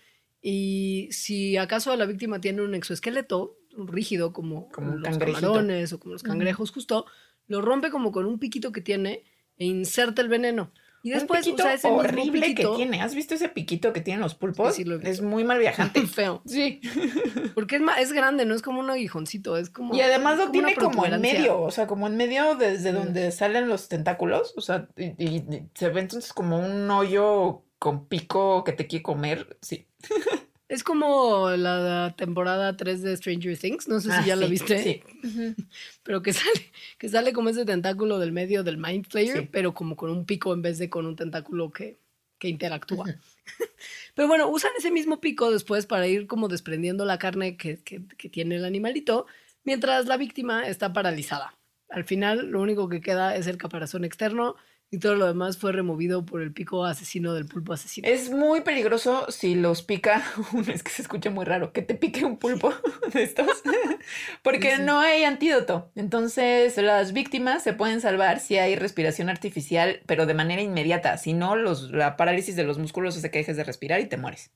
y 0.41 1.07
si 1.11 1.55
acaso 1.57 1.95
la 1.95 2.05
víctima 2.05 2.41
tiene 2.41 2.61
un 2.61 2.75
exoesqueleto 2.75 3.55
rígido, 3.77 4.33
como, 4.33 4.69
Como 4.69 4.95
los 4.97 5.03
cangrejito. 5.09 5.41
camarones 5.53 5.93
o 5.93 5.99
como 5.99 6.13
los 6.13 6.23
cangrejos, 6.23 6.71
justo, 6.71 7.05
lo 7.47 7.61
rompe 7.61 7.89
como 7.91 8.11
con 8.11 8.25
un 8.25 8.39
piquito 8.39 8.71
que 8.71 8.81
tiene 8.81 9.23
e 9.57 9.65
inserta 9.65 10.21
el 10.21 10.27
veneno. 10.29 10.71
Y 11.05 11.09
después 11.11 11.45
un 11.45 11.53
usa 11.55 11.73
ese 11.73 11.87
horrible 11.89 12.47
piquito, 12.47 12.71
que 12.71 12.77
tiene. 12.77 13.01
¿Has 13.01 13.13
visto 13.13 13.35
ese 13.35 13.49
piquito 13.49 13.91
que 13.93 13.99
tienen 14.01 14.21
los 14.21 14.35
pulpos? 14.35 14.73
Sí, 14.73 14.85
lo 14.85 14.99
es 15.01 15.21
muy 15.21 15.43
mal 15.43 15.59
viajante. 15.59 16.01
feo. 16.07 16.41
sí. 16.45 16.79
Porque 17.55 17.75
es, 17.75 17.81
es 17.99 18.13
grande, 18.13 18.45
no 18.45 18.55
es 18.55 18.61
como 18.61 18.79
un 18.79 18.89
aguijoncito, 18.89 19.57
es 19.57 19.69
como... 19.69 19.93
Y 19.93 20.01
además 20.01 20.37
lo 20.37 20.43
como 20.45 20.51
tiene 20.53 20.75
como 20.75 21.05
en 21.05 21.21
medio, 21.21 21.61
o 21.61 21.69
sea, 21.71 21.85
como 21.87 22.07
en 22.07 22.15
medio 22.17 22.55
desde 22.55 22.91
Sí. 22.91 22.95
donde 22.97 23.31
salen 23.31 23.67
los 23.67 23.89
tentáculos, 23.89 24.53
o 24.57 24.61
sea, 24.61 24.87
y, 24.95 25.07
y- 25.23 25.35
y 25.37 25.69
se 25.75 25.89
ve 25.89 25.99
entonces 26.01 26.33
como 26.33 26.57
un 26.57 26.89
hoyo 26.89 27.63
con 27.77 28.07
pico 28.07 28.63
que 28.63 28.71
te 28.71 28.87
quiere 28.87 29.03
comer, 29.03 29.57
sí. 29.61 29.87
Es 30.73 30.83
como 30.83 31.49
la 31.51 32.15
temporada 32.17 32.75
3 32.75 33.01
de 33.03 33.15
Stranger 33.17 33.57
Things, 33.57 33.87
no 33.87 33.99
sé 33.99 34.09
si 34.09 34.15
Ah, 34.15 34.25
ya 34.25 34.35
la 34.35 34.45
sí, 34.47 34.51
viste, 34.51 34.83
Sí. 34.83 35.03
pero 36.03 36.21
que 36.23 36.33
sale, 36.33 36.71
que 36.97 37.09
sale 37.09 37.31
como 37.31 37.49
ese 37.49 37.63
tentáculo 37.65 38.17
del 38.17 38.31
medio 38.31 38.63
del 38.63 38.77
Mind 38.77 39.05
Flayer, 39.07 39.41
Sí. 39.41 39.49
pero 39.51 39.73
como 39.73 39.95
con 39.95 40.09
un 40.09 40.25
pico 40.25 40.51
en 40.53 40.61
vez 40.63 40.79
de 40.79 40.89
con 40.89 41.05
un 41.05 41.15
tentáculo 41.15 41.71
que, 41.71 41.97
que 42.39 42.47
interactúa. 42.47 43.05
pero 44.15 44.27
bueno, 44.27 44.47
usan 44.49 44.71
ese 44.77 44.89
mismo 44.89 45.19
pico 45.21 45.51
después 45.51 45.85
para 45.85 46.07
ir 46.07 46.25
como 46.27 46.47
desprendiendo 46.47 47.05
la 47.05 47.19
carne 47.19 47.55
que, 47.55 47.77
que- 47.83 48.01
que 48.17 48.29
tiene 48.29 48.55
el 48.55 48.65
animalito, 48.65 49.27
mientras 49.63 50.07
la 50.07 50.17
víctima 50.17 50.67
está 50.67 50.91
paralizada. 50.91 51.55
Al 51.89 52.03
final, 52.03 52.47
lo 52.47 52.61
único 52.61 52.89
que 52.89 52.99
queda 53.01 53.35
es 53.35 53.45
el 53.45 53.57
caparazón 53.57 54.03
externo 54.05 54.55
y 54.93 54.99
todo 54.99 55.15
lo 55.15 55.25
demás 55.25 55.57
fue 55.57 55.71
removido 55.71 56.23
por 56.23 56.43
el 56.43 56.53
pico 56.53 56.85
asesino 56.85 57.33
del 57.33 57.47
pulpo 57.47 57.73
asesino. 57.73 58.07
Es 58.07 58.29
muy 58.29 58.61
peligroso 58.61 59.25
si 59.31 59.55
los 59.55 59.81
pica, 59.81 60.23
es 60.71 60.83
que 60.83 60.91
se 60.91 61.01
escucha 61.01 61.31
muy 61.31 61.45
raro, 61.45 61.73
que 61.73 61.81
te 61.81 61.95
pique 61.95 62.23
un 62.23 62.37
pulpo 62.37 62.71
de 63.13 63.23
estos, 63.23 63.63
porque 64.43 64.69
Sí, 64.69 64.77
sí. 64.77 64.83
no 64.83 64.99
hay 64.99 65.23
antídoto. 65.23 65.89
Entonces, 65.95 66.77
las 66.77 67.11
víctimas 67.11 67.63
se 67.63 67.73
pueden 67.73 68.01
salvar 68.01 68.39
si 68.39 68.57
hay 68.59 68.75
respiración 68.75 69.29
artificial, 69.29 70.01
pero 70.05 70.27
de 70.27 70.35
manera 70.35 70.61
inmediata. 70.61 71.17
Si 71.17 71.33
no, 71.33 71.55
los, 71.55 71.89
la 71.89 72.15
parálisis 72.15 72.55
de 72.55 72.63
los 72.63 72.77
músculos 72.77 73.17
hace 73.17 73.31
que 73.31 73.39
dejes 73.39 73.57
de 73.57 73.63
respirar 73.63 73.99
y 73.99 74.05
te 74.05 74.17
mueres. 74.17 74.51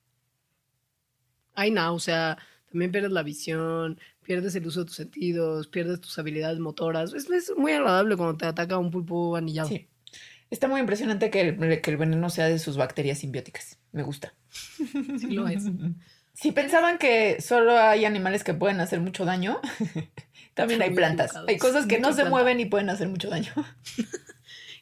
hay 1.55 1.71
náusea, 1.71 2.37
también 2.69 2.91
pierdes 2.91 3.11
la 3.11 3.23
visión, 3.23 3.99
pierdes 4.21 4.53
el 4.55 4.67
uso 4.67 4.81
de 4.81 4.85
tus 4.85 4.97
sentidos, 4.97 5.67
pierdes 5.67 5.99
tus 5.99 6.19
habilidades 6.19 6.59
motoras. 6.59 7.13
Es, 7.13 7.27
es 7.31 7.51
muy 7.57 7.71
agradable 7.71 8.15
cuando 8.15 8.37
te 8.37 8.45
ataca 8.45 8.77
un 8.77 8.91
pulpo 8.91 9.35
anillado. 9.35 9.69
Sí. 9.69 9.87
Está 10.49 10.67
muy 10.67 10.79
impresionante 10.79 11.29
que 11.29 11.41
el, 11.41 11.81
que 11.81 11.91
el 11.91 11.97
veneno 11.97 12.29
sea 12.29 12.47
de 12.47 12.59
sus 12.59 12.77
bacterias 12.77 13.19
simbióticas. 13.19 13.77
Me 13.91 14.03
gusta. 14.03 14.33
Sí 14.49 15.31
lo 15.31 15.47
es. 15.47 15.63
Si 16.39 16.51
pensaban 16.51 16.99
que 16.99 17.41
solo 17.41 17.75
hay 17.79 18.05
animales 18.05 18.43
que 18.43 18.53
pueden 18.53 18.79
hacer 18.79 18.99
mucho 18.99 19.25
daño, 19.25 19.59
también 20.53 20.83
hay 20.83 20.91
plantas. 20.91 21.31
Hay 21.47 21.57
cosas 21.57 21.87
que 21.87 21.97
no 21.97 22.09
se 22.09 22.17
planta. 22.17 22.29
mueven 22.29 22.59
y 22.59 22.65
pueden 22.65 22.91
hacer 22.91 23.09
mucho 23.09 23.29
daño. 23.29 23.51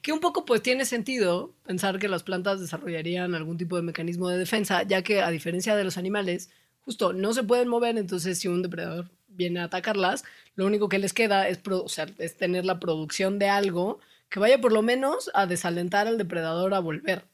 Que 0.02 0.12
un 0.12 0.20
poco 0.20 0.46
pues 0.46 0.62
tiene 0.62 0.86
sentido 0.86 1.56
pensar 1.66 1.98
que 1.98 2.08
las 2.08 2.22
plantas 2.22 2.60
desarrollarían 2.60 3.34
algún 3.34 3.58
tipo 3.58 3.76
de 3.76 3.82
mecanismo 3.82 4.30
de 4.30 4.38
defensa, 4.38 4.84
ya 4.84 5.02
que 5.02 5.24
a 5.24 5.32
diferencia 5.32 5.76
de 5.76 5.84
los 5.84 5.98
animales, 5.98 6.52
justo 6.82 7.12
no 7.12 7.34
se 7.34 7.42
pueden 7.42 7.70
mover, 7.70 7.98
entonces 7.98 8.38
si 8.38 8.48
un 8.48 8.62
depredador 8.62 9.10
viene 9.30 9.62
a 9.62 9.64
atacarlas, 9.64 10.24
lo 10.54 10.68
único 10.68 10.90
que 10.90 11.00
les 11.00 11.12
queda 11.12 11.48
es, 11.48 11.60
o 11.68 11.90
sea, 11.90 12.06
es 12.20 12.38
tener 12.38 12.66
la 12.66 12.80
producción 12.80 13.40
de 13.40 13.50
algo 13.50 14.00
que 14.30 14.40
vaya 14.40 14.60
por 14.60 14.72
lo 14.72 14.82
menos 14.82 15.30
a 15.34 15.46
desalentar 15.46 16.08
al 16.08 16.18
depredador 16.18 16.74
a 16.74 16.80
volver. 16.80 17.26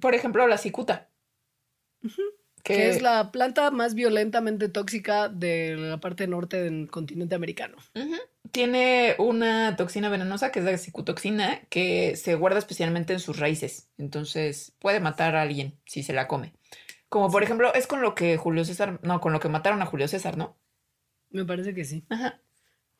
Por 0.00 0.14
ejemplo, 0.14 0.46
la 0.46 0.58
cicuta. 0.58 1.10
que 2.62 2.88
es 2.88 3.02
la 3.02 3.32
planta 3.32 3.70
más 3.70 3.94
violentamente 3.94 4.68
tóxica 4.68 5.28
de 5.28 5.76
la 5.76 5.98
parte 5.98 6.26
norte 6.26 6.62
del 6.62 6.90
continente 6.90 7.34
americano. 7.34 7.76
Tiene 8.52 9.14
una 9.18 9.76
toxina 9.76 10.08
venenosa 10.08 10.50
que 10.50 10.58
es 10.60 10.64
la 10.64 10.76
cicutoxina 10.76 11.60
que 11.68 12.16
se 12.16 12.34
guarda 12.34 12.58
especialmente 12.58 13.12
en 13.12 13.20
sus 13.20 13.38
raíces. 13.38 13.88
Entonces 13.98 14.74
puede 14.78 15.00
matar 15.00 15.36
a 15.36 15.42
alguien 15.42 15.78
si 15.84 16.02
se 16.02 16.12
la 16.12 16.26
come. 16.26 16.54
Como 17.08 17.30
por 17.30 17.42
ejemplo, 17.42 17.74
es 17.74 17.86
con 17.86 18.02
lo 18.02 18.14
que 18.14 18.36
Julio 18.36 18.64
César, 18.64 19.00
no, 19.02 19.20
con 19.20 19.32
lo 19.32 19.40
que 19.40 19.48
mataron 19.48 19.82
a 19.82 19.86
Julio 19.86 20.08
César, 20.08 20.36
¿no? 20.36 20.56
Me 21.30 21.44
parece 21.44 21.74
que 21.74 21.84
sí. 21.84 22.04
Ajá. 22.08 22.40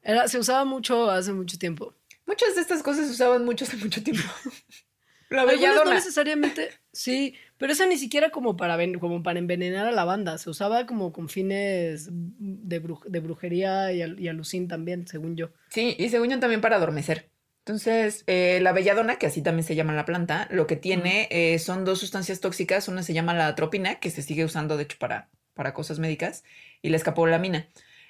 Era, 0.03 0.29
se 0.29 0.39
usaba 0.39 0.65
mucho 0.65 1.11
hace 1.11 1.33
mucho 1.33 1.59
tiempo. 1.59 1.95
Muchas 2.31 2.55
de 2.55 2.61
estas 2.61 2.85
cosas 2.85 3.07
se 3.07 3.13
usaban 3.13 3.45
mucho 3.45 3.65
hace 3.65 3.77
mucho 3.77 4.05
tiempo. 4.05 4.23
la 5.31 5.43
Algunas 5.43 5.61
no 5.63 5.69
belladona. 5.71 5.95
necesariamente, 5.97 6.71
sí, 6.93 7.35
pero 7.59 7.73
esa 7.73 7.87
ni 7.87 7.99
siquiera 7.99 8.31
como 8.31 8.57
para, 8.57 8.79
como 9.01 9.25
para 9.25 9.41
envenenar 9.41 9.87
a 9.89 9.91
la 9.91 10.05
banda. 10.05 10.39
Se 10.39 10.49
usaba 10.49 10.87
como 10.87 11.13
con 11.13 11.29
fines 11.29 12.09
de, 12.13 12.81
bru- 12.81 13.05
de 13.05 13.19
brujería 13.19 13.93
y, 13.93 14.03
al- 14.03 14.21
y 14.21 14.29
alucín 14.29 14.69
también, 14.69 15.09
según 15.09 15.35
yo. 15.37 15.51
Sí, 15.71 15.97
y 15.99 16.09
según 16.09 16.31
yo 16.31 16.39
también 16.39 16.61
para 16.61 16.77
adormecer. 16.77 17.31
Entonces, 17.65 18.23
eh, 18.29 18.61
la 18.63 18.73
belladona, 18.73 19.17
que 19.17 19.27
así 19.27 19.43
también 19.43 19.65
se 19.65 19.75
llama 19.75 19.93
la 19.93 20.05
planta, 20.05 20.47
lo 20.53 20.69
que 20.69 20.77
tiene 20.77 21.27
eh, 21.33 21.59
son 21.59 21.85
dos 21.85 21.99
sustancias 21.99 22.39
tóxicas. 22.41 22.87
Una 22.87 23.03
se 23.03 23.13
llama 23.13 23.35
la 23.35 23.49
atropina, 23.49 23.97
que 23.99 24.11
se 24.11 24.23
sigue 24.23 24.45
usando, 24.45 24.77
de 24.77 24.85
hecho, 24.85 24.99
para, 24.99 25.31
para 25.55 25.75
cosas 25.75 25.99
médicas, 25.99 26.45
y 26.81 26.91
la 26.91 26.97
escapolamina. 26.97 27.69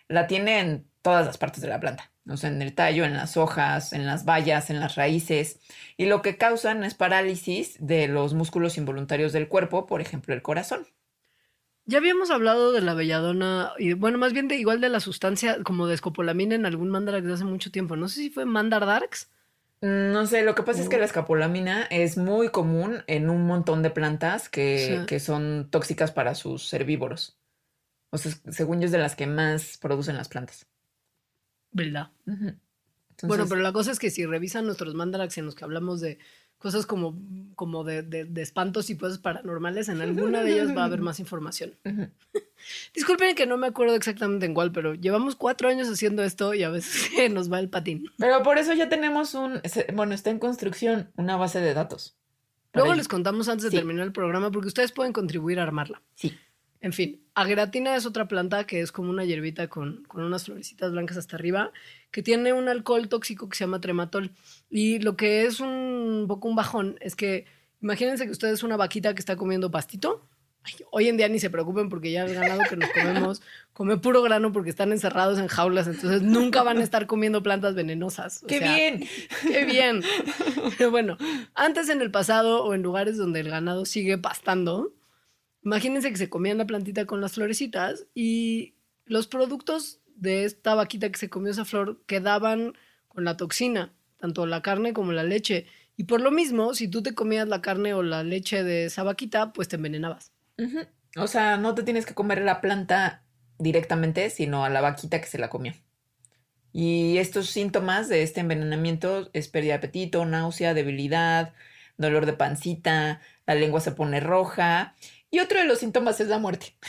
La 0.09 0.27
tiene 0.27 0.61
en 0.61 0.87
todas 1.03 1.25
las 1.27 1.39
partes 1.39 1.63
de 1.63 1.69
la 1.69 1.81
planta. 1.81 2.10
O 2.29 2.37
sea, 2.37 2.51
en 2.51 2.61
el 2.63 2.75
tallo, 2.75 3.05
en 3.05 3.15
las 3.15 3.37
hojas, 3.37 3.93
en 3.93 4.07
las 4.07 4.25
bayas, 4.25 4.71
en 4.71 4.79
las 4.79 4.95
raíces. 4.95 5.59
Y 5.97 6.07
lo 6.07 6.23
que 6.23 6.37
causan 6.37 6.85
es 6.85 6.95
parálisis 6.95 7.77
de 7.81 8.09
los 8.09 8.35
músculos 8.35 8.77
involuntarios 8.77 9.33
del 9.33 9.49
cuerpo, 9.49 9.87
por 9.87 10.01
ejemplo, 10.01 10.35
el 10.35 10.43
corazón. 10.43 10.87
Ya 11.87 11.99
habíamos 11.99 12.31
hablado 12.31 12.73
de 12.73 12.83
la 12.83 12.95
belladona, 12.95 13.73
y 13.79 13.95
bueno, 13.95 14.19
más 14.19 14.33
bien 14.33 14.47
de 14.49 14.57
igual 14.57 14.81
de 14.81 14.91
la 14.91 15.01
sustancia 15.01 15.59
como 15.65 15.87
de 15.89 15.95
escopolamina 15.95 16.55
en 16.55 16.67
algún 16.67 16.91
Mandarax 16.91 17.27
de 17.27 17.33
hace 17.33 17.45
mucho 17.45 17.73
tiempo. 17.73 17.97
No 17.97 18.09
sé 18.09 18.17
si 18.21 18.31
fue 18.31 18.45
Mandar 18.45 18.87
Darks. 18.87 19.29
Mm, 19.81 20.13
No 20.13 20.27
sé, 20.27 20.43
lo 20.43 20.55
que 20.55 20.63
pasa 20.63 20.83
es 20.83 20.89
que 20.89 20.97
Oh. 20.97 20.99
la 21.01 21.07
escapolamina 21.07 21.85
es 21.85 22.17
muy 22.19 22.51
común 22.51 23.03
en 23.07 23.31
un 23.31 23.45
montón 23.47 23.83
de 23.83 23.91
plantas 23.91 24.49
que, 24.51 24.99
Sí. 25.01 25.07
que 25.07 25.19
son 25.21 25.69
tóxicas 25.71 26.13
para 26.13 26.35
sus 26.35 26.73
herbívoros. 26.75 27.39
O 28.11 28.19
sea, 28.19 28.31
según 28.51 28.81
yo 28.81 28.87
es 28.87 28.93
de 28.93 28.99
las 28.99 29.17
que 29.17 29.27
más 29.27 29.79
producen 29.81 30.17
las 30.17 30.29
plantas. 30.29 30.67
¿Verdad? 31.73 32.11
Bueno, 32.27 32.57
Entonces, 33.11 33.47
pero 33.49 33.61
la 33.61 33.73
cosa 33.73 33.93
es 33.93 33.99
que 33.99 34.11
si 34.11 34.25
revisan 34.27 34.65
nuestros 34.67 34.95
mandarax 34.95 35.39
en 35.39 35.47
los 35.47 35.55
que 35.55 35.65
hablamos 35.65 36.01
de 36.01 36.19
cosas 36.59 36.85
como, 36.85 37.19
como 37.55 37.85
de, 37.85 38.03
de- 38.03 38.25
de 38.27 38.43
espantos 38.43 38.91
y 38.91 38.97
cosas 38.97 39.19
paranormales, 39.19 39.89
en 39.89 40.01
alguna 40.03 40.43
de 40.43 40.53
ellas 40.53 40.77
va 40.77 40.83
a 40.83 40.85
haber 40.87 41.01
más 41.01 41.21
información. 41.21 41.75
ujú. 41.85 42.09
Disculpen 42.95 43.35
que 43.35 43.47
no 43.47 43.57
me 43.57 43.67
acuerdo 43.69 43.95
exactamente 43.95 44.45
en 44.45 44.53
cuál, 44.53 44.71
pero 44.73 44.95
llevamos 44.95 45.35
cuatro 45.37 45.69
años 45.71 45.89
haciendo 45.89 46.23
esto 46.23 46.53
y 46.53 46.63
a 46.63 46.69
veces 46.69 47.11
nos 47.33 47.51
va 47.51 47.59
el 47.59 47.71
patín. 47.71 48.05
Pero 48.19 48.43
por 48.43 48.59
eso 48.59 48.75
ya 48.75 48.89
tenemos 48.91 49.33
un, 49.35 49.61
bueno, 49.95 50.13
está 50.15 50.29
en 50.31 50.39
construcción 50.39 51.11
una 51.17 51.37
base 51.37 51.61
de 51.61 51.73
datos. 51.73 52.17
Luego 52.75 52.91
ello. 52.91 52.99
les 52.99 53.09
contamos 53.09 53.49
antes 53.49 53.65
de 53.65 53.71
Sí. 53.71 53.77
terminar 53.77 54.05
el 54.07 54.13
programa 54.13 54.51
porque 54.51 54.69
ustedes 54.69 54.93
pueden 54.93 55.13
contribuir 55.15 55.59
a 55.59 55.63
armarla. 55.65 56.03
Sí. 56.15 56.37
En 56.83 56.93
fin, 56.95 57.21
ageratina 57.35 57.95
es 57.95 58.07
otra 58.07 58.27
planta 58.27 58.65
que 58.65 58.81
es 58.81 58.91
como 58.91 59.11
una 59.11 59.25
hierbita 59.25 59.69
con, 59.69 60.05
con 60.05 60.23
unas 60.23 60.45
florecitas 60.45 60.93
blancas 60.93 61.19
hasta 61.19 61.37
arriba, 61.37 61.73
que 62.11 62.23
tiene 62.23 62.55
un 62.55 62.69
alcohol 62.69 63.09
tóxico 63.09 63.49
que 63.49 63.57
se 63.57 63.65
llama 63.65 63.81
trematol. 63.81 64.31
Y 64.71 64.99
lo 65.01 65.17
que 65.17 65.45
es 65.45 65.61
un 65.61 66.25
poco 66.27 66.49
un 66.49 66.57
bajón 66.57 66.97
es 67.01 67.17
que 67.17 67.45
imagínense 67.83 68.25
que 68.25 68.33
ustedes 68.33 68.63
una 68.63 68.77
vaquita 68.77 69.15
que 69.15 69.21
está 69.21 69.37
comiendo 69.37 69.71
pastito. 69.71 70.27
Ay, 70.63 70.75
hoy 70.91 71.09
en 71.09 71.17
día 71.17 71.29
ni 71.29 71.39
se 71.39 71.49
preocupen 71.49 71.89
porque 71.89 72.13
ya 72.13 72.25
el 72.25 72.35
ganado 72.35 72.61
que 72.69 72.77
nos 72.77 72.91
comemos 72.91 73.41
come 73.73 73.97
puro 73.97 74.21
grano 74.23 74.53
porque 74.53 74.69
están 74.69 74.93
encerrados 74.93 75.39
en 75.39 75.49
jaulas, 75.49 75.87
entonces 75.87 76.21
nunca 76.21 76.63
van 76.63 76.79
a 76.79 76.83
estar 76.83 77.07
comiendo 77.07 77.43
plantas 77.43 77.75
venenosas. 77.75 78.43
O 78.43 78.47
¡Qué 78.47 78.59
sea, 78.59 78.75
bien! 78.75 79.07
Qué 79.43 79.65
bien. 79.65 80.03
Pero 80.79 80.91
bueno, 80.91 81.17
antes 81.55 81.91
en 81.91 82.01
el 82.03 82.11
pasado 82.11 82.65
o 82.65 82.75
en 82.75 82.83
lugares 82.83 83.17
donde 83.17 83.41
el 83.41 83.51
ganado 83.51 83.87
sigue 83.87 84.19
pastando, 84.19 84.93
imagínense 85.63 86.11
que 86.11 86.17
se 86.17 86.31
comían 86.31 86.59
la 86.59 86.67
plantita 86.67 87.07
con 87.07 87.21
las 87.21 87.33
florecitas 87.33 88.07
y 88.15 88.75
los 89.05 89.27
productos 89.27 90.01
de 90.17 90.45
esta 90.45 90.75
vaquita 90.75 91.11
que 91.11 91.19
se 91.19 91.31
comió 91.31 91.51
esa 91.51 91.65
flor 91.65 92.03
quedaban 92.07 92.75
con 93.09 93.25
la 93.25 93.37
toxina, 93.37 93.93
tanto 94.19 94.47
la 94.47 94.63
carne 94.63 94.93
como 94.93 95.13
la 95.13 95.23
leche. 95.23 95.67
Y 95.97 96.05
por 96.05 96.21
lo 96.21 96.31
mismo, 96.31 96.75
si 96.75 96.89
tú 96.89 97.03
te 97.03 97.15
comías 97.15 97.49
la 97.49 97.63
carne 97.63 97.95
o 97.95 98.03
la 98.03 98.23
leche 98.23 98.63
de 98.63 98.87
esa 98.87 99.03
vaquita, 99.03 99.53
pues 99.53 99.69
te 99.69 99.77
envenenabas. 99.77 100.33
O 101.17 101.27
sea, 101.27 101.57
no 101.57 101.75
te 101.75 101.83
tienes 101.83 102.07
que 102.07 102.15
comer 102.15 102.43
la 102.43 102.61
planta 102.61 103.25
directamente, 103.59 104.31
sino 104.31 104.65
a 104.65 104.71
la 104.71 104.81
vaquita 104.81 105.21
que 105.21 105.27
se 105.27 105.39
la 105.39 105.51
comió. 105.51 105.75
Y 106.73 107.19
estos 107.19 107.51
síntomas 107.51 108.09
de 108.09 108.23
este 108.23 108.41
envenenamiento 108.41 109.31
es 109.33 109.49
pérdida 109.49 109.73
de 109.73 109.79
apetito, 109.79 110.25
náusea, 110.25 110.73
debilidad, 110.73 111.53
dolor 111.97 112.27
de 112.27 112.33
pancita, 112.33 113.21
la 113.47 113.55
lengua 113.55 113.81
se 113.81 113.93
pone 113.93 114.21
roja. 114.21 114.95
Y 115.31 115.39
otro 115.39 115.59
de 115.59 115.65
los 115.65 115.79
síntomas 115.79 116.21
es 116.21 116.29
la 116.29 116.39
muerte. 116.39 116.77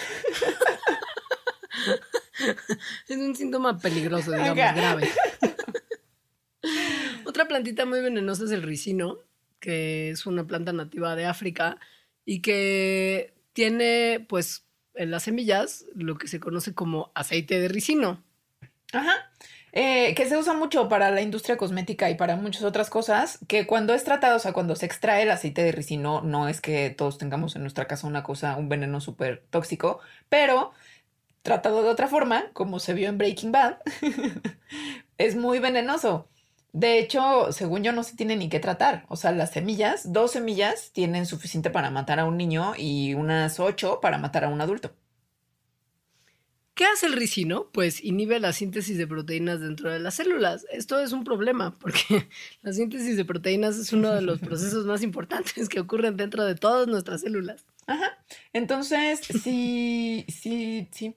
Es 3.07 3.17
un 3.17 3.35
síntoma 3.35 3.77
peligroso, 3.77 4.31
digamos, 4.31 4.55
grave. 4.55 5.09
Otra 7.25 7.47
plantita 7.47 7.85
muy 7.85 8.01
venenosa 8.01 8.45
es 8.45 8.51
el 8.51 8.63
ricino, 8.63 9.19
que 9.59 10.09
es 10.09 10.25
una 10.25 10.45
planta 10.45 10.73
nativa 10.73 11.15
de 11.15 11.25
África 11.25 11.77
y 12.25 12.41
que 12.41 13.33
tiene, 13.53 14.25
pues, 14.27 14.65
en 14.95 15.11
las 15.11 15.23
semillas 15.23 15.85
lo 15.95 16.17
que 16.17 16.27
se 16.27 16.39
conoce 16.39 16.73
como 16.73 17.11
aceite 17.15 17.59
de 17.59 17.67
ricino. 17.67 18.23
Ajá. 18.91 19.31
Eh, 19.73 20.13
que 20.15 20.27
se 20.27 20.37
usa 20.37 20.53
mucho 20.53 20.89
para 20.89 21.11
la 21.11 21.21
industria 21.21 21.55
cosmética 21.57 22.09
y 22.09 22.15
para 22.15 22.35
muchas 22.35 22.63
otras 22.63 22.89
cosas, 22.89 23.39
que 23.47 23.65
cuando 23.65 23.93
es 23.93 24.03
tratado, 24.03 24.35
o 24.35 24.39
sea, 24.39 24.51
cuando 24.53 24.75
se 24.75 24.85
extrae 24.85 25.23
el 25.23 25.31
aceite 25.31 25.63
de 25.63 25.71
ricino, 25.71 26.21
no 26.21 26.49
es 26.49 26.59
que 26.59 26.89
todos 26.89 27.17
tengamos 27.17 27.55
en 27.55 27.61
nuestra 27.61 27.87
casa 27.87 28.07
una 28.07 28.23
cosa, 28.23 28.57
un 28.57 28.67
veneno 28.67 28.99
súper 28.99 29.45
tóxico, 29.49 29.99
pero 30.29 30.73
tratado 31.43 31.83
de 31.83 31.89
otra 31.89 32.07
forma, 32.07 32.51
como 32.53 32.79
se 32.79 32.93
vio 32.93 33.09
en 33.09 33.17
Breaking 33.17 33.51
Bad, 33.51 33.77
es 35.17 35.35
muy 35.35 35.59
venenoso. 35.59 36.29
De 36.73 36.99
hecho, 36.99 37.51
según 37.51 37.83
yo, 37.83 37.91
no 37.91 38.03
se 38.03 38.15
tiene 38.15 38.35
ni 38.37 38.49
que 38.49 38.59
tratar. 38.59 39.05
O 39.09 39.15
sea, 39.17 39.31
las 39.31 39.51
semillas, 39.51 40.13
dos 40.13 40.31
semillas 40.31 40.91
tienen 40.93 41.25
suficiente 41.25 41.69
para 41.69 41.91
matar 41.91 42.19
a 42.19 42.25
un 42.25 42.37
niño 42.37 42.73
y 42.77 43.13
unas 43.13 43.59
ocho 43.59 43.99
para 44.01 44.17
matar 44.17 44.45
a 44.45 44.49
un 44.49 44.61
adulto. 44.61 44.95
¿Qué 46.73 46.85
hace 46.85 47.05
el 47.05 47.13
ricino? 47.13 47.69
Pues 47.73 48.03
inhibe 48.03 48.39
la 48.39 48.53
síntesis 48.53 48.97
de 48.97 49.05
proteínas 49.05 49.59
dentro 49.59 49.91
de 49.91 49.99
las 49.99 50.15
células. 50.15 50.65
Esto 50.71 50.99
es 50.99 51.11
un 51.11 51.23
problema 51.23 51.77
porque 51.79 52.27
la 52.61 52.71
síntesis 52.71 53.17
de 53.17 53.25
proteínas 53.25 53.77
es 53.77 53.91
uno 53.91 54.11
de 54.11 54.21
los 54.21 54.39
procesos 54.47 54.85
más 54.85 55.03
importantes 55.03 55.67
que 55.67 55.79
ocurren 55.79 56.15
dentro 56.17 56.45
de 56.45 56.55
todas 56.55 56.87
nuestras 56.87 57.21
células. 57.21 57.65
Ajá. 57.87 58.17
Entonces, 58.53 59.19
sí, 59.19 60.25
sí, 60.29 60.87
sí. 60.91 61.15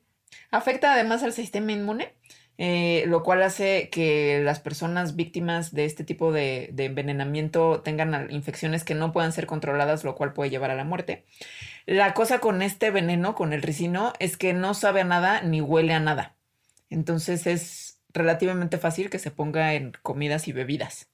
Afecta 0.51 0.95
además 0.95 1.23
al 1.23 1.33
sistema 1.33 1.73
inmune, 1.73 2.15
eh, 2.59 3.05
lo 3.07 3.23
cual 3.23 3.43
hace 3.43 3.89
que 3.91 4.41
las 4.43 4.59
personas 4.61 5.15
víctimas 5.15 5.73
de 5.73 5.85
este 5.85 6.03
tipo 6.03 6.33
de, 6.33 6.71
de 6.73 6.87
envenenamiento 6.87 7.81
tengan 7.81 8.31
infecciones 8.31 8.83
que 8.83 8.95
no 8.95 9.13
puedan 9.13 9.33
ser 9.33 9.47
controladas, 9.47 10.03
lo 10.03 10.17
cual 10.17 10.33
puede 10.33 10.51
llevar 10.51 10.71
a 10.73 10.77
la 10.77 10.85
muerte. 10.85 11.25
La 11.87 12.15
cosa 12.15 12.39
con 12.39 12.63
este 12.63 12.91
veneno, 12.91 13.35
con 13.35 13.53
el 13.53 13.63
ricino, 13.63 14.13
es 14.19 14.37
que 14.37 14.55
no 14.55 14.75
sabe 14.75 15.03
a 15.03 15.05
nada 15.05 15.43
ni 15.43 15.61
huele 15.61 15.93
a 15.93 16.01
nada. 16.01 16.35
Entonces 16.89 17.47
es 17.47 17.99
relativamente 18.13 18.79
fácil 18.79 19.11
que 19.11 19.19
se 19.19 19.31
ponga 19.31 19.75
en 19.75 19.93
comidas 20.03 20.49
y 20.49 20.53
bebidas. 20.53 21.09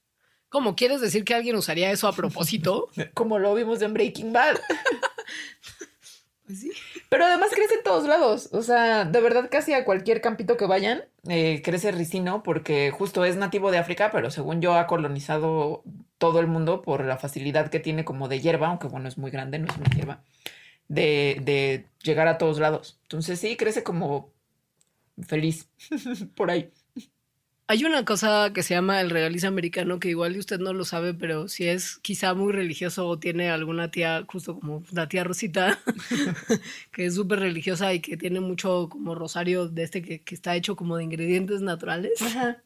¿Cómo 0.49 0.75
quieres 0.75 1.01
decir 1.01 1.23
que 1.23 1.33
alguien 1.33 1.55
usaría 1.55 1.91
eso 1.91 2.07
a 2.07 2.13
propósito? 2.13 2.89
Como 3.13 3.39
lo 3.39 3.53
vimos 3.55 3.81
en 3.81 3.93
Breaking 3.93 4.33
Bad. 4.33 4.57
Pues 6.43 6.59
sí. 6.59 6.71
Pero 7.07 7.25
además 7.25 7.51
crece 7.53 7.75
en 7.75 7.83
todos 7.83 8.05
lados. 8.05 8.49
O 8.51 8.61
sea, 8.61 9.05
de 9.05 9.21
verdad 9.21 9.47
casi 9.49 9.73
a 9.73 9.85
cualquier 9.85 10.19
campito 10.19 10.57
que 10.57 10.65
vayan, 10.65 11.05
eh, 11.29 11.61
crece 11.63 11.91
ricino 11.93 12.43
porque 12.43 12.91
justo 12.91 13.23
es 13.23 13.37
nativo 13.37 13.71
de 13.71 13.77
África, 13.77 14.09
pero 14.11 14.31
según 14.31 14.59
yo 14.59 14.73
ha 14.73 14.87
colonizado 14.87 15.83
todo 16.17 16.39
el 16.41 16.47
mundo 16.47 16.81
por 16.81 17.05
la 17.05 17.17
facilidad 17.17 17.69
que 17.69 17.79
tiene 17.79 18.03
como 18.03 18.27
de 18.27 18.41
hierba, 18.41 18.67
aunque 18.67 18.87
bueno, 18.87 19.07
es 19.07 19.17
muy 19.17 19.31
grande, 19.31 19.59
no 19.59 19.67
es 19.67 19.77
una 19.77 19.89
hierba, 19.95 20.23
de, 20.91 21.39
de 21.43 21.85
llegar 22.03 22.27
a 22.27 22.37
todos 22.37 22.59
lados. 22.59 22.99
Entonces 23.03 23.39
sí, 23.39 23.55
crece 23.55 23.83
como 23.83 24.33
feliz 25.27 25.69
por 26.35 26.51
ahí. 26.51 26.71
Hay 27.67 27.85
una 27.85 28.03
cosa 28.03 28.51
que 28.53 28.63
se 28.63 28.73
llama 28.73 28.99
el 28.99 29.09
regaliz 29.09 29.45
americano 29.45 29.97
que 29.99 30.09
igual 30.09 30.35
y 30.35 30.39
usted 30.39 30.59
no 30.59 30.73
lo 30.73 30.83
sabe, 30.83 31.13
pero 31.13 31.47
si 31.47 31.67
es 31.67 31.97
quizá 31.99 32.33
muy 32.33 32.51
religioso 32.51 33.07
o 33.07 33.17
tiene 33.17 33.49
alguna 33.49 33.89
tía, 33.89 34.25
justo 34.27 34.59
como 34.59 34.83
la 34.91 35.07
tía 35.07 35.23
Rosita, 35.23 35.79
que 36.91 37.05
es 37.05 37.15
súper 37.15 37.39
religiosa 37.39 37.93
y 37.93 38.01
que 38.01 38.17
tiene 38.17 38.41
mucho 38.41 38.89
como 38.89 39.15
rosario 39.15 39.69
de 39.69 39.83
este 39.83 40.01
que, 40.01 40.21
que 40.21 40.35
está 40.35 40.57
hecho 40.57 40.75
como 40.75 40.97
de 40.97 41.05
ingredientes 41.05 41.61
naturales, 41.61 42.21
Ajá. 42.21 42.61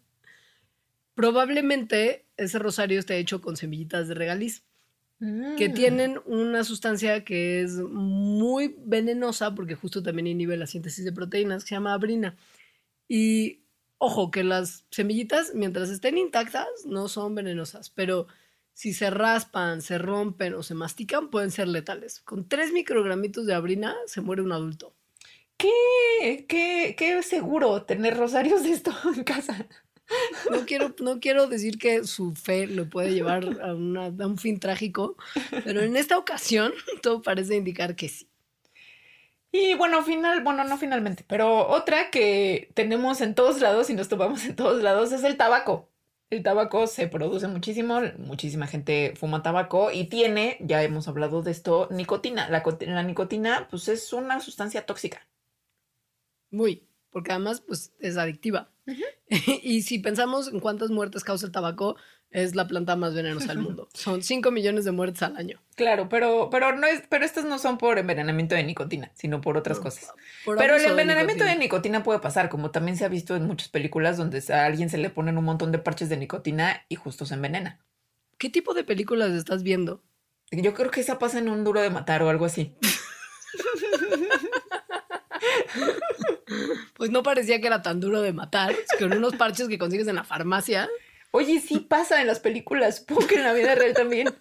probablemente 1.14 2.26
ese 2.38 2.58
rosario 2.58 3.00
esté 3.00 3.18
hecho 3.20 3.42
con 3.42 3.58
semillitas 3.58 4.08
de 4.08 4.16
regaliz. 4.16 4.64
Que 5.20 5.70
Mm. 5.70 5.74
tienen 5.74 6.20
una 6.26 6.64
sustancia 6.64 7.24
que 7.24 7.62
es 7.62 7.72
muy 7.74 8.76
venenosa 8.80 9.56
porque 9.56 9.76
justo 9.76 10.04
también 10.04 10.28
inhibe 10.28 10.58
la 10.58 10.68
síntesis 10.68 11.06
de 11.06 11.14
proteínas 11.14 11.64
que 11.64 11.70
se 11.70 11.76
llama 11.76 11.94
abrina. 11.94 12.36
Y 13.08 13.62
ojo, 13.98 14.30
que 14.32 14.44
las 14.44 14.86
semillitas, 14.92 15.54
mientras 15.56 15.90
estén 15.90 16.18
intactas, 16.18 16.68
no 16.86 17.08
son 17.08 17.34
venenosas, 17.36 17.90
pero 17.90 18.28
si 18.74 18.94
se 18.94 19.10
raspan, 19.10 19.82
se 19.82 19.98
rompen 19.98 20.54
o 20.54 20.64
se 20.64 20.74
mastican, 20.76 21.30
pueden 21.30 21.52
ser 21.52 21.70
letales. 21.70 22.20
Con 22.20 22.48
3 22.50 22.74
microgramitos 22.74 23.46
de 23.46 23.54
abrina 23.54 23.96
se 24.08 24.20
muere 24.22 24.42
un 24.42 24.52
adulto. 24.52 24.94
¿Qué? 25.58 26.46
¿Qué, 26.50 26.96
qué 26.98 27.24
seguro 27.24 27.84
tener 27.84 28.18
rosarios 28.18 28.64
de 28.64 28.72
esto 28.72 28.92
en 29.16 29.24
casa? 29.24 29.66
No 30.52 30.66
quiero, 30.66 30.94
no 31.00 31.20
quiero 31.20 31.48
decir 31.48 31.78
que 31.80 32.04
su 32.06 32.34
fe 32.36 32.68
lo 32.68 32.88
puede 32.90 33.14
llevar 33.14 33.44
a, 33.62 33.74
una- 33.74 34.06
a 34.06 34.28
un 34.28 34.38
fin 34.38 34.60
trágico, 34.60 35.18
pero 35.64 35.82
en 35.82 35.96
esta 35.98 36.18
ocasión 36.18 36.74
todo 37.02 37.22
parece 37.22 37.56
indicar 37.56 37.96
que 37.96 38.10
sí. 38.10 38.30
Y 39.52 39.74
bueno, 39.76 40.04
final, 40.04 40.44
bueno, 40.44 40.64
no 40.66 40.78
finalmente, 40.78 41.24
pero 41.28 41.68
otra 41.70 42.12
que 42.12 42.70
tenemos 42.74 43.22
en 43.22 43.36
todos 43.36 43.62
lados 43.62 43.90
y 43.90 43.94
nos 43.94 44.10
tomamos 44.10 44.44
en 44.46 44.56
todos 44.56 44.84
lados 44.84 45.12
es 45.14 45.24
el 45.24 45.38
tabaco. 45.38 45.90
El 46.30 46.44
tabaco 46.44 46.88
se 46.88 47.08
produce 47.08 47.48
muchísimo, 47.48 48.02
muchísima 48.18 48.68
gente 48.68 49.14
fuma 49.16 49.44
tabaco 49.44 49.92
y 49.92 50.06
tiene, 50.06 50.58
ya 50.60 50.84
hemos 50.84 51.08
hablado 51.08 51.42
de 51.42 51.52
esto, 51.52 51.88
nicotina. 51.92 52.50
La, 52.50 52.64
la 52.82 53.04
nicotina, 53.04 53.68
pues 53.70 53.88
es 53.88 54.12
una 54.12 54.40
sustancia 54.42 54.86
tóxica. 54.86 55.26
Muy, 56.52 56.88
porque 57.12 57.32
además 57.32 57.62
pues 57.62 57.94
es 58.00 58.18
adictiva. 58.18 58.70
y 59.28 59.82
si 59.82 60.00
pensamos 60.00 60.48
en 60.48 60.60
cuántas 60.60 60.92
muertes 60.92 61.24
causa 61.24 61.46
el 61.46 61.52
tabaco, 61.52 61.98
es 62.36 62.54
la 62.54 62.68
planta 62.68 62.96
más 62.96 63.14
venenosa 63.14 63.48
del 63.48 63.60
mundo. 63.60 63.88
Son 63.94 64.22
5 64.22 64.52
millones 64.52 64.84
de 64.84 64.92
muertes 64.92 65.24
al 65.24 65.38
año. 65.38 65.62
Claro, 65.76 66.10
pero, 66.10 66.50
pero 66.50 66.76
no 66.76 66.86
es, 66.86 67.04
pero 67.10 67.24
estas 67.24 67.46
no 67.46 67.58
son 67.60 67.78
por 67.78 67.98
envenenamiento 67.98 68.56
de 68.56 68.64
nicotina, 68.64 69.12
sino 69.14 69.40
por 69.40 69.58
otras 69.58 69.80
cosas. 69.80 70.12
Por 70.44 70.58
Pero 70.58 70.76
el 70.76 70.82
de 70.82 70.90
envenenamiento 70.90 71.46
de 71.46 71.52
nicotina. 71.52 71.64
nicotina 71.64 72.04
puede 72.04 72.20
pasar, 72.20 72.50
como 72.50 72.72
también 72.72 72.98
se 72.98 73.06
ha 73.06 73.10
visto 73.10 73.36
en 73.36 73.48
muchas 73.48 73.70
películas 73.70 74.18
donde 74.18 74.44
a 74.54 74.66
alguien 74.66 74.90
se 74.90 74.98
le 74.98 75.10
ponen 75.10 75.38
un 75.38 75.46
montón 75.46 75.72
de 75.72 75.80
parches 75.80 76.10
de 76.10 76.18
nicotina 76.18 76.86
y 76.90 76.96
justo 76.96 77.26
se 77.26 77.36
envenena. 77.36 77.80
¿Qué 78.38 78.50
tipo 78.50 78.74
de 78.74 78.84
películas 78.84 79.32
estás 79.32 79.64
viendo? 79.64 80.04
Yo 80.52 80.74
creo 80.74 80.92
que 80.92 81.02
esa 81.02 81.20
pasa 81.20 81.40
en 81.40 81.50
un 81.50 81.64
duro 81.64 81.82
de 81.82 81.90
matar 81.90 82.22
o 82.22 82.30
algo 82.30 82.46
así. 82.46 82.76
Pues 86.96 87.10
no 87.12 87.24
parecía 87.24 87.60
que 87.60 87.68
era 87.68 87.82
tan 87.82 88.00
duro 88.00 88.22
de 88.22 88.34
matar, 88.34 88.76
con 89.00 89.14
unos 89.14 89.36
parches 89.36 89.68
que 89.68 89.78
consigues 89.78 90.08
en 90.08 90.16
la 90.16 90.24
farmacia. 90.24 90.90
Oye, 91.32 91.60
sí 91.60 91.80
pasa 91.80 92.22
en 92.22 92.28
las 92.28 92.40
películas, 92.40 93.06
que 93.28 93.36
en 93.36 93.44
la 93.44 93.54
vida 93.54 93.76
real 93.76 93.94
también. 93.94 94.34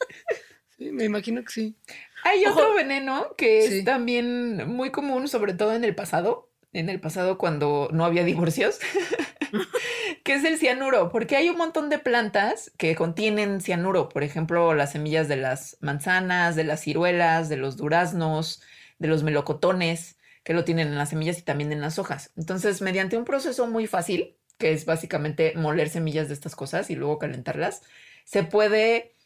Sí, 0.78 0.90
me 0.90 1.04
imagino 1.04 1.42
que 1.44 1.52
sí. 1.52 1.76
Hay 2.24 2.44
Ojo. 2.46 2.60
otro 2.60 2.74
veneno 2.74 3.34
que 3.36 3.62
Sí. 3.62 3.78
es 3.78 3.84
también 3.84 4.68
muy 4.68 4.90
común, 4.90 5.28
sobre 5.28 5.54
todo 5.54 5.74
en 5.74 5.84
el 5.84 5.94
pasado, 5.94 6.50
en 6.72 6.88
el 6.88 7.00
pasado 7.00 7.38
cuando 7.38 7.88
no 7.92 8.04
había 8.04 8.24
divorcios, 8.24 8.78
que 10.24 10.34
es 10.34 10.44
el 10.44 10.58
cianuro, 10.58 11.10
porque 11.10 11.36
hay 11.36 11.48
un 11.48 11.56
montón 11.56 11.90
de 11.90 11.98
plantas 11.98 12.72
que 12.78 12.94
contienen 12.94 13.60
cianuro, 13.60 14.08
por 14.08 14.22
ejemplo, 14.24 14.74
las 14.74 14.92
semillas 14.92 15.28
de 15.28 15.36
las 15.36 15.76
manzanas, 15.80 16.56
de 16.56 16.64
las 16.64 16.80
ciruelas, 16.80 17.48
de 17.48 17.56
los 17.56 17.76
duraznos, 17.76 18.62
de 18.98 19.08
los 19.08 19.22
melocotones, 19.22 20.16
que 20.44 20.54
lo 20.54 20.64
tienen 20.64 20.88
en 20.88 20.98
las 20.98 21.08
semillas 21.08 21.38
y 21.38 21.42
también 21.42 21.72
en 21.72 21.80
las 21.80 21.98
hojas. 21.98 22.30
Entonces, 22.36 22.82
mediante 22.82 23.16
un 23.16 23.24
proceso 23.24 23.66
muy 23.66 23.86
fácil, 23.86 24.36
que 24.58 24.72
es 24.72 24.84
básicamente 24.84 25.54
moler 25.56 25.88
semillas 25.88 26.28
de 26.28 26.34
estas 26.34 26.54
cosas 26.54 26.90
y 26.90 26.94
luego 26.94 27.18
calentarlas, 27.18 27.82
se 28.24 28.44
puede 28.44 29.16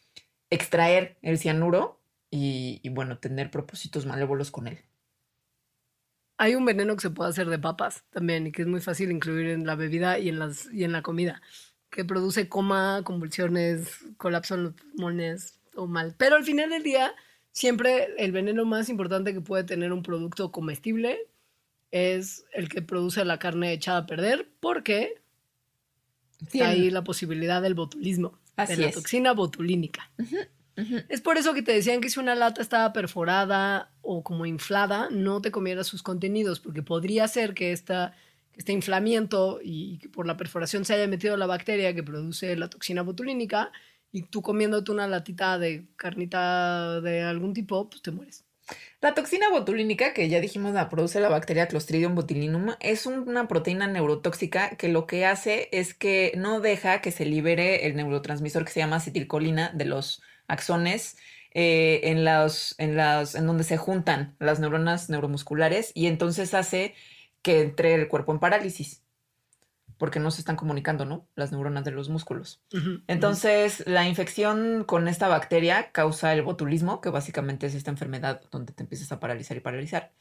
extraer 0.49 1.17
el 1.21 1.37
cianuro 1.37 2.01
y, 2.31 2.87
bueno, 2.89 3.19
tener 3.19 3.51
propósitos 3.51 4.05
malévolos 4.05 4.49
con 4.49 4.67
él. 4.67 4.79
Hay 6.37 6.55
un 6.55 6.63
veneno 6.63 6.95
que 6.95 7.01
se 7.01 7.09
puede 7.09 7.29
hacer 7.29 7.49
de 7.49 7.59
papas 7.59 8.05
también 8.11 8.47
y 8.47 8.51
que 8.51 8.61
es 8.61 8.67
muy 8.67 8.79
fácil 8.79 9.11
incluir 9.11 9.49
en 9.49 9.65
la 9.65 9.75
bebida 9.75 10.19
y 10.19 10.29
en, 10.29 10.39
las, 10.39 10.71
y 10.71 10.85
en 10.85 10.93
la 10.93 11.01
comida, 11.01 11.41
que 11.89 12.05
produce 12.05 12.47
coma, 12.47 13.01
convulsiones, 13.03 13.89
colapso 14.17 14.55
en 14.55 14.63
los 14.63 14.73
pulmones 14.73 15.59
o 15.75 15.85
mal. 15.85 16.15
Pero 16.17 16.37
al 16.37 16.45
final 16.45 16.69
del 16.69 16.83
día, 16.83 17.13
siempre 17.51 18.09
el 18.17 18.31
veneno 18.31 18.65
más 18.65 18.89
importante 18.89 19.33
que 19.33 19.41
puede 19.41 19.63
tener 19.63 19.91
un 19.91 20.03
producto 20.03 20.51
comestible 20.51 21.19
es 21.91 22.45
el 22.53 22.69
que 22.69 22.81
produce 22.81 23.25
la 23.25 23.39
carne 23.39 23.73
echada 23.73 23.99
a 23.99 24.05
perder, 24.05 24.47
porque 24.59 25.21
está 26.41 26.69
ahí 26.69 26.89
la 26.89 27.03
posibilidad 27.03 27.61
del 27.61 27.73
botulismo, 27.73 28.37
Así 28.55 28.75
de 28.75 28.81
la 28.83 28.89
es. 28.89 28.95
toxina 28.95 29.33
botulínica. 29.33 30.09
Es 31.09 31.19
por 31.19 31.37
eso 31.37 31.53
que 31.53 31.61
te 31.61 31.73
decían 31.73 31.99
que 31.99 32.09
si 32.09 32.19
una 32.19 32.35
lata 32.35 32.61
estaba 32.61 32.93
perforada 32.93 33.91
o 34.01 34.23
como 34.23 34.45
inflada, 34.45 35.09
no 35.11 35.41
te 35.41 35.51
comieras 35.51 35.87
sus 35.87 36.03
contenidos, 36.03 36.61
porque 36.61 36.81
podría 36.81 37.27
ser 37.27 37.53
que, 37.53 37.73
esta, 37.73 38.15
que 38.53 38.59
este 38.59 38.71
inflamiento 38.71 39.59
y 39.61 39.97
que 39.97 40.07
por 40.07 40.25
la 40.25 40.37
perforación 40.37 40.85
se 40.85 40.93
haya 40.93 41.07
metido 41.07 41.35
la 41.35 41.47
bacteria 41.47 41.93
que 41.93 42.03
produce 42.03 42.55
la 42.55 42.69
toxina 42.69 43.01
botulínica 43.01 43.73
y 44.11 44.23
tú 44.23 44.41
comiéndote 44.41 44.91
una 44.91 45.07
latita 45.07 45.59
de 45.59 45.87
carnita 45.95 47.01
de 47.01 47.21
algún 47.21 47.53
tipo, 47.53 47.89
pues 47.89 48.01
te 48.01 48.11
mueres. 48.11 48.45
La 49.01 49.15
toxina 49.15 49.49
botulínica, 49.49 50.13
que 50.13 50.29
ya 50.29 50.39
dijimos 50.39 50.73
la 50.73 50.89
produce 50.89 51.19
la 51.19 51.29
bacteria 51.29 51.67
Clostridium 51.67 52.15
botulinum, 52.15 52.75
es 52.79 53.05
una 53.05 53.47
proteína 53.47 53.87
neurotóxica 53.87 54.75
que 54.75 54.89
lo 54.89 55.07
que 55.07 55.25
hace 55.25 55.69
es 55.71 55.93
que 55.93 56.33
no 56.35 56.59
deja 56.59 57.01
que 57.01 57.11
se 57.11 57.25
libere 57.25 57.87
el 57.87 57.95
neurotransmisor 57.95 58.65
que 58.65 58.71
se 58.71 58.81
llama 58.81 58.97
acetilcolina 58.97 59.71
de 59.73 59.85
los 59.85 60.21
axones 60.47 61.17
eh, 61.51 62.01
en, 62.03 62.27
en, 62.27 62.99
en 62.99 63.47
donde 63.47 63.63
se 63.63 63.77
juntan 63.77 64.35
las 64.39 64.59
neuronas 64.59 65.09
neuromusculares 65.09 65.91
y 65.95 66.07
entonces 66.07 66.53
hace 66.53 66.93
que 67.41 67.61
entre 67.61 67.95
el 67.95 68.07
cuerpo 68.07 68.33
en 68.33 68.39
parálisis, 68.39 69.03
porque 69.99 70.19
no 70.19 70.31
se 70.31 70.41
están 70.41 70.55
comunicando, 70.55 71.05
¿no? 71.05 71.27
Las 71.35 71.51
neuronas 71.51 71.83
de 71.83 71.91
los 71.91 72.07
músculos. 72.07 72.61
Entonces, 73.07 73.83
la 73.85 74.07
infección 74.07 74.85
con 74.85 75.09
esta 75.09 75.27
bacteria 75.27 75.91
causa 75.91 76.33
el 76.33 76.41
botulismo, 76.41 77.01
que 77.01 77.09
básicamente 77.09 77.67
es 77.67 77.75
esta 77.75 77.91
enfermedad 77.91 78.41
donde 78.49 78.71
te 78.71 78.81
empiezas 78.81 79.11
a 79.11 79.19
paralizar 79.19 79.57
y 79.57 79.59
paralizar. 79.59 80.13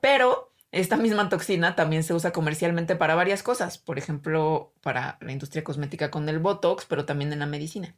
Pero 0.00 0.50
esta 0.72 0.96
misma 0.96 1.28
toxina 1.28 1.76
también 1.76 2.04
se 2.04 2.14
usa 2.14 2.32
comercialmente 2.32 2.96
para 2.96 3.14
varias 3.14 3.42
cosas, 3.42 3.76
por 3.76 3.98
ejemplo, 3.98 4.72
para 4.80 5.18
la 5.20 5.30
industria 5.30 5.62
cosmética 5.62 6.10
con 6.10 6.26
el 6.30 6.38
Botox, 6.38 6.86
pero 6.86 7.04
también 7.04 7.30
en 7.32 7.40
la 7.40 7.46
medicina. 7.46 7.94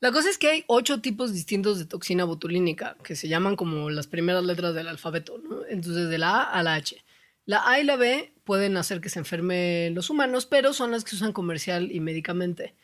La 0.00 0.12
cosa 0.12 0.30
es 0.30 0.38
que 0.38 0.48
hay 0.48 0.64
ocho 0.66 1.02
tipos 1.02 1.34
distintos 1.34 1.78
de 1.78 1.84
toxina 1.84 2.24
botulínica, 2.24 2.96
que 3.04 3.16
se 3.16 3.28
llaman 3.28 3.54
como 3.54 3.90
las 3.90 4.06
primeras 4.06 4.44
letras 4.44 4.74
del 4.74 4.88
alfabeto, 4.88 5.36
¿no? 5.36 5.66
Entonces, 5.68 6.08
de 6.08 6.16
la 6.16 6.40
A 6.40 6.42
a 6.44 6.62
la 6.62 6.74
H. 6.76 7.04
La 7.44 7.68
A 7.68 7.80
y 7.80 7.84
la 7.84 7.96
B 7.96 8.32
pueden 8.50 8.76
hacer 8.76 9.00
que 9.00 9.10
se 9.10 9.20
enfermen 9.20 9.94
los 9.94 10.10
humanos, 10.10 10.44
pero 10.44 10.72
son 10.72 10.90
las 10.90 11.04
que 11.04 11.10
se 11.10 11.16
usan 11.18 11.32
comercial 11.32 11.92
y 11.92 12.00
médicamente. 12.00 12.74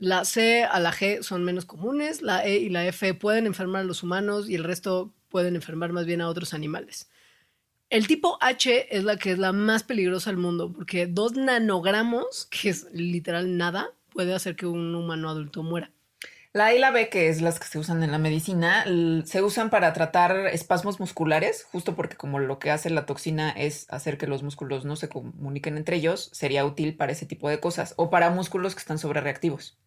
La 0.00 0.24
C 0.24 0.64
a 0.64 0.80
la 0.80 0.92
G 0.92 1.22
son 1.22 1.44
menos 1.44 1.64
comunes, 1.64 2.22
la 2.22 2.44
E 2.44 2.56
y 2.56 2.70
la 2.70 2.84
F 2.88 3.14
pueden 3.14 3.46
enfermar 3.46 3.82
a 3.82 3.84
los 3.84 4.02
humanos 4.02 4.50
y 4.50 4.56
el 4.56 4.64
resto 4.64 5.14
pueden 5.28 5.54
enfermar 5.54 5.92
más 5.92 6.06
bien 6.06 6.22
a 6.22 6.28
otros 6.28 6.54
animales. 6.54 7.08
El 7.88 8.08
tipo 8.08 8.36
H 8.40 8.96
es 8.96 9.04
la 9.04 9.16
que 9.16 9.30
es 9.30 9.38
la 9.38 9.52
más 9.52 9.84
peligrosa 9.84 10.30
del 10.30 10.38
mundo, 10.38 10.72
porque 10.72 11.06
dos 11.06 11.34
nanogramos, 11.34 12.46
que 12.46 12.70
es 12.70 12.88
literal 12.92 13.56
nada, 13.56 13.90
puede 14.10 14.34
hacer 14.34 14.56
que 14.56 14.66
un 14.66 14.92
humano 14.92 15.30
adulto 15.30 15.62
muera. 15.62 15.92
La 16.54 16.66
A 16.66 16.74
y 16.74 16.78
la 16.78 16.90
B, 16.90 17.08
que 17.08 17.28
es 17.28 17.40
las 17.40 17.58
que 17.58 17.66
se 17.66 17.78
usan 17.78 18.02
en 18.02 18.12
la 18.12 18.18
medicina, 18.18 18.84
se 19.24 19.42
usan 19.42 19.70
para 19.70 19.94
tratar 19.94 20.48
espasmos 20.48 21.00
musculares, 21.00 21.64
justo 21.64 21.94
porque 21.94 22.16
como 22.16 22.40
lo 22.40 22.58
que 22.58 22.70
hace 22.70 22.90
la 22.90 23.06
toxina 23.06 23.50
es 23.50 23.86
hacer 23.88 24.18
que 24.18 24.26
los 24.26 24.42
músculos 24.42 24.84
no 24.84 24.96
se 24.96 25.08
comuniquen 25.08 25.78
entre 25.78 25.96
ellos, 25.96 26.28
sería 26.34 26.66
útil 26.66 26.94
para 26.94 27.12
ese 27.12 27.24
tipo 27.24 27.48
de 27.48 27.58
cosas, 27.58 27.94
o 27.96 28.10
para 28.10 28.28
músculos 28.28 28.74
que 28.74 28.80
están 28.80 28.98
sobrereactivos. 28.98 29.78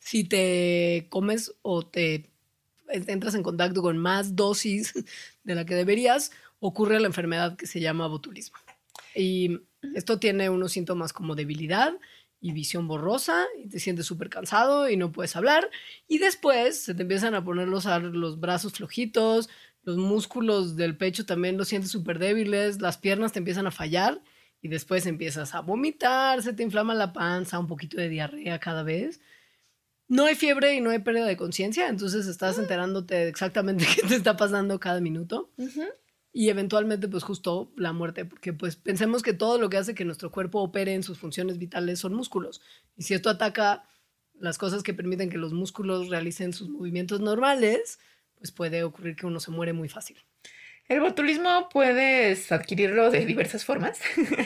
si 0.00 0.24
te 0.24 1.06
comes 1.10 1.54
o 1.62 1.86
te 1.86 2.28
entras 2.88 3.36
en 3.36 3.44
contacto 3.44 3.82
con 3.82 3.98
más 3.98 4.34
dosis 4.34 4.94
de 5.44 5.54
la 5.54 5.64
que 5.64 5.76
deberías, 5.76 6.32
ocurre 6.58 6.98
la 6.98 7.06
enfermedad 7.06 7.56
que 7.56 7.68
se 7.68 7.80
llama 7.80 8.08
botulismo. 8.08 8.58
Y 9.14 9.60
esto 9.94 10.18
tiene 10.18 10.50
unos 10.50 10.72
síntomas 10.72 11.12
como 11.12 11.34
debilidad 11.34 11.92
y 12.42 12.52
visión 12.52 12.88
borrosa, 12.88 13.46
y 13.56 13.68
te 13.68 13.78
sientes 13.78 14.04
súper 14.04 14.28
cansado 14.28 14.90
y 14.90 14.96
no 14.96 15.12
puedes 15.12 15.36
hablar. 15.36 15.70
Y 16.08 16.18
después 16.18 16.82
se 16.82 16.94
te 16.94 17.02
empiezan 17.02 17.34
a 17.34 17.44
poner 17.44 17.68
los, 17.68 17.86
los 17.86 18.40
brazos 18.40 18.72
flojitos, 18.72 19.48
los 19.84 19.96
músculos 19.96 20.76
del 20.76 20.96
pecho 20.96 21.24
también 21.24 21.56
los 21.56 21.68
sientes 21.68 21.90
súper 21.90 22.18
débiles, 22.18 22.80
las 22.80 22.98
piernas 22.98 23.32
te 23.32 23.38
empiezan 23.38 23.66
a 23.68 23.70
fallar 23.70 24.20
y 24.60 24.68
después 24.68 25.06
empiezas 25.06 25.54
a 25.54 25.60
vomitar, 25.60 26.42
se 26.42 26.52
te 26.52 26.64
inflama 26.64 26.94
la 26.94 27.12
panza, 27.12 27.58
un 27.58 27.68
poquito 27.68 27.96
de 27.96 28.08
diarrea 28.08 28.58
cada 28.58 28.82
vez. 28.82 29.20
No 30.08 30.26
hay 30.26 30.34
fiebre 30.34 30.74
y 30.74 30.80
no 30.80 30.90
hay 30.90 30.98
pérdida 30.98 31.26
de 31.26 31.36
conciencia, 31.36 31.88
entonces 31.88 32.26
estás 32.26 32.58
enterándote 32.58 33.14
de 33.14 33.28
exactamente 33.28 33.86
qué 33.94 34.06
te 34.06 34.16
está 34.16 34.36
pasando 34.36 34.78
cada 34.80 35.00
minuto 35.00 35.50
y 36.32 36.48
eventualmente 36.48 37.08
pues 37.08 37.22
justo 37.22 37.72
la 37.76 37.92
muerte, 37.92 38.24
porque 38.24 38.52
pues 38.52 38.76
pensemos 38.76 39.22
que 39.22 39.34
todo 39.34 39.58
lo 39.58 39.68
que 39.68 39.76
hace 39.76 39.94
que 39.94 40.04
nuestro 40.04 40.30
cuerpo 40.30 40.60
opere 40.60 40.94
en 40.94 41.02
sus 41.02 41.18
funciones 41.18 41.58
vitales 41.58 41.98
son 41.98 42.14
músculos 42.14 42.62
y 42.96 43.02
si 43.02 43.14
esto 43.14 43.30
ataca 43.30 43.84
las 44.34 44.58
cosas 44.58 44.82
que 44.82 44.94
permiten 44.94 45.30
que 45.30 45.38
los 45.38 45.52
músculos 45.52 46.08
realicen 46.08 46.52
sus 46.52 46.68
movimientos 46.68 47.20
normales, 47.20 48.00
pues 48.38 48.50
puede 48.50 48.82
ocurrir 48.82 49.14
que 49.14 49.26
uno 49.26 49.38
se 49.38 49.52
muere 49.52 49.72
muy 49.72 49.88
fácil. 49.88 50.16
El 50.88 51.00
botulismo 51.00 51.68
puedes 51.72 52.50
adquirirlo 52.50 53.10
de 53.10 53.24
diversas 53.24 53.64
formas. 53.64 54.00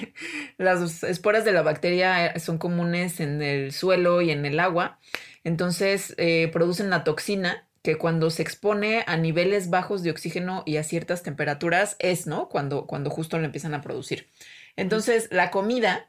Las 0.58 1.02
esporas 1.02 1.44
de 1.44 1.52
la 1.52 1.62
bacteria 1.62 2.38
son 2.38 2.58
comunes 2.58 3.20
en 3.20 3.40
el 3.40 3.72
suelo 3.72 4.20
y 4.20 4.30
en 4.30 4.44
el 4.44 4.60
agua. 4.60 5.00
Entonces 5.44 6.14
eh, 6.18 6.50
producen 6.52 6.90
la 6.90 7.04
toxina 7.04 7.66
que 7.86 7.98
cuando 7.98 8.30
se 8.30 8.42
expone 8.42 9.04
a 9.06 9.16
niveles 9.16 9.70
bajos 9.70 10.02
de 10.02 10.10
oxígeno 10.10 10.64
y 10.66 10.76
a 10.76 10.82
ciertas 10.82 11.22
temperaturas 11.22 11.94
es, 12.00 12.26
¿no? 12.26 12.48
Cuando, 12.48 12.88
cuando 12.88 13.10
justo 13.10 13.38
lo 13.38 13.44
empiezan 13.44 13.74
a 13.74 13.80
producir. 13.80 14.28
Entonces, 14.74 15.28
la 15.30 15.52
comida 15.52 16.08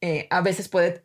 eh, 0.00 0.28
a 0.30 0.40
veces 0.40 0.68
puede, 0.68 1.02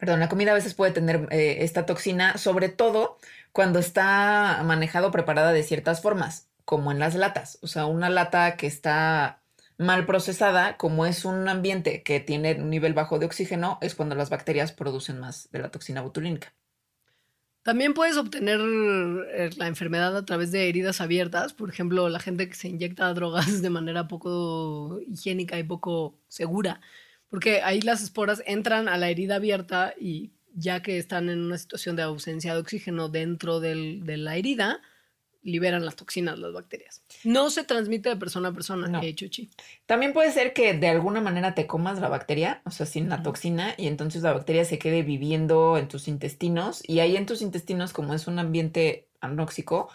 perdón, 0.00 0.20
la 0.20 0.30
comida 0.30 0.52
a 0.52 0.54
veces 0.54 0.72
puede 0.72 0.92
tener 0.92 1.28
eh, 1.30 1.58
esta 1.60 1.84
toxina, 1.84 2.38
sobre 2.38 2.70
todo 2.70 3.18
cuando 3.52 3.80
está 3.80 4.62
manejada 4.64 5.08
o 5.08 5.10
preparada 5.10 5.52
de 5.52 5.62
ciertas 5.62 6.00
formas, 6.00 6.48
como 6.64 6.90
en 6.90 6.98
las 6.98 7.14
latas. 7.14 7.58
O 7.60 7.66
sea, 7.66 7.84
una 7.84 8.08
lata 8.08 8.56
que 8.56 8.66
está 8.66 9.42
mal 9.76 10.06
procesada, 10.06 10.78
como 10.78 11.04
es 11.04 11.26
un 11.26 11.50
ambiente 11.50 12.02
que 12.02 12.20
tiene 12.20 12.54
un 12.54 12.70
nivel 12.70 12.94
bajo 12.94 13.18
de 13.18 13.26
oxígeno, 13.26 13.76
es 13.82 13.94
cuando 13.94 14.14
las 14.14 14.30
bacterias 14.30 14.72
producen 14.72 15.20
más 15.20 15.50
de 15.52 15.58
la 15.58 15.70
toxina 15.70 16.00
botulínica. 16.00 16.54
También 17.68 17.92
puedes 17.92 18.16
obtener 18.16 18.60
eh, 18.62 19.50
la 19.58 19.66
enfermedad 19.66 20.16
a 20.16 20.24
través 20.24 20.50
de 20.52 20.70
heridas 20.70 21.02
abiertas. 21.02 21.52
Por 21.52 21.68
ejemplo, 21.68 22.08
la 22.08 22.18
gente 22.18 22.48
que 22.48 22.54
se 22.54 22.68
inyecta 22.68 23.12
drogas 23.12 23.60
de 23.60 23.68
manera 23.68 24.08
poco 24.08 24.98
higiénica 25.06 25.58
y 25.58 25.64
poco 25.64 26.18
segura. 26.28 26.80
Porque 27.28 27.60
ahí 27.60 27.82
las 27.82 28.02
esporas 28.02 28.42
entran 28.46 28.88
a 28.88 28.96
la 28.96 29.10
herida 29.10 29.34
abierta 29.34 29.92
y 30.00 30.32
ya 30.54 30.80
que 30.80 30.96
están 30.96 31.28
en 31.28 31.40
una 31.40 31.58
situación 31.58 31.94
de 31.94 32.04
ausencia 32.04 32.54
de 32.54 32.60
oxígeno 32.60 33.10
dentro 33.10 33.60
del, 33.60 34.06
de 34.06 34.16
la 34.16 34.38
herida, 34.38 34.80
liberan 35.48 35.84
las 35.84 35.96
toxinas, 35.96 36.38
las 36.38 36.52
bacterias. 36.52 37.02
No 37.24 37.50
se 37.50 37.64
transmite 37.64 38.08
de 38.10 38.16
persona 38.16 38.48
a 38.48 38.52
persona, 38.52 38.86
No. 38.88 39.02
eh, 39.02 39.14
Chuchi. 39.14 39.50
También 39.86 40.12
puede 40.12 40.30
ser 40.32 40.52
que 40.52 40.74
de 40.74 40.88
alguna 40.88 41.20
manera 41.20 41.54
te 41.54 41.66
comas 41.66 41.98
la 42.00 42.08
bacteria, 42.08 42.62
o 42.64 42.70
sea, 42.70 42.86
sin 42.86 43.08
la 43.08 43.22
toxina, 43.22 43.74
y 43.76 43.86
entonces 43.88 44.22
la 44.22 44.32
bacteria 44.32 44.64
se 44.64 44.78
quede 44.78 45.02
viviendo 45.02 45.76
en 45.78 45.88
tus 45.88 46.06
intestinos, 46.08 46.82
y 46.86 47.00
ahí 47.00 47.16
en 47.16 47.26
tus 47.26 47.42
intestinos, 47.42 47.92
como 47.92 48.14
es 48.14 48.26
un 48.26 48.38
ambiente 48.38 49.08
anóxico, 49.20 49.88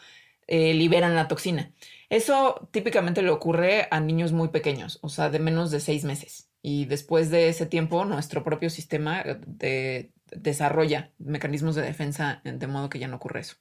eh, 0.48 0.74
liberan 0.74 1.16
la 1.16 1.28
toxina. 1.28 1.72
Eso 2.10 2.68
típicamente 2.72 3.22
le 3.22 3.30
ocurre 3.30 3.88
a 3.92 4.00
niños 4.00 4.34
muy 4.34 4.50
pequeños, 4.50 5.00
o 5.02 5.10
sea, 5.10 5.30
de 5.30 5.40
menos 5.40 5.72
de 5.72 5.80
seis 5.80 6.04
meses. 6.04 6.50
Y 6.62 6.86
después 6.86 7.30
de 7.30 7.50
ese 7.50 7.66
tiempo, 7.66 8.06
nuestro 8.06 8.44
propio 8.44 8.70
sistema 8.70 9.22
eh, 9.22 9.38
de- 9.46 10.12
desarrolla 10.36 11.12
mecanismos 11.20 11.76
de 11.76 11.82
defensa 11.84 12.42
de 12.44 12.68
modo 12.68 12.90
que 12.90 13.00
ya 13.00 13.08
no 13.08 13.18
ocurre 13.18 13.42
eso. 13.42 13.56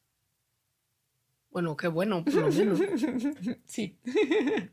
Bueno, 1.53 1.77
qué 1.77 1.89
bueno, 1.89 2.25
por 2.25 2.35
lo 2.35 2.51
menos. 2.51 2.81
Sí. 3.67 3.99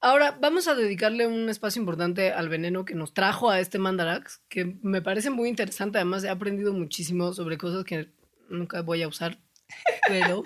Ahora, 0.00 0.36
vamos 0.40 0.66
a 0.68 0.74
dedicarle 0.74 1.26
un 1.26 1.48
espacio 1.48 1.80
importante 1.80 2.32
al 2.32 2.48
veneno 2.48 2.84
que 2.84 2.94
nos 2.94 3.14
trajo 3.14 3.50
a 3.50 3.60
este 3.60 3.78
Mandarax, 3.78 4.42
que 4.48 4.76
me 4.82 5.00
parece 5.00 5.30
muy 5.30 5.48
interesante. 5.48 5.98
Además, 5.98 6.24
he 6.24 6.28
aprendido 6.28 6.72
muchísimo 6.72 7.32
sobre 7.32 7.56
cosas 7.56 7.84
que 7.84 8.12
nunca 8.50 8.82
voy 8.82 9.02
a 9.02 9.08
usar, 9.08 9.38
pero... 10.08 10.42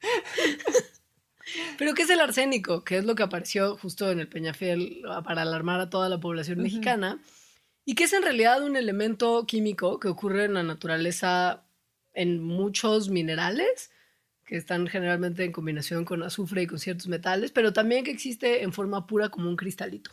pero 1.78 1.94
¿qué 1.94 2.02
es 2.02 2.10
el 2.10 2.20
arsénico? 2.20 2.84
Que 2.84 2.98
es 2.98 3.04
lo 3.04 3.14
que 3.14 3.22
apareció 3.22 3.76
justo 3.78 4.10
en 4.10 4.20
el 4.20 4.28
Peñafiel 4.28 5.02
ah, 5.08 5.22
para 5.22 5.42
alarmar 5.42 5.80
a 5.80 5.90
toda 5.90 6.10
la 6.10 6.20
población 6.20 6.58
mexicana. 6.62 7.18
Y 7.86 7.94
que 7.94 8.04
es 8.04 8.12
en 8.12 8.22
realidad 8.22 8.62
un 8.62 8.76
elemento 8.76 9.46
químico 9.46 9.98
que 9.98 10.08
ocurre 10.08 10.44
en 10.44 10.54
la 10.54 10.62
naturaleza 10.62 11.64
en 12.12 12.42
muchos 12.42 13.08
minerales 13.08 13.90
que 14.48 14.56
están 14.56 14.86
generalmente 14.86 15.44
en 15.44 15.52
combinación 15.52 16.06
con 16.06 16.22
azufre 16.22 16.62
y 16.62 16.66
con 16.66 16.78
ciertos 16.78 17.06
metales, 17.06 17.52
pero 17.52 17.74
también 17.74 18.02
que 18.02 18.10
existe 18.10 18.62
en 18.62 18.72
forma 18.72 19.06
pura 19.06 19.28
como 19.28 19.48
un 19.50 19.56
cristalito. 19.56 20.10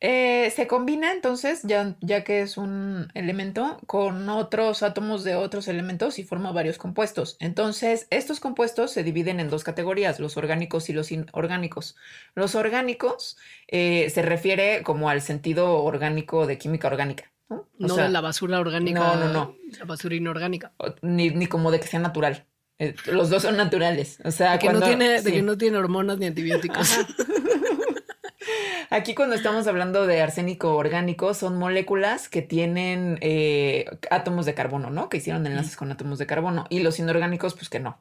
Eh, 0.00 0.52
se 0.54 0.66
combina 0.66 1.12
entonces, 1.12 1.62
ya, 1.62 1.96
ya 2.02 2.24
que 2.24 2.42
es 2.42 2.58
un 2.58 3.10
elemento, 3.14 3.80
con 3.86 4.28
otros 4.28 4.82
átomos 4.82 5.24
de 5.24 5.36
otros 5.36 5.66
elementos 5.68 6.18
y 6.18 6.24
forma 6.24 6.52
varios 6.52 6.76
compuestos. 6.76 7.38
Entonces, 7.40 8.06
estos 8.10 8.40
compuestos 8.40 8.90
se 8.90 9.02
dividen 9.02 9.40
en 9.40 9.48
dos 9.48 9.64
categorías, 9.64 10.20
los 10.20 10.36
orgánicos 10.36 10.90
y 10.90 10.92
los 10.92 11.10
inorgánicos. 11.10 11.96
Los 12.34 12.54
orgánicos 12.54 13.38
eh, 13.68 14.10
se 14.10 14.20
refiere 14.20 14.82
como 14.82 15.08
al 15.08 15.22
sentido 15.22 15.82
orgánico 15.82 16.46
de 16.46 16.58
química 16.58 16.88
orgánica. 16.88 17.32
¿no? 17.48 17.66
No 17.78 17.94
sea, 17.94 18.04
de 18.04 18.10
la 18.10 18.20
basura 18.20 18.60
orgánica. 18.60 19.00
no, 19.00 19.16
no, 19.16 19.32
no. 19.32 19.56
La 19.78 19.86
basura 19.86 20.14
inorgánica. 20.14 20.74
ni, 21.00 21.30
ni 21.30 21.46
como 21.46 21.70
de 21.70 21.80
que 21.80 21.86
sea 21.86 22.00
natural. 22.00 22.46
Eh, 22.78 22.94
los 23.06 23.30
dos 23.30 23.42
son 23.42 23.56
naturales. 23.56 24.18
O 24.24 24.30
sea, 24.30 24.52
De 24.52 24.58
que, 24.58 24.72
no 24.72 24.80
tiene, 24.80 25.08
de 25.08 25.22
sí. 25.22 25.32
que 25.32 25.42
no 25.42 25.56
tiene 25.56 25.78
hormonas 25.78 26.18
ni 26.18 26.26
antibióticos. 26.26 26.98
Aquí 28.90 29.14
cuando 29.14 29.34
estamos 29.34 29.66
hablando 29.66 30.06
de 30.06 30.20
arsénico 30.20 30.76
orgánico, 30.76 31.34
son 31.34 31.58
moléculas 31.58 32.28
que 32.28 32.42
tienen 32.42 33.18
eh, 33.22 33.86
átomos 34.10 34.46
de 34.46 34.54
carbono, 34.54 34.90
¿no? 34.90 35.08
Que 35.08 35.16
hicieron 35.16 35.46
enlaces 35.46 35.76
con 35.76 35.90
átomos 35.90 36.18
de 36.18 36.26
carbono. 36.26 36.66
Y 36.68 36.80
los 36.80 36.98
inorgánicos, 36.98 37.54
pues 37.54 37.68
que 37.68 37.80
no. 37.80 37.98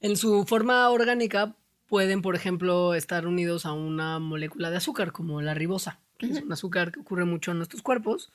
En 0.00 0.16
su 0.16 0.44
forma 0.44 0.88
orgánica 0.90 1.56
pueden, 1.88 2.22
por 2.22 2.36
ejemplo, 2.36 2.94
estar 2.94 3.26
unidos 3.26 3.66
a 3.66 3.72
una 3.72 4.18
molécula 4.18 4.70
de 4.70 4.76
azúcar, 4.76 5.12
como 5.12 5.40
la 5.42 5.54
ribosa, 5.54 6.00
que 6.18 6.26
es 6.26 6.42
un 6.42 6.52
azúcar 6.52 6.92
que 6.92 7.00
ocurre 7.00 7.24
mucho 7.24 7.52
en 7.52 7.58
nuestros 7.58 7.82
cuerpos. 7.82 8.32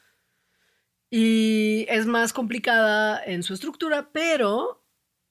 Y 1.09 1.85
es 1.89 2.05
más 2.05 2.33
complicada 2.33 3.21
en 3.23 3.43
su 3.43 3.53
estructura, 3.53 4.09
pero 4.11 4.83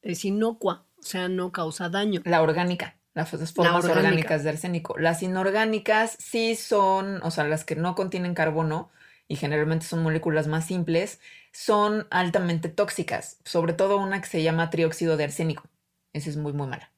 es 0.03 0.25
inocua, 0.25 0.87
o 0.99 1.03
sea, 1.03 1.29
no 1.29 1.53
causa 1.53 1.89
daño. 1.89 2.23
La 2.25 2.43
orgánica, 2.43 2.99
las 3.15 3.31
formas 3.31 3.57
orgánica. 3.57 3.93
orgánicas 3.93 4.45
de 4.45 4.51
arsénico. 4.51 4.99
Las 4.99 5.23
inorgánicas 5.23 6.17
sí 6.19 6.55
son, 6.55 7.21
o 7.23 7.31
sea, 7.31 7.45
las 7.45 7.65
que 7.65 7.77
no 7.77 7.95
contienen 7.95 8.35
carbono 8.35 8.91
y 9.29 9.37
generalmente 9.37 9.87
son 9.87 10.03
moléculas 10.03 10.47
más 10.47 10.67
simples, 10.67 11.21
son 11.53 12.07
altamente 12.11 12.69
tóxicas. 12.69 13.39
Sobre 13.45 13.73
todo 13.73 13.99
una 13.99 14.21
que 14.21 14.29
se 14.29 14.43
llama 14.43 14.71
trióxido 14.71 15.17
de 15.17 15.25
arsénico. 15.25 15.65
Esa 16.13 16.31
es 16.31 16.37
muy, 16.37 16.53
muy 16.53 16.69
mala. 16.69 16.91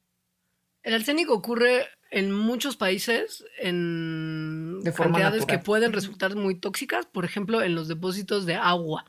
El 0.88 0.94
arsénico 0.94 1.34
ocurre 1.34 1.86
en 2.10 2.32
muchos 2.32 2.76
países 2.76 3.44
en 3.58 4.80
De 4.82 4.90
forma 4.92 5.18
cantidades 5.18 5.40
natural. 5.42 5.58
que 5.60 5.64
pueden 5.66 5.92
resultar 5.92 6.34
muy 6.34 6.54
tóxicas, 6.54 7.04
por 7.04 7.26
ejemplo, 7.26 7.60
en 7.62 7.74
los 7.74 7.88
depósitos 7.88 8.46
de 8.46 8.54
agua, 8.54 9.04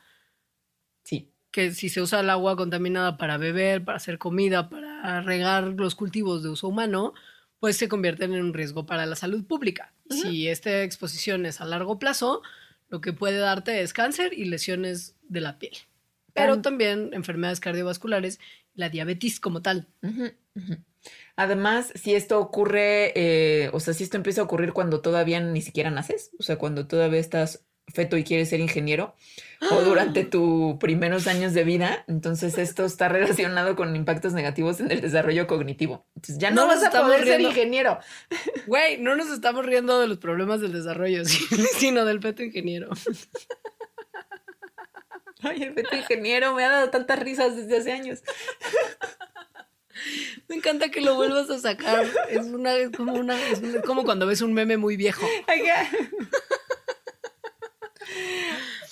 Sí. 1.05 1.32
que 1.51 1.71
si 1.71 1.88
se 1.88 2.01
usa 2.01 2.19
el 2.19 2.30
agua 2.30 2.57
contaminada 2.57 3.17
para 3.17 3.38
beber, 3.38 3.86
para 3.86 3.95
hacer 3.95 4.17
comida, 4.17 4.69
para 4.69 5.21
regar 5.21 5.63
los 5.77 5.95
cultivos 5.95 6.43
de 6.43 6.49
uso 6.49 6.67
humano, 6.67 7.13
pues 7.59 7.77
se 7.77 7.88
convierten 7.88 8.34
en 8.34 8.43
un 8.43 8.53
riesgo 8.53 8.86
para 8.86 9.05
la 9.05 9.15
salud 9.15 9.45
pública. 9.45 9.93
Si 10.09 10.49
esta 10.49 10.84
exposición 10.84 11.45
es 11.45 11.61
a 11.61 11.65
largo 11.65 11.97
plazo, 11.97 12.41
lo 12.89 12.99
que 12.99 13.13
puede 13.13 13.38
darte 13.38 13.82
es 13.84 13.93
cáncer 13.93 14.34
y 14.34 14.43
lesiones 14.45 15.15
de 15.30 15.39
la 15.39 15.57
piel. 15.59 15.77
Pero 16.34 16.59
también 16.61 17.11
enfermedades 17.13 17.61
cardiovasculares, 17.61 18.38
la 18.73 18.89
diabetes 18.89 19.39
como 19.39 19.61
tal. 19.61 19.88
Además, 21.36 21.91
si 21.95 22.16
esto 22.16 22.39
ocurre, 22.39 23.14
eh, 23.16 23.70
o 23.72 23.80
sea, 23.80 23.93
si 23.93 24.04
esto 24.04 24.18
empieza 24.18 24.41
a 24.41 24.43
ocurrir 24.43 24.74
cuando 24.74 25.02
todavía 25.02 25.39
ni 25.39 25.62
siquiera 25.62 25.89
naces, 25.89 26.32
o 26.39 26.43
sea, 26.43 26.58
cuando 26.58 26.88
todavía 26.88 27.20
estás 27.20 27.66
feto 27.93 28.18
y 28.18 28.24
quieres 28.24 28.50
ser 28.50 28.60
ingeniero, 28.60 29.16
o 29.72 29.82
durante 29.82 30.24
tus 30.26 30.76
primeros 30.78 31.28
años 31.28 31.54
de 31.54 31.64
vida, 31.64 32.04
entonces 32.08 32.58
esto 32.58 32.86
está 32.86 33.10
relacionado 33.10 33.76
con 33.76 33.95
impactos 33.95 34.34
negativos 34.34 34.80
en 34.80 34.91
el 34.91 35.02
desarrollo 35.02 35.47
cognitivo. 35.47 36.06
Entonces 36.16 36.38
ya 36.38 36.52
no, 36.52 36.68
vas 36.68 36.84
a 36.84 36.88
estamos 36.88 37.08
poder 37.08 37.26
ser 37.26 37.38
riendo. 37.38 37.50
ingeniero. 37.50 38.00
Güey, 38.68 38.97
no 38.97 39.16
nos 39.16 39.30
estamos 39.30 39.66
riendo 39.66 40.00
de 40.00 40.08
los 40.08 40.18
problemas 40.18 40.62
del 40.62 40.74
desarrollo, 40.74 41.24
sino 41.78 42.06
del 42.06 42.22
feto 42.22 42.43
ingeniero. 42.43 42.89
Ay, 45.41 45.64
el 45.64 45.74
feto 45.74 45.95
ingeniero 45.95 46.54
me 46.54 46.66
ha 46.66 46.70
dado 46.70 46.89
tantas 46.89 47.18
risas 47.20 47.56
desde 47.56 47.78
hace 47.78 47.91
años. 47.93 48.24
Me 50.47 50.56
encanta 50.56 50.89
que 50.89 51.02
lo 51.02 51.16
vuelvas 51.16 51.50
a 51.50 51.60
sacar. 51.60 52.06
Es 52.30 52.45
una, 52.47 52.76
es 52.76 52.89
como 52.91 53.14
una, 53.14 53.41
es 53.50 53.60
una- 53.60 53.82
como 53.82 54.04
cuando 54.04 54.26
ves 54.28 54.41
un 54.41 54.54
meme 54.54 54.78
muy 54.78 54.97
viejo. 54.97 55.26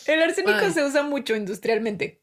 El 0.05 0.22
arsénico 0.22 0.58
Ay. 0.60 0.72
se 0.72 0.84
usa 0.86 1.03
mucho 1.03 1.36
industrialmente. 1.36 2.22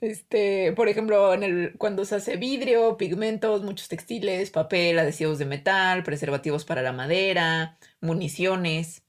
Este, 0.00 0.72
por 0.72 0.88
ejemplo, 0.88 1.34
en 1.34 1.42
el, 1.42 1.72
cuando 1.76 2.04
se 2.04 2.14
hace 2.14 2.36
vidrio, 2.36 2.96
pigmentos, 2.96 3.62
muchos 3.62 3.88
textiles, 3.88 4.50
papel, 4.50 4.98
adhesivos 4.98 5.38
de 5.38 5.44
metal, 5.44 6.04
preservativos 6.04 6.64
para 6.64 6.82
la 6.82 6.92
madera, 6.92 7.78
municiones. 8.00 9.02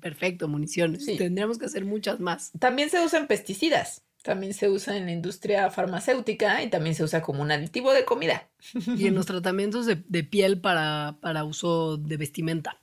Perfecto, 0.00 0.48
municiones. 0.48 1.04
Sí. 1.06 1.16
Tendríamos 1.16 1.58
que 1.58 1.64
hacer 1.66 1.84
muchas 1.86 2.20
más. 2.20 2.52
También 2.58 2.90
se 2.90 3.00
usan 3.00 3.26
pesticidas. 3.26 4.02
También 4.22 4.54
se 4.54 4.68
usa 4.68 4.96
en 4.96 5.06
la 5.06 5.12
industria 5.12 5.70
farmacéutica 5.70 6.62
y 6.62 6.70
también 6.70 6.94
se 6.94 7.04
usa 7.04 7.22
como 7.22 7.42
un 7.42 7.50
aditivo 7.50 7.92
de 7.92 8.04
comida. 8.04 8.48
Y 8.96 9.06
en 9.06 9.14
los 9.14 9.26
tratamientos 9.26 9.86
de, 9.86 10.02
de 10.08 10.24
piel 10.24 10.60
para, 10.60 11.16
para 11.20 11.44
uso 11.44 11.96
de 11.96 12.16
vestimenta. 12.16 12.80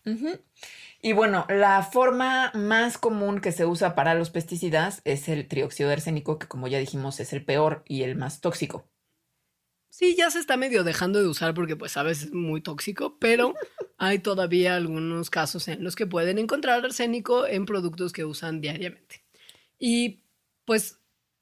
Y 1.01 1.13
bueno, 1.13 1.45
la 1.49 1.81
forma 1.83 2.51
más 2.53 2.97
común 2.97 3.39
que 3.39 3.53
se 3.53 3.65
usa 3.65 3.95
para 3.95 4.15
los 4.15 4.29
pesticidas 4.29 5.01
es 5.05 5.29
el 5.29 5.47
trióxido 5.47 5.87
de 5.87 5.93
arsénico, 5.93 6.37
que 6.37 6.47
como 6.47 6.67
ya 6.67 6.77
dijimos 6.77 7.19
es 7.21 7.31
el 7.31 7.45
peor 7.45 7.83
y 7.87 8.03
el 8.03 8.17
más 8.17 8.41
tóxico. 8.41 8.85
Sí, 9.89 10.15
ya 10.17 10.29
se 10.29 10.39
está 10.39 10.55
medio 10.55 10.83
dejando 10.83 11.19
de 11.19 11.27
usar 11.27 11.53
porque 11.53 11.75
pues 11.75 11.97
a 11.97 12.03
veces 12.03 12.25
es 12.25 12.33
muy 12.33 12.61
tóxico, 12.61 13.17
pero 13.17 13.53
hay 13.97 14.19
todavía 14.19 14.75
algunos 14.75 15.29
casos 15.29 15.67
en 15.67 15.83
los 15.83 15.95
que 15.95 16.05
pueden 16.05 16.37
encontrar 16.37 16.83
arsénico 16.83 17.47
en 17.47 17.65
productos 17.65 18.11
que 18.11 18.25
usan 18.25 18.61
diariamente. 18.61 19.23
Y 19.79 20.21
pues 20.65 20.99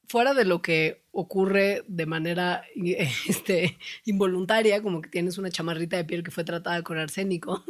fuera 0.08 0.34
de 0.34 0.46
lo 0.46 0.62
que 0.62 1.02
ocurre 1.12 1.84
de 1.88 2.06
manera 2.06 2.64
este, 3.28 3.78
involuntaria, 4.06 4.82
como 4.82 5.02
que 5.02 5.10
tienes 5.10 5.38
una 5.38 5.50
chamarrita 5.50 5.98
de 5.98 6.06
piel 6.06 6.24
que 6.24 6.32
fue 6.32 6.44
tratada 6.44 6.82
con 6.82 6.98
arsénico, 6.98 7.64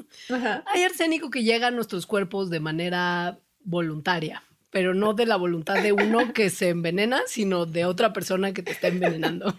hay 0.73 0.83
arsénico 0.83 1.29
que 1.29 1.43
llega 1.43 1.67
a 1.67 1.71
nuestros 1.71 2.05
cuerpos 2.05 2.49
de 2.49 2.59
manera 2.59 3.39
voluntaria 3.63 4.43
pero 4.78 4.93
no 4.93 5.15
de 5.15 5.25
la 5.25 5.38
voluntad 5.38 5.82
de 5.82 5.91
uno 5.91 6.34
que 6.34 6.51
se 6.51 6.69
envenena, 6.69 7.21
sino 7.25 7.65
de 7.65 7.86
otra 7.86 8.13
persona 8.13 8.53
que 8.53 8.61
te 8.61 8.73
está 8.73 8.89
envenenando. 8.89 9.55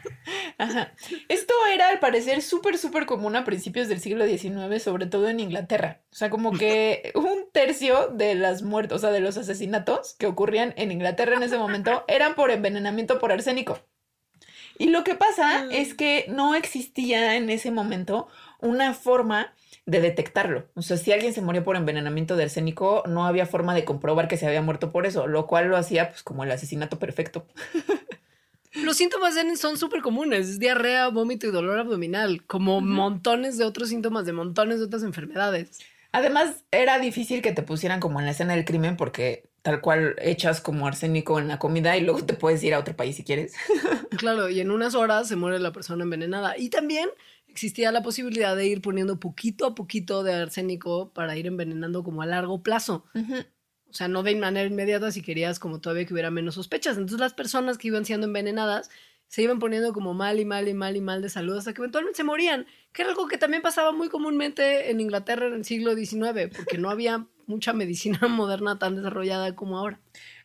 Ajá. 0.58 0.92
Esto 1.26 1.54
era 1.74 1.88
al 1.88 1.98
parecer 1.98 2.40
súper, 2.40 2.78
súper 2.78 3.04
común 3.04 3.34
a 3.34 3.44
principios 3.44 3.88
del 3.88 3.98
siglo 3.98 4.28
XIX, 4.28 4.80
sobre 4.80 5.06
todo 5.06 5.28
en 5.28 5.40
Inglaterra. 5.40 6.02
O 6.12 6.14
sea, 6.14 6.30
como 6.30 6.52
que 6.52 7.10
un 7.16 7.50
tercio 7.52 8.10
de 8.14 8.36
las 8.36 8.62
muertes, 8.62 8.94
o 8.94 8.98
sea, 9.00 9.10
de 9.10 9.18
los 9.18 9.36
asesinatos 9.36 10.14
que 10.20 10.26
ocurrían 10.26 10.72
en 10.76 10.92
Inglaterra 10.92 11.34
en 11.34 11.42
ese 11.42 11.58
momento 11.58 12.04
eran 12.06 12.36
por 12.36 12.52
envenenamiento 12.52 13.18
por 13.18 13.32
arsénico. 13.32 13.80
Y 14.78 14.90
lo 14.90 15.02
que 15.02 15.16
pasa 15.16 15.64
mm. 15.64 15.72
es 15.72 15.94
que 15.94 16.26
no 16.28 16.54
existía 16.54 17.34
en 17.34 17.50
ese 17.50 17.72
momento 17.72 18.28
una 18.60 18.94
forma 18.94 19.52
de 19.88 20.02
detectarlo. 20.02 20.66
O 20.74 20.82
sea, 20.82 20.98
si 20.98 21.12
alguien 21.12 21.32
se 21.32 21.40
murió 21.40 21.64
por 21.64 21.74
envenenamiento 21.74 22.36
de 22.36 22.42
arsénico, 22.42 23.02
no 23.06 23.26
había 23.26 23.46
forma 23.46 23.74
de 23.74 23.86
comprobar 23.86 24.28
que 24.28 24.36
se 24.36 24.46
había 24.46 24.60
muerto 24.60 24.92
por 24.92 25.06
eso, 25.06 25.26
lo 25.26 25.46
cual 25.46 25.68
lo 25.68 25.78
hacía 25.78 26.10
pues 26.10 26.22
como 26.22 26.44
el 26.44 26.50
asesinato 26.50 26.98
perfecto. 26.98 27.46
Los 28.74 28.98
síntomas 28.98 29.34
son 29.58 29.78
súper 29.78 30.02
comunes, 30.02 30.58
diarrea, 30.58 31.08
vómito 31.08 31.46
y 31.46 31.50
dolor 31.50 31.78
abdominal, 31.78 32.44
como 32.44 32.82
montones 32.82 33.56
de 33.56 33.64
otros 33.64 33.88
síntomas 33.88 34.26
de 34.26 34.34
montones 34.34 34.78
de 34.78 34.84
otras 34.84 35.02
enfermedades. 35.02 35.78
Además, 36.12 36.64
era 36.70 36.98
difícil 36.98 37.40
que 37.40 37.52
te 37.52 37.62
pusieran 37.62 37.98
como 37.98 38.20
en 38.20 38.26
la 38.26 38.32
escena 38.32 38.54
del 38.54 38.66
crimen 38.66 38.98
porque 38.98 39.48
tal 39.62 39.80
cual 39.80 40.16
echas 40.20 40.60
como 40.60 40.86
arsénico 40.86 41.38
en 41.38 41.48
la 41.48 41.58
comida 41.58 41.96
y 41.96 42.02
luego 42.02 42.24
te 42.24 42.34
puedes 42.34 42.62
ir 42.62 42.74
a 42.74 42.78
otro 42.78 42.94
país 42.94 43.16
si 43.16 43.24
quieres. 43.24 43.54
Claro, 44.18 44.48
y 44.48 44.60
en 44.60 44.70
unas 44.70 44.94
horas 44.94 45.28
se 45.28 45.36
muere 45.36 45.58
la 45.58 45.72
persona 45.72 46.04
envenenada. 46.04 46.58
Y 46.58 46.70
también 46.70 47.08
existía 47.58 47.90
la 47.90 48.02
posibilidad 48.02 48.54
de 48.54 48.68
ir 48.68 48.80
poniendo 48.80 49.18
poquito 49.18 49.66
a 49.66 49.74
poquito 49.74 50.22
de 50.22 50.32
arsénico 50.32 51.12
para 51.12 51.36
ir 51.36 51.48
envenenando 51.48 52.04
como 52.04 52.22
a 52.22 52.26
largo 52.26 52.62
plazo. 52.62 53.04
O 53.14 53.92
sea, 53.92 54.06
no 54.06 54.22
de 54.22 54.36
manera 54.36 54.68
inmediata 54.68 55.10
si 55.10 55.22
querías 55.22 55.58
como 55.58 55.80
todavía 55.80 56.06
que 56.06 56.12
hubiera 56.12 56.30
menos 56.30 56.54
sospechas. 56.54 56.96
Entonces 56.96 57.18
las 57.18 57.34
personas 57.34 57.76
que 57.76 57.88
iban 57.88 58.04
siendo 58.04 58.28
envenenadas 58.28 58.90
se 59.26 59.42
iban 59.42 59.58
poniendo 59.58 59.92
como 59.92 60.14
mal 60.14 60.38
y 60.38 60.44
mal 60.44 60.68
y 60.68 60.74
mal 60.74 60.96
y 60.96 61.00
mal 61.00 61.20
de 61.20 61.28
salud 61.28 61.56
hasta 61.56 61.74
que 61.74 61.80
eventualmente 61.80 62.16
se 62.16 62.24
morían, 62.24 62.66
que 62.92 63.02
era 63.02 63.10
algo 63.10 63.26
que 63.26 63.38
también 63.38 63.62
pasaba 63.62 63.92
muy 63.92 64.08
comúnmente 64.08 64.90
en 64.90 65.00
Inglaterra 65.00 65.48
en 65.48 65.54
el 65.54 65.64
siglo 65.64 65.94
XIX, 65.96 66.54
porque 66.54 66.78
no 66.78 66.90
había 66.90 67.26
mucha 67.46 67.72
medicina 67.72 68.20
moderna 68.28 68.78
tan 68.78 68.94
desarrollada 68.94 69.54
como 69.56 69.78
ahora. 69.78 70.00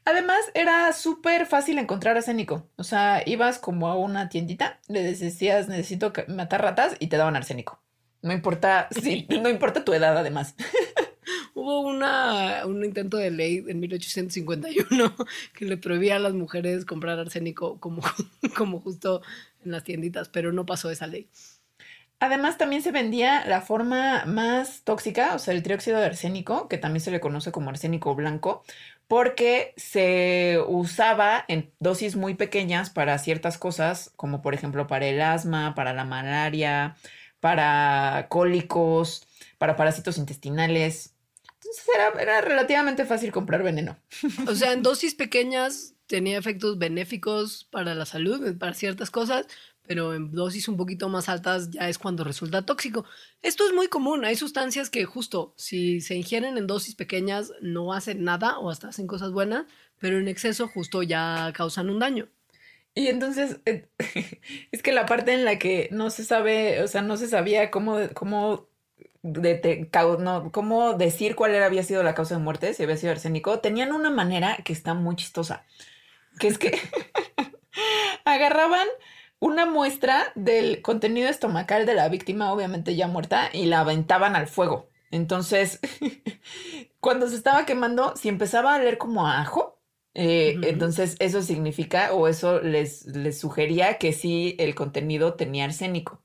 Además, 0.06 0.40
era 0.54 0.92
súper 0.92 1.46
fácil 1.46 1.78
encontrar 1.80 2.18
arsénico. 2.18 2.68
O 2.76 2.84
sea, 2.84 3.24
ibas 3.26 3.58
como 3.58 3.88
a 3.88 3.96
una 3.96 4.30
tiendita, 4.30 4.80
le 4.88 5.04
decías, 5.04 5.68
necesito 5.70 6.12
matar 6.28 6.62
ratas 6.62 6.96
y 7.00 7.08
te 7.08 7.18
daban 7.18 7.36
arsénico. 7.36 7.82
No 8.22 8.34
importa, 8.34 8.88
sí, 9.02 9.28
no 9.30 9.50
importa 9.50 9.86
tu 9.86 9.94
edad, 9.94 10.18
además. 10.18 10.56
Hubo 11.54 11.82
una, 11.82 12.66
un 12.66 12.84
intento 12.84 13.18
de 13.18 13.32
ley 13.32 13.64
en 13.68 13.80
1851 13.80 15.16
que 15.54 15.66
le 15.66 15.78
prohibía 15.78 16.18
a 16.18 16.20
las 16.20 16.34
mujeres 16.34 16.84
comprar 16.84 17.20
arsénico 17.20 17.80
como, 17.80 18.02
como 18.58 18.80
justo 18.82 19.22
en 19.64 19.72
las 19.72 19.84
tienditas, 19.84 20.30
pero 20.30 20.52
no 20.52 20.66
pasó 20.66 20.90
esa 20.90 21.08
ley. 21.08 21.30
Además, 22.20 22.58
también 22.58 22.82
se 22.82 22.94
vendía 22.94 23.46
la 23.46 23.60
forma 23.60 24.24
más 24.26 24.84
tóxica, 24.84 25.36
o 25.36 25.40
sea, 25.40 25.54
el 25.54 25.62
trióxido 25.62 26.00
de 26.00 26.06
arsénico, 26.06 26.70
que 26.70 26.78
también 26.78 27.02
se 27.02 27.12
le 27.12 27.20
conoce 27.20 27.52
como 27.52 27.70
arsénico 27.70 28.16
blanco, 28.16 28.64
porque 29.08 29.74
se 29.78 30.60
usaba 30.68 31.46
en 31.48 31.72
dosis 31.80 32.16
muy 32.16 32.34
pequeñas 32.34 32.90
para 32.90 33.18
ciertas 33.18 33.58
cosas, 33.58 34.12
como 34.16 34.42
por 34.42 34.54
ejemplo 34.54 34.88
para 34.88 35.06
el 35.08 35.22
asma, 35.22 35.76
para 35.76 35.94
la 35.94 36.06
malaria, 36.06 36.96
para 37.40 38.28
cólicos, 38.30 39.28
para 39.58 39.76
parásitos 39.76 40.18
intestinales. 40.18 41.14
Entonces 41.56 41.86
era, 41.94 42.22
era 42.22 42.42
relativamente 42.42 43.06
fácil 43.06 43.32
comprar 43.32 43.64
veneno. 43.64 43.98
O 44.48 44.56
sea, 44.56 44.74
en 44.74 44.84
dosis 44.84 45.16
pequeñas 45.16 45.93
tenía 46.08 46.38
efectos 46.38 46.78
benéficos 46.78 47.66
para 47.72 47.96
la 47.96 48.06
salud, 48.06 48.58
para 48.58 48.74
ciertas 48.74 49.10
cosas, 49.12 49.48
pero 49.86 50.14
en 50.14 50.32
dosis 50.32 50.68
un 50.68 50.78
poquito 50.78 51.10
más 51.10 51.30
altas 51.30 51.70
ya 51.72 51.90
es 51.90 51.98
cuando 51.98 52.24
resulta 52.24 52.66
tóxico. 52.66 53.06
Esto 53.42 53.66
es 53.66 53.74
muy 53.74 53.88
común, 53.88 54.26
hay 54.26 54.36
sustancias 54.36 54.90
que 54.90 55.06
justo 55.06 55.54
si 55.58 56.02
se 56.02 56.16
ingieren 56.16 56.58
en 56.58 56.68
dosis 56.68 56.96
pequeñas 56.96 57.52
no 57.62 57.94
hacen 57.94 58.24
nada 58.24 58.60
o 58.60 58.70
hasta 58.70 58.90
hacen 58.90 59.08
cosas 59.08 59.32
buenas, 59.32 59.66
pero 60.00 60.18
en 60.18 60.28
exceso 60.28 60.68
justo 60.68 61.04
ya 61.04 61.52
causan 61.54 61.90
un 61.90 62.00
daño. 62.00 62.30
Y 62.96 63.08
entonces 63.08 63.60
eh, 63.66 63.88
es 64.72 64.84
que 64.84 64.92
la 64.92 65.06
parte 65.06 65.34
en 65.34 65.46
la 65.46 65.58
que 65.60 65.90
no 65.92 66.10
se 66.10 66.24
sabe, 66.24 66.82
o 66.84 66.88
sea, 66.88 67.02
no 67.02 67.18
se 67.18 67.28
sabía 67.28 67.72
cómo, 67.72 67.98
cómo, 68.14 68.68
de, 69.24 69.90
no, 70.20 70.52
cómo 70.52 70.94
decir 70.94 71.36
cuál 71.36 71.56
era, 71.56 71.66
había 71.66 71.84
sido 71.84 72.04
la 72.04 72.16
causa 72.16 72.36
de 72.36 72.44
muerte, 72.44 72.74
si 72.74 72.84
había 72.84 72.98
sido 72.98 73.12
arsénico, 73.12 73.60
tenían 73.60 73.92
una 73.92 74.12
manera 74.12 74.58
que 74.64 74.74
está 74.74 74.94
muy 74.94 75.16
chistosa, 75.16 75.66
que 76.40 76.48
es 76.48 76.58
que 76.58 76.78
agarraban 78.26 78.88
una 79.40 79.66
muestra 79.66 80.32
del 80.36 80.82
contenido 80.82 81.30
estomacal 81.30 81.86
de 81.86 81.96
la 81.96 82.08
víctima, 82.10 82.54
obviamente 82.54 82.96
ya 82.96 83.08
muerta, 83.08 83.50
y 83.52 83.66
la 83.66 83.82
aventaban 83.82 84.36
al 84.36 84.48
fuego. 84.48 84.90
Entonces, 85.12 85.80
cuando 87.00 87.28
se 87.28 87.36
estaba 87.36 87.66
quemando, 87.66 88.16
si 88.16 88.30
empezaba 88.30 88.74
a 88.74 88.80
leer 88.80 88.98
como 88.98 89.28
ajo, 89.28 89.82
eh, 90.16 90.60
entonces 90.64 91.16
eso 91.20 91.42
significa 91.42 92.14
o 92.14 92.28
eso 92.28 92.62
les, 92.62 93.06
les 93.08 93.40
sugería 93.40 93.98
que 93.98 94.14
sí 94.14 94.56
el 94.60 94.76
contenido 94.76 95.34
tenía 95.34 95.66
arsénico. 95.66 96.24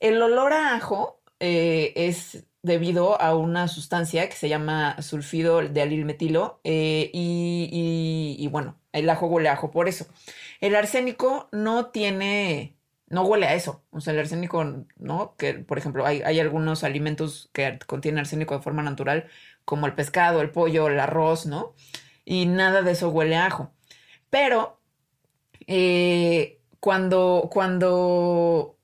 El 0.00 0.20
olor 0.20 0.52
a 0.52 0.74
ajo 0.74 1.22
eh, 1.40 1.92
es 1.96 2.44
debido 2.62 3.20
a 3.20 3.36
una 3.36 3.68
sustancia 3.68 4.28
que 4.28 4.36
se 4.36 4.48
llama 4.48 5.00
sulfido 5.02 5.60
de 5.60 5.82
alilmetilo 5.82 6.60
eh, 6.64 7.10
y, 7.12 8.48
bueno, 8.50 8.78
el 8.92 9.10
ajo 9.10 9.26
huele 9.26 9.48
a 9.48 9.54
ajo 9.54 9.70
por 9.70 9.88
eso. 9.88 10.06
El 10.60 10.76
arsénico 10.76 11.48
no 11.52 11.86
tiene, 11.86 12.76
no 13.08 13.24
huele 13.24 13.46
a 13.46 13.54
eso. 13.54 13.82
O 13.90 14.00
sea, 14.00 14.12
el 14.12 14.20
arsénico, 14.20 14.64
¿no? 14.96 15.34
Que, 15.36 15.54
por 15.54 15.78
ejemplo, 15.78 16.06
hay, 16.06 16.22
hay 16.22 16.40
algunos 16.40 16.84
alimentos 16.84 17.50
que 17.52 17.78
contienen 17.86 18.20
arsénico 18.20 18.54
de 18.56 18.62
forma 18.62 18.82
natural, 18.82 19.28
como 19.64 19.86
el 19.86 19.94
pescado, 19.94 20.40
el 20.40 20.50
pollo, 20.50 20.88
el 20.88 21.00
arroz, 21.00 21.46
¿no? 21.46 21.74
Y 22.24 22.46
nada 22.46 22.82
de 22.82 22.92
eso 22.92 23.10
huele 23.10 23.36
a 23.36 23.46
ajo. 23.46 23.72
Pero 24.30 24.80
eh, 25.66 26.60
cuando, 26.80 27.48
cuando, 27.52 28.78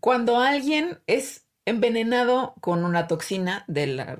cuando 0.00 0.38
alguien 0.38 1.00
es 1.06 1.45
envenenado 1.66 2.54
con 2.60 2.84
una 2.84 3.08
toxina, 3.08 3.66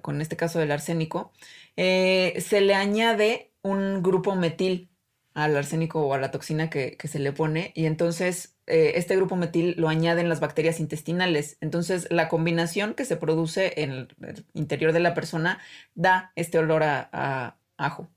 con 0.03 0.21
este 0.21 0.37
caso 0.37 0.59
del 0.59 0.73
arsénico, 0.73 1.33
eh, 1.77 2.35
se 2.45 2.61
le 2.61 2.75
añade 2.75 3.53
un 3.63 4.03
grupo 4.03 4.35
metil 4.35 4.91
al 5.33 5.57
arsénico 5.57 6.01
o 6.01 6.15
a 6.15 6.19
la 6.19 6.31
toxina 6.31 6.71
que, 6.71 6.97
se 7.05 7.19
le 7.19 7.33
pone 7.33 7.73
y 7.75 7.87
entonces 7.87 8.57
eh, 8.67 8.93
este 8.97 9.17
grupo 9.17 9.37
metil 9.37 9.75
lo 9.77 9.89
añaden 9.89 10.29
las 10.29 10.41
bacterias 10.41 10.81
intestinales. 10.81 11.57
Entonces 11.61 12.09
la 12.11 12.29
combinación 12.29 12.95
que 12.95 13.05
se 13.05 13.17
produce 13.17 13.83
en 13.83 13.93
el, 13.93 14.45
interior 14.55 14.93
de 14.93 15.01
la 15.01 15.15
persona 15.15 15.61
da 15.95 16.33
este 16.35 16.59
olor 16.59 16.83
a, 16.83 17.59
ajo. 17.77 18.09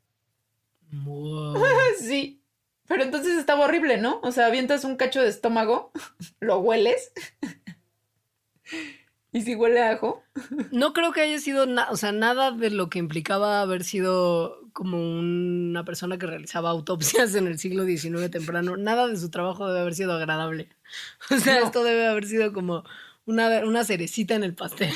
sí, 1.99 2.41
pero 2.87 3.03
entonces 3.03 3.37
estaba 3.37 3.65
horrible, 3.65 3.97
¿no? 3.97 4.19
O 4.23 4.31
sea, 4.31 4.47
avientas 4.47 4.85
un 4.85 4.95
cacho 4.95 5.21
de 5.21 5.29
estómago, 5.29 5.91
lo 6.39 6.59
hueles 6.59 7.11
¿Y 9.31 9.41
si 9.41 9.55
huele 9.55 9.81
a 9.81 9.91
ajo? 9.91 10.23
No 10.71 10.93
creo 10.93 11.11
que 11.11 11.21
haya 11.21 11.39
sido, 11.39 11.67
o 11.91 11.97
sea, 11.97 12.11
nada 12.11 12.51
de 12.51 12.71
lo 12.71 12.89
que 12.89 12.99
implicaba 12.99 13.61
haber 13.61 13.83
sido 13.83 14.59
como 14.73 14.97
una 14.97 15.83
persona 15.85 16.17
que 16.17 16.25
realizaba 16.25 16.69
autopsias 16.69 17.35
en 17.35 17.47
el 17.47 17.59
siglo 17.59 17.85
XIX 17.85 18.31
temprano. 18.31 18.77
Nada 18.77 19.07
de 19.07 19.17
su 19.17 19.29
trabajo 19.29 19.67
debe 19.67 19.81
haber 19.81 19.95
sido 19.95 20.13
agradable. 20.13 20.69
O 21.29 21.37
sea, 21.37 21.59
esto 21.59 21.83
debe 21.83 22.07
haber 22.07 22.25
sido 22.25 22.53
como 22.53 22.83
una, 23.25 23.63
una 23.65 23.83
cerecita 23.83 24.33
en 24.33 24.43
el 24.43 24.55
pastel. 24.55 24.91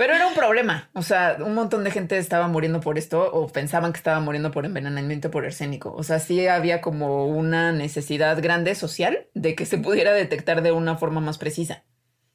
Pero 0.00 0.14
era 0.14 0.26
un 0.26 0.34
problema. 0.34 0.88
O 0.94 1.02
sea, 1.02 1.36
un 1.44 1.54
montón 1.54 1.84
de 1.84 1.90
gente 1.90 2.16
estaba 2.16 2.48
muriendo 2.48 2.80
por 2.80 2.96
esto 2.96 3.30
o 3.32 3.48
pensaban 3.48 3.92
que 3.92 3.98
estaba 3.98 4.18
muriendo 4.18 4.50
por 4.50 4.64
envenenamiento 4.64 5.30
por 5.30 5.44
arsénico. 5.44 5.92
O 5.92 6.02
sea, 6.02 6.18
sí 6.18 6.46
había 6.48 6.80
como 6.80 7.26
una 7.26 7.70
necesidad 7.72 8.42
grande 8.42 8.74
social 8.74 9.26
de 9.34 9.54
que 9.54 9.66
se 9.66 9.76
pudiera 9.76 10.14
detectar 10.14 10.62
de 10.62 10.72
una 10.72 10.96
forma 10.96 11.20
más 11.20 11.36
precisa. 11.36 11.84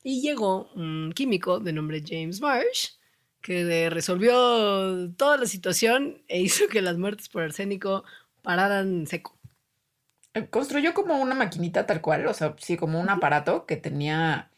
Y 0.07 0.21
llegó 0.21 0.69
un 0.75 1.13
químico 1.15 1.59
de 1.59 1.73
nombre 1.73 2.03
James 2.07 2.39
Marsh, 2.39 2.89
que 3.41 3.89
resolvió 3.89 5.11
toda 5.17 5.37
la 5.37 5.47
situación 5.47 6.21
e 6.27 6.41
hizo 6.41 6.67
que 6.67 6.83
las 6.83 6.95
muertes 6.95 7.27
por 7.27 7.41
arsénico 7.41 8.03
pararan 8.43 9.07
seco. 9.07 9.35
Eh, 10.35 10.47
Construyó 10.47 10.93
como 10.93 11.19
una 11.19 11.33
maquinita 11.33 11.87
tal 11.87 12.01
cual, 12.01 12.27
o 12.27 12.35
sea, 12.35 12.55
sí, 12.59 12.77
como 12.77 12.99
un 13.01 13.09
aparato 13.09 13.65
que 13.65 13.77
tenía, 13.77 14.51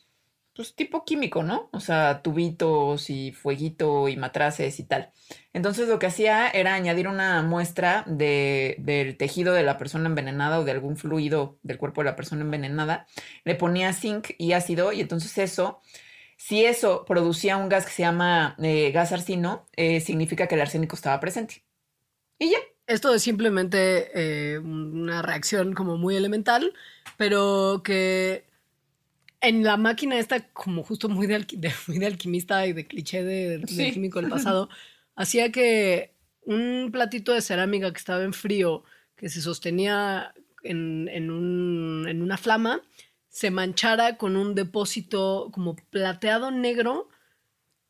pues, 0.57 0.75
tipo 0.75 1.05
químico, 1.05 1.43
¿no? 1.43 1.69
O 1.71 1.79
sea, 1.79 2.21
tubitos 2.23 3.09
y 3.09 3.31
fueguito 3.31 4.09
y 4.09 4.17
matraces 4.17 4.79
y 4.79 4.83
tal. 4.83 5.11
Entonces 5.53 5.87
lo 5.87 5.99
que 5.99 6.07
hacía 6.07 6.49
era 6.49 6.73
añadir 6.73 7.07
una 7.07 7.43
muestra 7.43 8.03
de, 8.07 8.75
del 8.79 9.17
tejido 9.17 9.53
de 9.53 9.63
la 9.63 9.77
persona 9.77 10.07
envenenada 10.09 10.59
o 10.59 10.65
de 10.65 10.71
algún 10.71 10.97
fluido 10.97 11.59
del 11.61 11.77
cuerpo 11.77 12.01
de 12.01 12.05
la 12.05 12.15
persona 12.15 12.41
envenenada. 12.41 13.05
Le 13.45 13.55
ponía 13.55 13.93
zinc 13.93 14.31
y 14.39 14.53
ácido 14.53 14.91
y 14.91 15.01
entonces 15.01 15.37
eso, 15.37 15.79
si 16.37 16.65
eso 16.65 17.05
producía 17.05 17.57
un 17.57 17.69
gas 17.69 17.85
que 17.85 17.91
se 17.91 18.01
llama 18.01 18.55
eh, 18.61 18.91
gas 18.91 19.11
arsino, 19.11 19.67
eh, 19.75 20.01
significa 20.01 20.47
que 20.47 20.55
el 20.55 20.61
arsénico 20.61 20.95
estaba 20.95 21.19
presente. 21.19 21.63
Y 22.39 22.51
ya. 22.51 22.57
Esto 22.87 23.13
es 23.13 23.21
simplemente 23.21 24.11
eh, 24.15 24.59
una 24.59 25.21
reacción 25.21 25.73
como 25.73 25.97
muy 25.97 26.15
elemental, 26.15 26.73
pero 27.17 27.81
que 27.83 28.45
en 29.41 29.63
la 29.63 29.77
máquina 29.77 30.17
esta 30.19 30.47
como 30.49 30.83
justo 30.83 31.09
muy 31.09 31.27
de, 31.27 31.39
alqui- 31.39 31.57
de- 31.59 31.73
muy 31.87 31.99
de 31.99 32.05
alquimista 32.07 32.65
y 32.67 32.73
de 32.73 32.87
cliché 32.87 33.23
de, 33.23 33.59
de 33.59 33.67
Sí. 33.67 33.91
químico 33.91 34.19
del 34.21 34.29
pasado, 34.29 34.69
hacía 35.15 35.51
que 35.51 36.13
un 36.41 36.89
platito 36.91 37.33
de 37.33 37.41
cerámica 37.41 37.91
que 37.91 37.97
estaba 37.97 38.23
en 38.23 38.33
frío, 38.33 38.83
que 39.15 39.29
se 39.29 39.41
sostenía 39.41 40.33
en, 40.63 41.07
en 41.11 41.29
un- 41.31 42.05
en 42.07 42.21
una 42.21 42.37
flama, 42.37 42.81
se 43.29 43.51
manchara 43.51 44.17
con 44.17 44.35
un 44.35 44.55
depósito 44.55 45.49
como 45.53 45.75
plateado 45.91 46.49
negro 46.51 47.09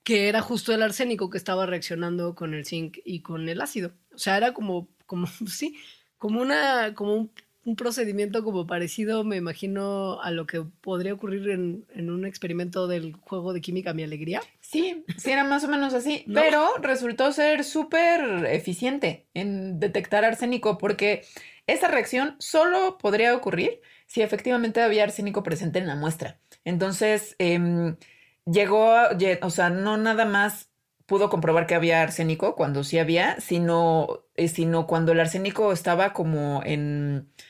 que 0.03 0.29
era 0.29 0.41
justo 0.41 0.73
el 0.73 0.81
arsénico 0.81 1.29
que 1.29 1.37
estaba 1.37 1.65
reaccionando 1.65 2.33
con 2.33 2.53
el 2.53 2.65
zinc 2.65 2.97
y 3.03 3.21
con 3.21 3.49
el 3.49 3.59
ácido. 3.61 3.91
O 4.13 4.17
sea, 4.17 4.37
era 4.37 4.53
como, 4.53 4.87
como 5.05 5.27
sí, 5.47 5.75
como 6.17 6.41
una, 6.41 6.93
como 6.95 7.13
un, 7.15 7.31
un 7.67 7.75
procedimiento 7.75 8.45
como 8.45 8.65
parecido, 8.65 9.25
me 9.25 9.35
imagino, 9.35 10.21
a 10.21 10.31
lo 10.31 10.47
que 10.47 10.61
podría 10.61 11.13
ocurrir 11.13 11.49
en, 11.49 11.85
en 11.93 12.09
un 12.09 12.25
experimento 12.25 12.87
del 12.87 13.13
juego 13.13 13.51
de 13.51 13.59
química 13.59 13.93
Mi 13.93 14.03
Alegría. 14.03 14.41
Sí, 14.61 15.03
sí 15.17 15.31
era 15.31 15.43
más 15.43 15.65
o 15.65 15.67
menos 15.67 15.93
así, 15.93 16.23
¿No? 16.27 16.39
pero 16.41 16.65
resultó 16.81 17.29
ser 17.33 17.65
súper 17.65 18.45
eficiente 18.45 19.27
en 19.33 19.81
detectar 19.81 20.23
arsénico 20.23 20.77
porque 20.77 21.25
esa 21.67 21.89
reacción 21.89 22.37
solo 22.39 22.97
podría 22.97 23.35
ocurrir 23.35 23.81
si 24.05 24.21
efectivamente 24.21 24.81
había 24.81 25.03
arsénico 25.03 25.43
presente 25.43 25.79
en 25.79 25.87
la 25.87 25.97
muestra. 25.97 26.39
Entonces, 26.63 27.35
em, 27.37 27.97
llegó, 28.45 28.93
o 29.41 29.49
sea, 29.49 29.69
no 29.69 29.97
nada 29.97 30.23
más 30.23 30.69
pudo 31.05 31.29
comprobar 31.29 31.67
que 31.67 31.75
había 31.75 32.01
arsénico 32.01 32.55
cuando 32.55 32.85
sí 32.85 32.97
había, 32.97 33.41
sino, 33.41 34.23
eh, 34.35 34.47
sino 34.47 34.87
cuando 34.87 35.11
el 35.11 35.19
arsénico 35.19 35.73
estaba 35.73 36.13
como 36.13 36.61
en, 36.63 37.29
eh, 37.35 37.47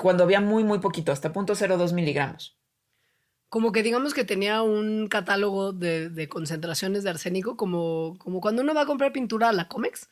cuando 0.00 0.24
había 0.24 0.40
muy, 0.40 0.64
muy 0.64 0.78
poquito, 0.78 1.12
hasta 1.12 1.32
0.02 1.32 1.92
miligramos. 1.92 2.56
Como 3.48 3.72
que 3.72 3.82
digamos 3.82 4.14
que 4.14 4.24
tenía 4.24 4.62
un 4.62 5.08
catálogo 5.08 5.72
de, 5.72 6.28
concentraciones 6.28 7.02
de 7.02 7.10
arsénico, 7.10 7.56
como, 7.56 8.16
como 8.18 8.40
cuando 8.40 8.62
uno 8.62 8.74
va 8.74 8.82
a 8.82 8.86
comprar 8.86 9.12
pintura 9.12 9.48
a 9.48 9.52
la 9.52 9.68
Comex, 9.68 10.08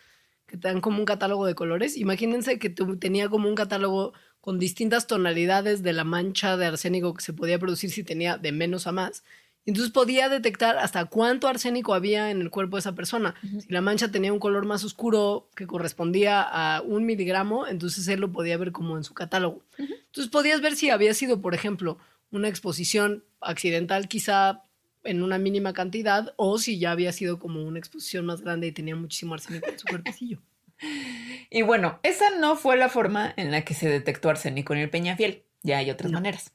que 0.47 0.57
te 0.57 0.69
dan 0.69 0.81
como 0.81 0.99
un 0.99 1.05
catálogo 1.05 1.47
de 1.47 1.55
colores. 1.55 1.97
Imagínense 1.97 2.59
que 2.59 2.71
tenía 2.71 3.29
como 3.29 3.49
un 3.49 3.55
catálogo 3.55 4.13
con 4.41 4.59
distintas 4.59 5.07
tonalidades 5.07 5.83
de 5.83 5.93
la 5.93 6.05
mancha 6.05 6.57
de 6.57 6.67
arsénico 6.67 7.15
que 7.15 7.23
se 7.23 7.35
podía 7.35 7.59
producir 7.59 7.91
si 7.91 8.03
tenía 8.03 8.39
de 8.39 8.51
menos 8.51 8.87
a 8.87 8.93
más. 8.93 9.23
Entonces 9.69 9.93
podía 9.93 10.29
detectar 10.31 10.79
hasta 10.79 11.05
cuánto 11.05 11.47
arsénico 11.47 11.93
había 11.93 12.31
en 12.31 12.41
el 12.41 12.51
cuerpo 12.51 12.77
de 12.77 12.81
esa 12.81 12.95
persona. 12.95 13.35
Si 13.43 13.69
la 13.71 13.83
mancha 13.83 14.11
tenía 14.11 14.33
un 14.33 14.39
color 14.39 14.65
más 14.65 14.83
oscuro 14.83 15.51
que 15.55 15.67
correspondía 15.67 16.41
a 16.43 16.81
un 16.81 17.05
miligramo, 17.05 17.67
entonces 17.67 18.09
él 18.09 18.21
lo 18.21 18.33
podía 18.33 18.57
ver 18.57 18.73
como 18.73 18.97
en 18.97 19.05
su 19.05 19.13
catálogo. 19.13 19.63
Entonces 19.79 20.31
podías 20.33 20.63
ver 20.63 20.75
si 20.75 20.89
había 20.89 21.13
sido, 21.13 21.43
por 21.43 21.55
ejemplo, 21.55 21.99
una 22.31 22.49
exposición 22.49 23.25
accidental 23.43 24.09
quizá 24.09 24.63
en 25.05 25.23
una 25.23 25.37
mínima 25.39 25.75
cantidad 25.75 26.33
o 26.37 26.59
si 26.59 26.79
ya 26.79 26.91
había 26.93 27.13
sido 27.13 27.39
como 27.39 27.63
una 27.63 27.79
exposición 27.79 28.25
más 28.25 28.41
grande 28.41 28.67
y 28.69 28.73
tenía 28.73 28.97
muchísimo 28.97 29.35
arsénico 29.35 29.69
en 29.69 29.79
su 29.79 29.87
cuerpecillo. 29.87 30.41
Y 31.51 31.63
bueno, 31.63 31.99
esa 32.03 32.31
no 32.39 32.57
fue 32.57 32.77
la 32.77 32.89
forma 32.89 33.33
en 33.37 33.51
la 33.51 33.65
que 33.65 33.75
se 33.75 33.89
detectó 33.89 34.31
arsénico 34.31 34.75
en 34.75 34.81
el 34.81 34.91
Peñafiel. 34.91 35.43
Ya 35.63 35.79
hay 35.79 35.91
otras 35.91 36.11
No. 36.13 36.19
maneras. 36.19 36.53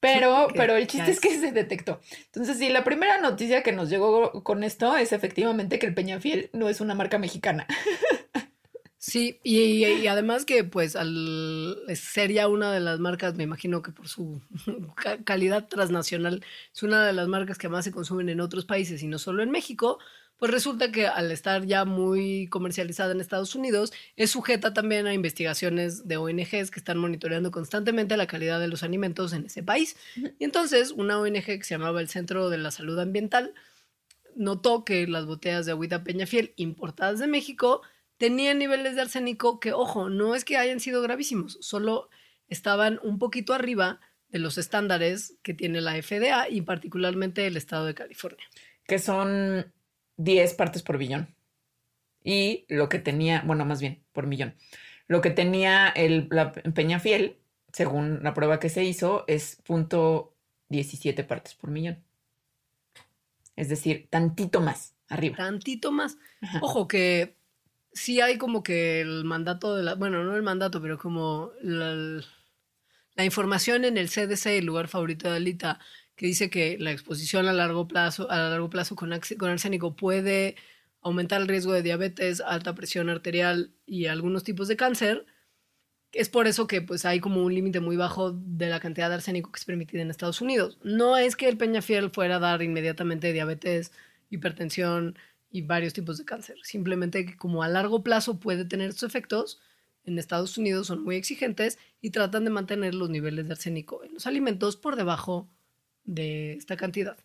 Pero, 0.00 0.48
pero 0.56 0.76
el 0.76 0.86
chiste 0.86 1.10
es 1.10 1.16
es- 1.18 1.20
que 1.20 1.38
se 1.38 1.52
detectó. 1.52 2.00
Entonces, 2.26 2.58
sí, 2.58 2.70
la 2.70 2.84
primera 2.84 3.20
noticia 3.20 3.62
que 3.62 3.72
nos 3.72 3.90
llegó 3.90 4.42
con 4.42 4.64
esto 4.64 4.96
es 4.96 5.12
efectivamente 5.12 5.78
que 5.78 5.86
el 5.86 5.94
Peñafiel 5.94 6.48
no 6.52 6.68
es 6.68 6.80
una 6.80 6.94
marca 6.94 7.18
mexicana. 7.18 7.66
Sí, 9.02 9.40
y, 9.42 9.60
y- 9.60 9.84
y 10.02 10.06
además 10.08 10.44
que 10.44 10.62
pues 10.62 10.94
al 10.94 11.78
ser 11.94 12.32
ya 12.32 12.48
una 12.48 12.70
de 12.70 12.80
las 12.80 13.00
marcas, 13.00 13.34
me 13.34 13.44
imagino 13.44 13.80
que 13.80 13.92
por 13.92 14.08
su 14.08 14.42
ca- 14.94 15.16
calidad 15.24 15.68
transnacional, 15.68 16.44
es 16.74 16.82
una 16.82 17.06
de 17.06 17.14
las 17.14 17.26
marcas 17.26 17.56
que 17.56 17.70
más 17.70 17.86
se 17.86 17.92
consumen 17.92 18.28
en 18.28 18.42
otros 18.42 18.66
países 18.66 19.02
y 19.02 19.06
no 19.06 19.18
solo 19.18 19.42
en 19.42 19.50
México, 19.50 19.98
pues 20.40 20.50
resulta 20.50 20.90
que 20.90 21.06
al 21.06 21.30
estar 21.30 21.66
ya 21.66 21.84
muy 21.84 22.48
comercializada 22.48 23.12
en 23.12 23.20
Estados 23.20 23.54
Unidos, 23.54 23.92
es 24.16 24.30
sujeta 24.30 24.72
también 24.72 25.06
a 25.06 25.12
investigaciones 25.12 26.08
de 26.08 26.16
ONGs 26.16 26.70
que 26.70 26.80
están 26.80 26.96
monitoreando 26.96 27.50
constantemente 27.50 28.16
la 28.16 28.26
calidad 28.26 28.58
de 28.58 28.66
los 28.66 28.82
alimentos 28.82 29.34
en 29.34 29.44
ese 29.44 29.62
país. 29.62 29.96
Y 30.38 30.44
entonces 30.44 30.92
una 30.92 31.20
ONG 31.20 31.44
que 31.44 31.62
se 31.62 31.74
llamaba 31.74 32.00
el 32.00 32.08
Centro 32.08 32.48
de 32.48 32.56
la 32.56 32.70
Salud 32.70 32.98
Ambiental 32.98 33.52
notó 34.34 34.86
que 34.86 35.06
las 35.06 35.26
botellas 35.26 35.66
de 35.66 35.72
agüita 35.72 36.04
Peñafiel 36.04 36.54
importadas 36.56 37.18
de 37.18 37.26
México 37.26 37.82
tenían 38.16 38.58
niveles 38.58 38.94
de 38.94 39.02
arsénico 39.02 39.60
que, 39.60 39.74
ojo, 39.74 40.08
no 40.08 40.34
es 40.34 40.46
que 40.46 40.56
hayan 40.56 40.80
sido 40.80 41.02
gravísimos, 41.02 41.58
solo 41.60 42.08
estaban 42.48 42.98
un 43.02 43.18
poquito 43.18 43.52
arriba 43.52 44.00
de 44.30 44.38
los 44.38 44.56
estándares 44.56 45.36
que 45.42 45.52
tiene 45.52 45.82
la 45.82 46.00
FDA 46.00 46.48
y 46.48 46.62
particularmente 46.62 47.46
el 47.46 47.58
estado 47.58 47.84
de 47.84 47.94
California. 47.94 48.46
que 48.86 48.98
son 48.98 49.72
10 50.20 50.54
partes 50.54 50.82
por 50.82 50.98
billón. 50.98 51.34
Y 52.22 52.66
lo 52.68 52.88
que 52.88 52.98
tenía, 52.98 53.42
bueno, 53.46 53.64
más 53.64 53.80
bien, 53.80 54.02
por 54.12 54.26
millón. 54.26 54.54
Lo 55.08 55.20
que 55.20 55.30
tenía 55.30 55.88
el, 55.88 56.28
la 56.30 56.52
Peñafiel, 56.52 57.38
según 57.72 58.22
la 58.22 58.34
prueba 58.34 58.60
que 58.60 58.68
se 58.68 58.84
hizo, 58.84 59.24
es 59.26 59.56
punto 59.64 60.34
17 60.68 61.24
partes 61.24 61.54
por 61.54 61.70
millón. 61.70 62.04
Es 63.56 63.68
decir, 63.68 64.08
tantito 64.10 64.60
más 64.60 64.94
arriba. 65.08 65.36
Tantito 65.36 65.90
más. 65.90 66.18
Ajá. 66.42 66.60
Ojo 66.62 66.86
que 66.86 67.36
sí 67.92 68.20
hay 68.20 68.36
como 68.38 68.62
que 68.62 69.00
el 69.00 69.24
mandato 69.24 69.74
de 69.74 69.82
la, 69.82 69.94
bueno, 69.94 70.22
no 70.22 70.36
el 70.36 70.42
mandato, 70.42 70.82
pero 70.82 70.98
como 70.98 71.50
la, 71.62 72.22
la 73.14 73.24
información 73.24 73.84
en 73.84 73.96
el 73.96 74.08
CDC, 74.08 74.46
el 74.58 74.66
lugar 74.66 74.88
favorito 74.88 75.30
de 75.30 75.36
Alita, 75.36 75.80
que 76.20 76.26
dice 76.26 76.50
que 76.50 76.76
la 76.78 76.92
exposición 76.92 77.48
a 77.48 77.52
largo 77.54 77.88
plazo, 77.88 78.30
a 78.30 78.36
largo 78.36 78.68
plazo 78.68 78.94
con, 78.94 79.10
arsénico 79.10 79.96
puede 79.96 80.54
aumentar 81.00 81.40
el 81.40 81.48
riesgo 81.48 81.72
de 81.72 81.80
diabetes, 81.80 82.42
alta 82.42 82.74
presión 82.74 83.08
arterial 83.08 83.72
y 83.86 84.04
algunos 84.04 84.44
tipos 84.44 84.68
de 84.68 84.76
cáncer. 84.76 85.24
Es 86.12 86.28
por 86.28 86.46
eso 86.46 86.66
que 86.66 86.82
pues 86.82 87.06
hay 87.06 87.20
como 87.20 87.42
un 87.42 87.54
límite 87.54 87.80
muy 87.80 87.96
bajo 87.96 88.32
de 88.32 88.68
la 88.68 88.80
cantidad 88.80 89.08
de 89.08 89.14
arsénico 89.14 89.50
que 89.50 89.60
es 89.60 89.64
permitida 89.64 90.02
en 90.02 90.10
Estados 90.10 90.42
Unidos. 90.42 90.76
No 90.82 91.16
es 91.16 91.36
que 91.36 91.48
el 91.48 91.56
Peñafiel 91.56 92.10
fuera 92.10 92.36
a 92.36 92.38
dar 92.38 92.60
inmediatamente 92.60 93.32
diabetes, 93.32 93.90
hipertensión 94.28 95.16
y 95.50 95.62
varios 95.62 95.94
tipos 95.94 96.18
de 96.18 96.26
cáncer. 96.26 96.58
Simplemente 96.64 97.24
que 97.24 97.38
como 97.38 97.62
a 97.62 97.68
largo 97.68 98.02
plazo 98.02 98.38
puede 98.38 98.66
tener 98.66 98.92
sus 98.92 99.04
efectos, 99.04 99.58
en 100.04 100.18
Estados 100.18 100.58
Unidos 100.58 100.88
son 100.88 101.02
muy 101.02 101.16
exigentes 101.16 101.78
y 102.02 102.10
tratan 102.10 102.44
de 102.44 102.50
mantener 102.50 102.94
los 102.94 103.08
niveles 103.08 103.46
de 103.46 103.52
arsénico 103.52 104.04
en 104.04 104.12
los 104.12 104.26
alimentos 104.26 104.76
por 104.76 104.96
debajo 104.96 105.48
de 106.04 106.54
esta 106.54 106.76
cantidad. 106.76 107.16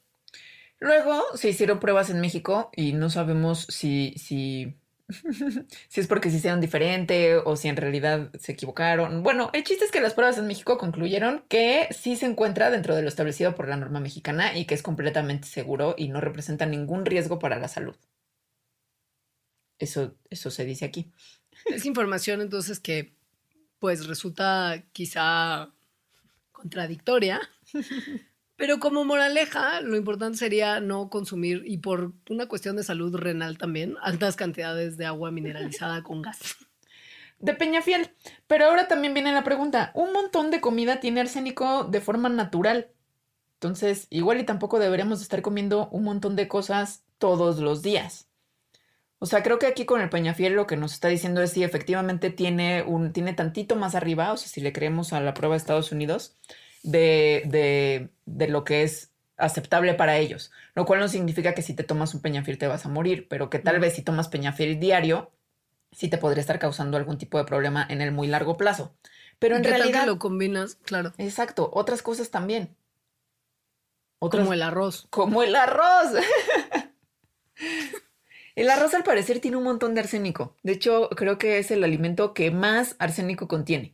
Luego 0.80 1.24
se 1.36 1.50
hicieron 1.50 1.80
pruebas 1.80 2.10
en 2.10 2.20
México 2.20 2.70
y 2.76 2.94
no 2.94 3.10
sabemos 3.10 3.66
si, 3.70 4.14
si, 4.18 4.76
si 5.88 6.02
es 6.02 6.08
porque 6.08 6.30
se 6.30 6.38
hicieron 6.38 6.60
diferente 6.60 7.38
o 7.38 7.56
si 7.56 7.70
en 7.70 7.78
realidad 7.78 8.30
se 8.38 8.52
equivocaron. 8.52 9.24
Bueno, 9.24 9.50
el 9.54 9.64
chiste 9.64 9.86
es 9.86 9.92
que 9.92 10.02
las 10.02 10.14
pruebas 10.14 10.38
en 10.38 10.48
México 10.48 10.78
concluyeron 10.78 11.44
que 11.48 11.88
sí 11.92 12.16
se 12.16 12.26
encuentra 12.26 12.70
dentro 12.70 12.96
de 12.96 13.04
lo 13.04 13.08
establecido 13.08 13.56
por 13.56 13.70
la 13.70 13.78
norma 13.78 14.00
mexicana 14.00 14.58
y 14.58 14.66
que 14.66 14.76
es 14.76 14.84
completamente 14.84 15.48
seguro 15.48 15.96
y 15.98 16.10
no 16.10 16.20
representa 16.22 16.66
ningún 16.66 17.06
riesgo 17.06 17.40
para 17.40 17.58
la 17.58 17.68
salud. 17.68 17.96
Eso, 19.80 20.16
eso 20.30 20.52
se 20.52 20.66
dice 20.66 20.86
aquí. 20.86 21.12
Es 21.66 21.86
información 21.86 22.42
entonces 22.42 22.80
que 22.80 23.14
pues 23.80 24.08
resulta 24.08 24.84
quizá 24.94 25.70
contradictoria, 26.52 27.42
pero 28.58 28.80
como 28.80 29.04
moraleja 29.04 29.82
lo 29.82 29.96
importante 29.96 30.38
sería 30.38 30.80
no 30.80 31.10
consumir 31.10 31.64
y 31.66 31.80
por 31.80 32.14
una 32.30 32.48
cuestión 32.48 32.76
de 32.76 32.84
salud 32.84 33.16
renal 33.16 33.58
también 33.58 33.96
altas 34.02 34.36
cantidades 34.36 34.98
de 34.98 35.06
agua 35.06 35.32
mineralizada 35.32 36.04
con 36.04 36.22
gas. 36.22 36.56
De 37.40 37.54
Peñafiel. 37.54 38.12
Pero 38.48 38.66
ahora 38.66 38.88
también 38.88 39.14
viene 39.14 39.34
la 39.34 39.44
pregunta. 39.44 39.92
Un 39.94 40.14
montón 40.14 40.52
de 40.52 40.62
comida 40.62 41.00
tiene 41.00 41.22
arsénico 41.22 41.84
de 41.84 42.00
forma 42.00 42.30
natural. 42.30 42.88
Entonces, 43.56 44.08
igual 44.10 44.40
y 44.40 44.46
tampoco 44.46 44.80
deberíamos 44.80 45.22
estar 45.22 45.42
comiendo 45.42 45.90
un 45.90 46.04
montón 46.04 46.36
de 46.36 46.48
cosas 46.48 47.04
todos 47.18 47.60
los 47.60 47.82
días. 47.82 48.30
O 49.20 49.26
sea, 49.26 49.44
creo 49.44 49.60
que 49.60 49.68
aquí 49.68 49.86
con 49.86 50.02
el 50.02 50.10
Peñafiel 50.10 50.54
lo 50.54 50.68
que 50.68 50.78
nos 50.78 50.94
está 50.94 51.08
diciendo 51.08 51.42
es 51.42 51.52
si 51.52 51.64
efectivamente 51.64 52.30
tiene 52.30 52.84
un, 52.84 53.14
tiene 53.14 53.34
tantito 53.34 53.76
más 53.76 53.96
arriba, 53.96 54.32
o 54.32 54.38
sea, 54.38 54.48
si 54.50 54.62
le 54.62 54.74
creemos 54.74 55.14
a 55.14 55.22
la 55.22 55.34
prueba 55.34 55.56
de 55.56 55.58
Estados 55.58 55.92
Unidos, 55.92 56.38
de, 56.86 57.44
de, 57.46 58.10
de 58.26 58.48
lo 58.48 58.64
que 58.64 58.84
es 58.84 59.12
aceptable 59.38 59.94
para 59.96 60.18
ellos. 60.18 60.52
Lo 60.76 60.86
cual 60.86 61.00
no 61.02 61.08
significa 61.08 61.54
que 61.54 61.62
si 61.62 61.74
te 61.74 61.84
tomas 61.84 62.14
un 62.14 62.22
Peñafiel 62.22 62.58
te 62.58 62.68
vas 62.68 62.86
a 62.86 62.90
morir, 62.90 63.28
pero 63.28 63.50
que 63.50 63.60
tal 63.60 63.80
vez 63.80 63.96
si 63.96 64.02
tomas 64.02 64.30
Peñafiel 64.30 64.80
diario, 64.80 65.32
sí 65.92 66.10
te 66.10 66.18
podría 66.18 66.42
estar 66.42 66.60
causando 66.60 66.98
algún 66.98 67.18
tipo 67.18 67.38
de 67.38 67.44
problema 67.46 67.86
en 67.90 68.02
el 68.02 68.12
muy 68.12 68.28
largo 68.28 68.58
plazo. 68.58 68.96
Pero 69.40 69.58
en 69.58 69.64
¿Qué 69.64 69.70
tal 69.70 69.80
realidad. 69.80 70.02
que 70.02 70.08
lo 70.08 70.20
combinas? 70.20 70.76
Claro. 70.86 71.14
Exacto, 71.18 71.70
otras 71.74 72.02
cosas 72.02 72.32
también. 72.32 72.76
Otras, 74.20 74.44
Como 74.44 74.54
el 74.54 74.62
arroz. 74.62 75.08
como 75.10 75.44
el 75.44 75.56
arroz. 75.56 76.14
el 78.56 78.70
arroz 78.70 78.94
al 78.94 79.04
parecer 79.04 79.40
tiene 79.40 79.58
un 79.58 79.64
montón 79.64 79.94
de 79.94 80.02
arsénico. 80.02 80.56
De 80.64 80.72
hecho, 80.74 81.10
creo 81.10 81.38
que 81.38 81.60
es 81.60 81.72
el 81.72 81.84
alimento 81.84 82.34
que 82.34 82.52
más 82.52 82.96
arsénico 83.00 83.48
contiene. 83.48 83.94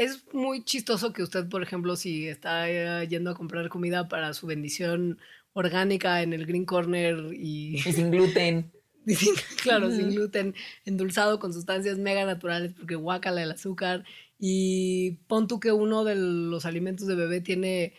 Es 0.00 0.32
muy 0.32 0.64
chistoso 0.64 1.12
que 1.12 1.22
usted, 1.22 1.46
por 1.50 1.62
ejemplo, 1.62 1.94
si 1.94 2.26
está 2.26 2.70
eh, 2.70 3.06
yendo 3.06 3.30
a 3.30 3.34
comprar 3.34 3.68
comida 3.68 4.08
para 4.08 4.32
su 4.32 4.46
bendición 4.46 5.18
orgánica 5.52 6.22
en 6.22 6.32
el 6.32 6.46
Green 6.46 6.64
Corner 6.64 7.34
y, 7.34 7.76
Y 7.76 7.80
sin 7.80 8.10
gluten. 8.10 8.72
y 9.06 9.14
sin- 9.14 9.34
claro, 9.62 9.90
sin 9.90 10.08
gluten, 10.08 10.54
endulzado 10.86 11.38
con 11.38 11.52
sustancias 11.52 11.98
mega 11.98 12.24
naturales 12.24 12.72
porque 12.72 12.94
guácala 12.94 13.42
el 13.42 13.50
azúcar 13.50 14.04
y 14.38 15.18
pon 15.26 15.46
tú 15.48 15.60
que 15.60 15.70
uno 15.70 16.02
de 16.04 16.14
los 16.16 16.64
alimentos 16.64 17.06
de 17.06 17.16
bebé 17.16 17.42
tiene 17.42 17.92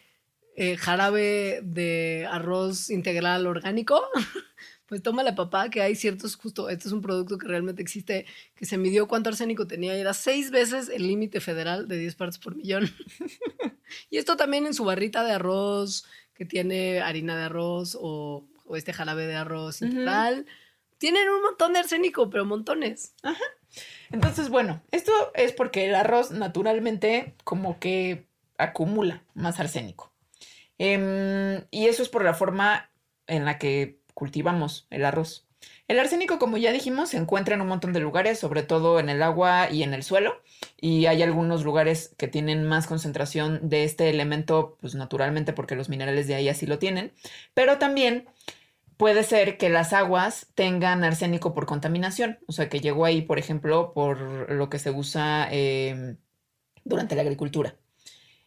eh, 0.55 0.77
jarabe 0.77 1.61
de 1.63 2.27
arroz 2.31 2.89
integral 2.89 3.45
orgánico, 3.45 4.01
pues 4.91 5.01
tómale 5.01 5.31
papá 5.31 5.69
que 5.69 5.81
hay 5.81 5.95
ciertos, 5.95 6.35
justo, 6.35 6.67
este 6.67 6.89
es 6.89 6.91
un 6.91 7.01
producto 7.01 7.37
que 7.37 7.47
realmente 7.47 7.81
existe, 7.81 8.25
que 8.55 8.65
se 8.65 8.77
midió 8.77 9.07
cuánto 9.07 9.29
arsénico 9.29 9.65
tenía 9.65 9.95
y 9.95 10.01
era 10.01 10.13
seis 10.13 10.51
veces 10.51 10.89
el 10.89 11.07
límite 11.07 11.39
federal 11.39 11.87
de 11.87 11.97
10 11.97 12.15
partes 12.15 12.37
por 12.37 12.57
millón. 12.57 12.93
y 14.09 14.17
esto 14.17 14.35
también 14.35 14.65
en 14.65 14.73
su 14.73 14.83
barrita 14.83 15.23
de 15.23 15.31
arroz, 15.31 16.03
que 16.33 16.43
tiene 16.43 16.99
harina 16.99 17.37
de 17.37 17.43
arroz 17.45 17.97
o, 17.97 18.45
o 18.65 18.75
este 18.75 18.91
jarabe 18.91 19.27
de 19.27 19.35
arroz 19.35 19.81
Ujú. 19.81 19.91
integral. 19.91 20.45
Tienen 20.97 21.29
un 21.29 21.41
montón 21.41 21.71
de 21.71 21.79
arsénico, 21.79 22.29
pero 22.29 22.43
montones. 22.43 23.13
Entonces, 24.11 24.49
bueno, 24.49 24.83
esto 24.91 25.13
es 25.35 25.53
porque 25.53 25.85
el 25.85 25.95
arroz 25.95 26.31
naturalmente 26.31 27.37
como 27.45 27.79
que 27.79 28.27
acumula 28.57 29.23
más 29.35 29.57
arsénico. 29.61 30.11
Em, 30.77 31.63
y 31.71 31.87
eso 31.87 32.03
es 32.03 32.09
por 32.09 32.25
la 32.25 32.33
forma 32.33 32.91
en 33.27 33.45
la 33.45 33.57
que 33.57 34.00
cultivamos 34.21 34.85
el 34.91 35.03
arroz. 35.03 35.47
El 35.87 35.99
arsénico, 35.99 36.37
como 36.37 36.57
ya 36.57 36.71
dijimos, 36.71 37.09
se 37.09 37.17
encuentra 37.17 37.55
en 37.55 37.61
un 37.61 37.67
montón 37.67 37.91
de 37.91 37.99
lugares, 37.99 38.37
sobre 38.37 38.61
todo 38.61 38.99
en 38.99 39.09
el 39.09 39.23
agua 39.23 39.71
y 39.71 39.81
en 39.81 39.95
el 39.95 40.03
suelo. 40.03 40.43
Y 40.79 41.07
hay 41.07 41.23
algunos 41.23 41.63
lugares 41.63 42.13
que 42.19 42.27
tienen 42.27 42.63
más 42.63 42.85
concentración 42.85 43.67
de 43.67 43.83
este 43.83 44.11
elemento, 44.11 44.77
pues 44.79 44.93
naturalmente 44.93 45.53
porque 45.53 45.75
los 45.75 45.89
minerales 45.89 46.27
de 46.27 46.35
ahí 46.35 46.49
así 46.49 46.67
lo 46.67 46.77
tienen. 46.77 47.13
Pero 47.55 47.79
también 47.79 48.27
puede 48.95 49.23
ser 49.23 49.57
que 49.57 49.69
las 49.69 49.91
aguas 49.91 50.51
tengan 50.53 51.03
arsénico 51.03 51.55
por 51.55 51.65
contaminación, 51.65 52.37
o 52.45 52.51
sea, 52.51 52.69
que 52.69 52.79
llegó 52.79 53.05
ahí, 53.05 53.23
por 53.23 53.39
ejemplo, 53.39 53.91
por 53.95 54.51
lo 54.51 54.69
que 54.69 54.77
se 54.77 54.91
usa 54.91 55.47
eh, 55.51 56.15
durante 56.83 57.15
la 57.15 57.23
agricultura. 57.23 57.75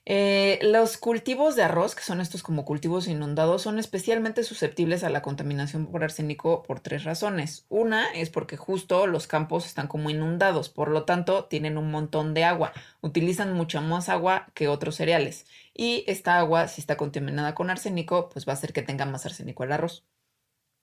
Eh, 0.06 0.58
los 0.62 0.98
cultivos 0.98 1.56
de 1.56 1.62
arroz, 1.62 1.94
que 1.94 2.02
son 2.02 2.20
estos 2.20 2.42
como 2.42 2.66
cultivos 2.66 3.08
inundados, 3.08 3.62
son 3.62 3.78
especialmente 3.78 4.42
susceptibles 4.42 5.02
a 5.02 5.08
la 5.08 5.22
contaminación 5.22 5.86
por 5.86 6.04
arsénico 6.04 6.62
por 6.62 6.80
tres 6.80 7.04
razones. 7.04 7.64
Una 7.70 8.12
es 8.12 8.28
porque 8.28 8.58
justo 8.58 9.06
los 9.06 9.26
campos 9.26 9.64
están 9.64 9.88
como 9.88 10.10
inundados, 10.10 10.68
por 10.68 10.90
lo 10.90 11.04
tanto 11.04 11.46
tienen 11.46 11.78
un 11.78 11.90
montón 11.90 12.34
de 12.34 12.44
agua, 12.44 12.74
utilizan 13.00 13.54
mucha 13.54 13.80
más 13.80 14.10
agua 14.10 14.46
que 14.52 14.68
otros 14.68 14.96
cereales. 14.96 15.46
Y 15.72 16.04
esta 16.06 16.38
agua, 16.38 16.68
si 16.68 16.82
está 16.82 16.98
contaminada 16.98 17.54
con 17.54 17.70
arsénico, 17.70 18.28
pues 18.28 18.46
va 18.46 18.52
a 18.52 18.56
hacer 18.56 18.74
que 18.74 18.82
tenga 18.82 19.06
más 19.06 19.24
arsénico 19.24 19.64
el 19.64 19.72
arroz. 19.72 20.04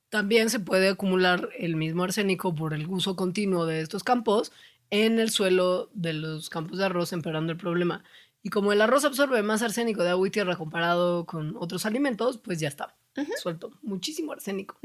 También 0.09 0.49
se 0.49 0.59
puede 0.59 0.89
acumular 0.89 1.49
el 1.57 1.75
mismo 1.75 2.03
arsénico 2.03 2.53
por 2.55 2.73
el 2.73 2.87
uso 2.87 3.15
continuo 3.15 3.65
de 3.65 3.81
estos 3.81 4.03
campos 4.03 4.51
en 4.89 5.19
el 5.19 5.29
suelo 5.29 5.89
de 5.93 6.13
los 6.13 6.49
campos 6.49 6.79
de 6.79 6.85
arroz, 6.85 7.13
empeorando 7.13 7.53
el 7.53 7.57
problema. 7.57 8.03
Y 8.43 8.49
como 8.49 8.73
el 8.73 8.81
arroz 8.81 9.05
absorbe 9.05 9.43
más 9.43 9.61
arsénico 9.61 10.03
de 10.03 10.09
agua 10.09 10.27
y 10.27 10.31
tierra 10.31 10.55
comparado 10.55 11.25
con 11.25 11.55
otros 11.57 11.85
alimentos, 11.85 12.37
pues 12.39 12.59
ya 12.59 12.67
está. 12.67 12.95
Suelto 13.41 13.71
muchísimo 13.81 14.31
arsénico. 14.31 14.79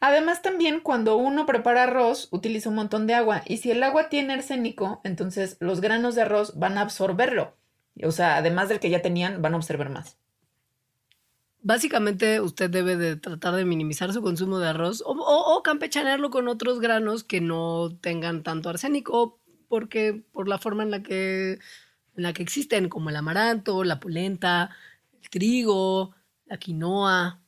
Además, 0.00 0.42
también 0.42 0.80
cuando 0.80 1.16
uno 1.16 1.46
prepara 1.46 1.84
arroz, 1.84 2.28
utiliza 2.32 2.68
un 2.68 2.74
montón 2.74 3.06
de 3.06 3.14
agua. 3.14 3.42
Y 3.46 3.58
si 3.58 3.70
el 3.70 3.82
agua 3.82 4.08
tiene 4.08 4.34
arsénico, 4.34 5.00
entonces 5.04 5.56
los 5.60 5.80
granos 5.80 6.14
de 6.16 6.22
arroz 6.22 6.58
van 6.58 6.76
a 6.76 6.82
absorberlo. 6.82 7.54
O 8.04 8.10
sea, 8.10 8.36
además 8.36 8.68
del 8.68 8.80
que 8.80 8.90
ya 8.90 9.00
tenían, 9.00 9.40
van 9.40 9.54
a 9.54 9.56
absorber 9.56 9.88
más. 9.88 10.18
Básicamente, 11.64 12.40
usted 12.40 12.68
debe 12.68 12.96
de 12.96 13.14
tratar 13.16 13.54
de 13.54 13.64
minimizar 13.64 14.12
su 14.12 14.20
consumo 14.20 14.58
de 14.58 14.68
arroz 14.68 15.00
o, 15.00 15.12
o- 15.12 15.56
o 15.56 15.62
campechanearlo 15.62 16.30
con 16.30 16.48
otros 16.48 16.80
granos 16.80 17.22
que 17.22 17.40
no 17.40 17.96
tengan 18.00 18.42
tanto 18.42 18.68
arsénico, 18.68 19.38
porque 19.68 20.24
por 20.32 20.48
la 20.48 20.58
forma 20.58 20.82
en 20.82 20.90
la 20.90 21.02
que, 21.04 21.60
en 22.16 22.22
la 22.22 22.32
que 22.32 22.42
existen, 22.42 22.88
como 22.88 23.10
el 23.10 23.16
amaranto, 23.16 23.84
la 23.84 23.98
polenta, 24.00 24.70
el 25.22 25.28
trigo, 25.30 26.14
la 26.46 26.56
quinoa. 26.58 27.40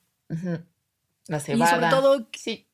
La 1.28 1.38
y 1.38 1.40
cebada. 1.40 1.70
sobre 1.70 1.88
todo 1.88 2.28
Sí. 2.34 2.66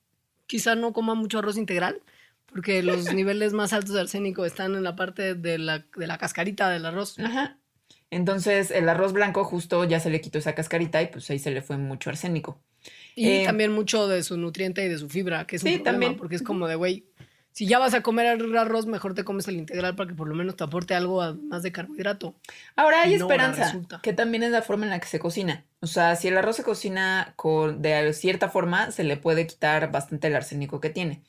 quizá 0.47 0.75
no 0.75 0.93
coma 0.93 1.15
mucho 1.15 1.39
arroz 1.39 1.57
integral, 1.57 2.01
porque 2.47 2.83
los 2.83 3.05
niveles 3.15 3.53
más 3.53 3.73
altos 3.73 3.95
de 3.95 4.01
arsénico 4.01 4.45
están 4.45 4.75
en 4.75 4.83
la 4.83 4.97
parte 4.97 5.35
de 5.35 5.59
la, 5.59 5.87
de 5.97 6.07
la 6.07 6.19
cascarita 6.19 6.69
del 6.71 6.87
arroz. 6.87 7.19
Ajá. 7.19 7.59
Entonces, 8.13 8.73
el 8.73 8.89
arroz 8.89 9.13
blanco 9.13 9.45
justo 9.45 9.85
ya 9.85 10.01
se 10.01 10.11
le 10.11 10.21
quitó 10.21 10.39
esa 10.39 10.55
cascarita 10.57 11.01
y 11.01 11.07
pues 11.07 11.31
ahí 11.31 11.39
se 11.39 11.53
le 11.53 11.63
fue 11.63 11.77
mucho 11.77 12.11
arsénico. 12.11 12.61
Y 13.15 13.29
Eh, 13.29 13.43
también 13.45 13.71
mucho 13.73 14.09
de 14.09 14.23
su 14.25 14.37
nutriente 14.37 14.85
y 14.85 14.89
de 14.89 14.99
su 14.99 15.09
fibra, 15.09 15.47
que 15.47 15.57
es 15.57 15.63
un 15.63 15.69
Sí, 15.69 15.75
problema, 15.77 15.93
también. 15.93 16.17
porque 16.17 16.35
es 16.35 16.43
como 16.43 16.67
de, 16.67 16.75
güey, 16.75 17.05
si 17.53 17.67
ya 17.67 17.79
vas 17.79 17.95
a 17.95 18.03
comer 18.03 18.27
arroz, 18.57 18.87
mejor 18.87 19.15
te 19.15 19.25
comes 19.25 19.49
el 19.49 19.57
integral 19.57 19.97
para 19.97 20.09
que 20.09 20.15
por 20.15 20.29
lo 20.29 20.35
menos 20.35 20.57
te 20.57 20.65
aporte 20.65 20.95
algo 20.95 21.21
a- 21.23 21.35
más 21.35 21.63
de 21.63 21.73
carbohidrato. 21.73 22.35
Ahora 22.77 23.03
hay 23.03 23.17
No, 23.17 23.25
esperanza, 23.25 23.81
que 24.03 24.13
también 24.13 24.43
es 24.43 24.51
la 24.53 24.63
forma 24.63 24.85
en 24.85 24.91
la 24.91 25.01
que 25.01 25.09
se 25.09 25.19
cocina. 25.19 25.65
O 25.81 25.87
sea, 25.87 26.17
si 26.17 26.29
el 26.29 26.39
arroz 26.39 26.57
se 26.57 26.63
cocina 26.63 27.33
con, 27.37 27.83
de 27.83 28.13
cierta 28.13 28.49
forma, 28.49 28.91
se 28.91 29.05
le 29.05 29.17
puede 29.17 29.47
quitar 29.47 29.91
bastante 29.91 30.29
el 30.29 30.37
arsénico 30.37 30.81
que 30.81 30.91
tiene. 30.91 31.23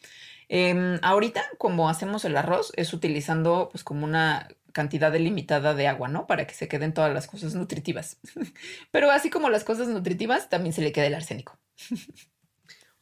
Em, 0.50 1.00
ahorita, 1.02 1.44
como 1.58 1.90
hacemos 1.90 2.26
el 2.26 2.36
arroz, 2.38 2.74
es 2.76 2.94
utilizando 2.94 3.70
pues 3.72 3.84
como 3.84 4.04
una 4.06 4.50
cantidad 4.74 5.12
delimitada 5.12 5.74
de 5.74 5.88
agua, 5.88 6.08
¿no? 6.08 6.28
Para 6.28 6.46
que 6.48 6.54
se 6.54 6.68
queden 6.68 6.94
todas 6.94 7.14
las 7.14 7.28
cosas 7.28 7.56
nutritivas. 7.56 8.18
Pero 8.92 9.12
así 9.12 9.30
como 9.30 9.50
las 9.50 9.64
cosas 9.64 9.88
nutritivas, 9.88 10.50
también 10.50 10.74
se 10.74 10.82
le 10.82 10.92
queda 10.92 11.06
el 11.08 11.16
arsénico. 11.16 11.58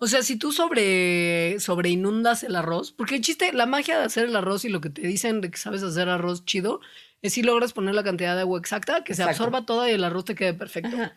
O 0.01 0.07
sea, 0.07 0.23
si 0.23 0.37
tú 0.37 0.53
sobre, 0.53 1.59
sobre 1.59 1.89
inundas 1.89 2.43
el 2.43 2.55
arroz, 2.55 2.93
porque 2.93 3.15
el 3.15 3.21
chiste, 3.21 3.51
la 3.51 3.65
magia 3.65 3.99
de 3.99 4.05
hacer 4.05 4.25
el 4.25 4.35
arroz 4.35 4.63
y 4.63 4.69
lo 4.69 4.79
que 4.79 4.89
te 4.89 5.01
dicen 5.01 5.41
de 5.41 5.51
que 5.51 5.57
sabes 5.57 5.83
hacer 5.83 6.07
arroz 6.07 6.45
chido, 6.45 6.79
es 7.21 7.33
si 7.33 7.43
logras 7.43 7.73
poner 7.73 7.95
la 7.95 8.03
cantidad 8.03 8.35
de 8.35 8.41
agua 8.41 8.59
exacta, 8.59 9.03
que 9.03 9.13
se 9.13 9.23
absorba 9.23 9.65
toda 9.65 9.89
y 9.91 9.93
el 9.93 10.03
arroz 10.03 10.23
te 10.23 10.35
quede 10.35 10.53
perfecto. 10.53 10.95
Ajá. 10.95 11.15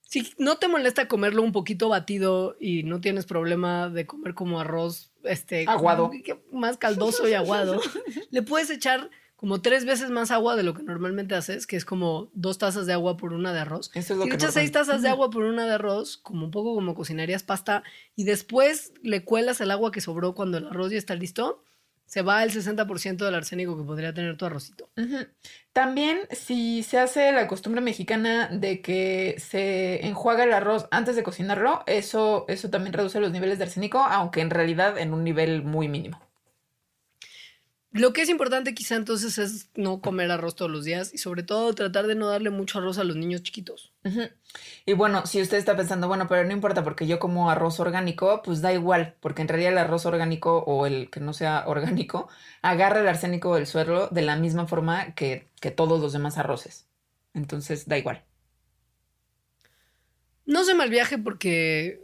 Si 0.00 0.30
no 0.36 0.56
te 0.56 0.68
molesta 0.68 1.08
comerlo 1.08 1.42
un 1.42 1.52
poquito 1.52 1.88
batido 1.88 2.54
y 2.60 2.82
no 2.82 3.00
tienes 3.00 3.24
problema 3.24 3.88
de 3.88 4.06
comer 4.06 4.34
como 4.34 4.60
arroz 4.60 5.10
este 5.24 5.64
Aguado. 5.66 6.10
más 6.50 6.76
caldoso 6.76 7.26
y 7.26 7.32
aguado, 7.32 7.80
le 8.30 8.42
puedes 8.42 8.68
echar 8.68 9.10
como 9.42 9.60
tres 9.60 9.84
veces 9.84 10.10
más 10.10 10.30
agua 10.30 10.54
de 10.54 10.62
lo 10.62 10.72
que 10.72 10.84
normalmente 10.84 11.34
haces, 11.34 11.66
que 11.66 11.74
es 11.74 11.84
como 11.84 12.30
dos 12.32 12.58
tazas 12.58 12.86
de 12.86 12.92
agua 12.92 13.16
por 13.16 13.32
una 13.32 13.52
de 13.52 13.58
arroz. 13.58 13.90
Eso 13.92 14.12
es 14.12 14.18
lo 14.20 14.22
Si 14.22 14.30
le 14.30 14.36
echas 14.36 14.50
normal- 14.50 14.62
seis 14.62 14.70
tazas 14.70 15.02
de 15.02 15.08
agua 15.08 15.30
por 15.30 15.42
una 15.42 15.66
de 15.66 15.72
arroz, 15.74 16.16
como 16.16 16.44
un 16.44 16.52
poco 16.52 16.76
como 16.76 16.94
cocinarías 16.94 17.42
pasta, 17.42 17.82
y 18.14 18.22
después 18.22 18.92
le 19.02 19.24
cuelas 19.24 19.60
el 19.60 19.72
agua 19.72 19.90
que 19.90 20.00
sobró 20.00 20.36
cuando 20.36 20.58
el 20.58 20.68
arroz 20.68 20.92
ya 20.92 20.98
está 20.98 21.16
listo, 21.16 21.64
se 22.06 22.22
va 22.22 22.44
el 22.44 22.52
60% 22.52 23.24
del 23.24 23.34
arsénico 23.34 23.76
que 23.76 23.82
podría 23.82 24.14
tener 24.14 24.36
tu 24.36 24.44
arrocito. 24.44 24.88
También 25.72 26.20
si 26.30 26.84
se 26.84 26.98
hace 26.98 27.32
la 27.32 27.48
costumbre 27.48 27.80
mexicana 27.80 28.48
de 28.48 28.80
que 28.80 29.34
se 29.38 30.06
enjuaga 30.06 30.44
el 30.44 30.52
arroz 30.52 30.86
antes 30.92 31.16
de 31.16 31.24
cocinarlo, 31.24 31.82
eso, 31.86 32.44
eso 32.46 32.70
también 32.70 32.92
reduce 32.92 33.18
los 33.18 33.32
niveles 33.32 33.58
de 33.58 33.64
arsénico, 33.64 33.98
aunque 33.98 34.40
en 34.40 34.50
realidad 34.50 34.98
en 34.98 35.14
un 35.14 35.24
nivel 35.24 35.64
muy 35.64 35.88
mínimo. 35.88 36.20
Lo 37.92 38.14
que 38.14 38.22
es 38.22 38.30
importante 38.30 38.74
quizá 38.74 38.96
entonces 38.96 39.36
es 39.36 39.68
no 39.74 40.00
comer 40.00 40.30
arroz 40.30 40.56
todos 40.56 40.70
los 40.70 40.84
días 40.84 41.12
y 41.12 41.18
sobre 41.18 41.42
todo 41.42 41.74
tratar 41.74 42.06
de 42.06 42.14
no 42.14 42.28
darle 42.28 42.48
mucho 42.48 42.78
arroz 42.78 42.96
a 42.96 43.04
los 43.04 43.16
niños 43.16 43.42
chiquitos. 43.42 43.92
Y 44.86 44.94
bueno, 44.94 45.26
si 45.26 45.42
usted 45.42 45.58
está 45.58 45.76
pensando, 45.76 46.08
bueno, 46.08 46.26
pero 46.26 46.44
no 46.44 46.52
importa 46.52 46.82
porque 46.82 47.06
yo 47.06 47.18
como 47.18 47.50
arroz 47.50 47.80
orgánico, 47.80 48.40
pues 48.42 48.62
da 48.62 48.72
igual, 48.72 49.14
porque 49.20 49.42
en 49.42 49.48
realidad 49.48 49.72
el 49.72 49.78
arroz 49.78 50.06
orgánico 50.06 50.58
o 50.66 50.86
el 50.86 51.10
que 51.10 51.20
no 51.20 51.34
sea 51.34 51.64
orgánico 51.68 52.28
agarra 52.62 53.00
el 53.00 53.08
arsénico 53.08 53.54
del 53.54 53.66
suelo 53.66 54.08
de 54.08 54.22
la 54.22 54.36
misma 54.36 54.66
forma 54.66 55.14
que, 55.14 55.48
que 55.60 55.70
todos 55.70 56.00
los 56.00 56.14
demás 56.14 56.38
arroces. 56.38 56.86
Entonces 57.34 57.86
da 57.86 57.98
igual. 57.98 58.24
No 60.46 60.64
se 60.64 60.74
mal 60.74 60.88
viaje 60.88 61.18
porque 61.18 62.00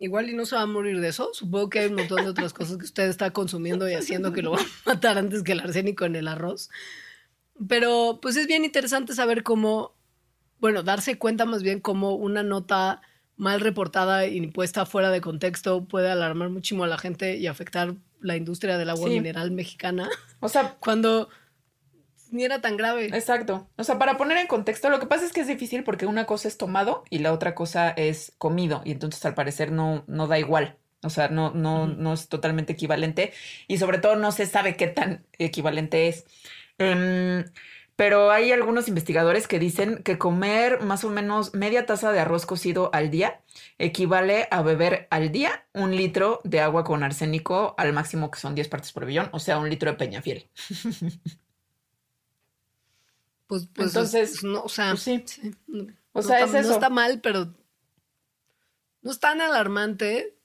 igual 0.00 0.28
y 0.28 0.34
no 0.34 0.44
se 0.46 0.56
va 0.56 0.62
a 0.62 0.66
morir 0.66 1.00
de 1.00 1.08
eso. 1.08 1.30
Supongo 1.32 1.70
que 1.70 1.78
hay 1.80 1.86
un 1.88 1.94
montón 1.94 2.24
de 2.24 2.30
otras 2.30 2.52
cosas 2.52 2.76
que 2.78 2.84
usted 2.84 3.08
está 3.08 3.30
consumiendo 3.30 3.88
y 3.88 3.94
haciendo 3.94 4.32
que 4.32 4.42
lo 4.42 4.52
va 4.52 4.58
a 4.60 4.64
matar 4.86 5.18
antes 5.18 5.42
que 5.42 5.52
el 5.52 5.60
arsénico 5.60 6.04
en 6.04 6.16
el 6.16 6.28
arroz. 6.28 6.70
Pero 7.68 8.18
pues 8.20 8.36
es 8.36 8.46
bien 8.46 8.64
interesante 8.64 9.14
saber 9.14 9.42
cómo, 9.42 9.94
bueno, 10.58 10.82
darse 10.82 11.18
cuenta 11.18 11.44
más 11.44 11.62
bien 11.62 11.80
cómo 11.80 12.14
una 12.14 12.42
nota 12.42 13.00
mal 13.36 13.60
reportada 13.60 14.26
y 14.26 14.46
puesta 14.48 14.86
fuera 14.86 15.10
de 15.10 15.20
contexto 15.20 15.84
puede 15.86 16.10
alarmar 16.10 16.50
muchísimo 16.50 16.84
a 16.84 16.88
la 16.88 16.98
gente 16.98 17.36
y 17.36 17.46
afectar 17.46 17.94
la 18.20 18.36
industria 18.36 18.78
del 18.78 18.90
agua 18.90 19.08
Sí. 19.08 19.14
mineral 19.14 19.50
mexicana 19.50 20.08
O 20.40 20.48
sea, 20.48 20.76
cuando 20.80 21.28
ni 22.34 22.44
era 22.44 22.60
tan 22.60 22.76
grave. 22.76 23.06
Exacto. 23.06 23.68
O 23.76 23.84
sea, 23.84 23.98
para 23.98 24.16
poner 24.16 24.38
en 24.38 24.46
contexto, 24.46 24.90
lo 24.90 25.00
que 25.00 25.06
pasa 25.06 25.24
es 25.24 25.32
que 25.32 25.40
es 25.40 25.46
difícil 25.46 25.84
porque 25.84 26.06
una 26.06 26.26
cosa 26.26 26.48
es 26.48 26.58
tomado 26.58 27.04
y 27.10 27.18
la 27.18 27.32
otra 27.32 27.54
cosa 27.54 27.90
es 27.90 28.34
comido. 28.38 28.82
Y 28.84 28.92
entonces 28.92 29.24
al 29.24 29.34
parecer 29.34 29.72
no, 29.72 30.04
no 30.06 30.26
da 30.26 30.38
igual. 30.38 30.78
O 31.02 31.10
sea, 31.10 31.28
no, 31.28 31.50
no, 31.52 31.86
no 31.86 32.12
es 32.12 32.28
totalmente 32.28 32.72
equivalente. 32.72 33.32
Y 33.68 33.78
sobre 33.78 33.98
todo 33.98 34.16
no 34.16 34.32
se 34.32 34.46
sabe 34.46 34.76
qué 34.76 34.88
tan 34.88 35.24
equivalente 35.38 36.08
es. 36.08 36.24
Em, 36.78 37.44
pero 37.96 38.30
hay 38.32 38.50
algunos 38.50 38.88
investigadores 38.88 39.46
que 39.46 39.58
dicen 39.60 40.02
que 40.02 40.18
comer 40.18 40.82
más 40.82 41.04
o 41.04 41.10
menos 41.10 41.54
media 41.54 41.86
taza 41.86 42.10
de 42.12 42.18
arroz 42.20 42.44
cocido 42.46 42.90
al 42.92 43.10
día 43.10 43.40
equivale 43.78 44.48
a 44.50 44.62
beber 44.62 45.06
al 45.10 45.30
día 45.30 45.66
un 45.72 45.94
litro 45.94 46.40
de 46.44 46.60
agua 46.60 46.82
con 46.84 47.04
arsénico 47.04 47.74
al 47.78 47.92
máximo 47.92 48.30
que 48.30 48.40
son 48.40 48.54
10 48.56 48.68
partes 48.68 48.92
por 48.92 49.06
billón, 49.06 49.28
o 49.32 49.38
sea, 49.38 49.58
un 49.58 49.70
litro 49.70 49.90
de 49.92 49.96
peñafiel. 49.96 50.50
Pues, 53.46 53.68
pues 53.74 53.88
Entonces, 53.88 54.34
es- 54.36 54.44
no, 54.44 54.62
o 54.62 54.68
sea, 54.68 54.90
pues 54.90 55.02
sí. 55.02 55.22
sí, 55.26 55.54
no, 55.66 55.82
O 56.12 56.20
no 56.20 56.22
sea, 56.22 56.38
está, 56.40 56.46
es 56.46 56.52
no 56.52 56.58
eso. 56.60 56.72
está 56.72 56.90
mal, 56.90 57.20
pero 57.20 57.54
no 59.02 59.10
es 59.10 59.20
tan 59.20 59.40
alarmante. 59.40 60.36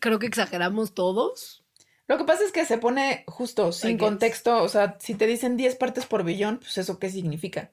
Creo 0.00 0.18
que 0.18 0.26
exageramos 0.26 0.94
todos. 0.94 1.62
Lo 2.08 2.16
que 2.18 2.24
pasa 2.24 2.44
es 2.44 2.52
que 2.52 2.64
se 2.64 2.78
pone 2.78 3.24
justo, 3.26 3.72
sin 3.72 3.98
contexto, 3.98 4.62
o 4.62 4.68
sea, 4.68 4.96
si 5.00 5.14
te 5.16 5.26
dicen 5.26 5.56
10 5.56 5.74
partes 5.74 6.06
por 6.06 6.22
billón, 6.24 6.58
pues 6.58 6.78
eso 6.78 6.98
qué 6.98 7.10
significa. 7.10 7.72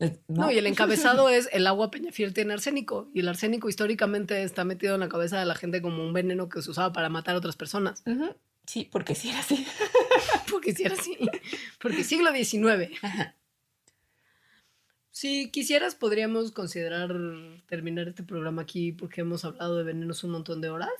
Eh, 0.00 0.18
No, 0.28 0.50
y 0.50 0.58
el 0.58 0.66
encabezado 0.66 1.28
es 1.28 1.48
el 1.52 1.66
agua 1.66 1.90
peñafiel 1.90 2.34
tiene 2.34 2.52
arsénico. 2.54 3.08
Y 3.14 3.20
el 3.20 3.28
arsénico 3.28 3.68
históricamente 3.68 4.42
está 4.42 4.64
metido 4.64 4.94
en 4.94 5.00
la 5.00 5.08
cabeza 5.08 5.38
de 5.38 5.44
la 5.46 5.54
gente 5.54 5.80
como 5.80 6.02
un 6.02 6.12
veneno 6.12 6.48
que 6.48 6.60
se 6.60 6.70
usaba 6.70 6.92
para 6.92 7.08
matar 7.08 7.34
a 7.36 7.38
otras 7.38 7.56
personas. 7.56 8.02
Sí, 8.70 8.88
porque 8.88 9.16
sí 9.16 9.30
era 9.30 9.40
así. 9.40 9.66
Porque 10.48 10.72
si 10.72 10.84
era 10.84 10.94
así. 10.94 11.18
Porque 11.80 12.04
siglo 12.04 12.30
XIX. 12.32 12.96
Ajá. 13.02 13.34
Si 15.10 15.50
quisieras, 15.50 15.96
podríamos 15.96 16.52
considerar 16.52 17.12
terminar 17.66 18.06
este 18.06 18.22
programa 18.22 18.62
aquí 18.62 18.92
porque 18.92 19.22
hemos 19.22 19.44
hablado 19.44 19.76
de 19.76 19.82
venenos 19.82 20.22
un 20.22 20.30
montón 20.30 20.60
de 20.60 20.70
horas. 20.70 20.92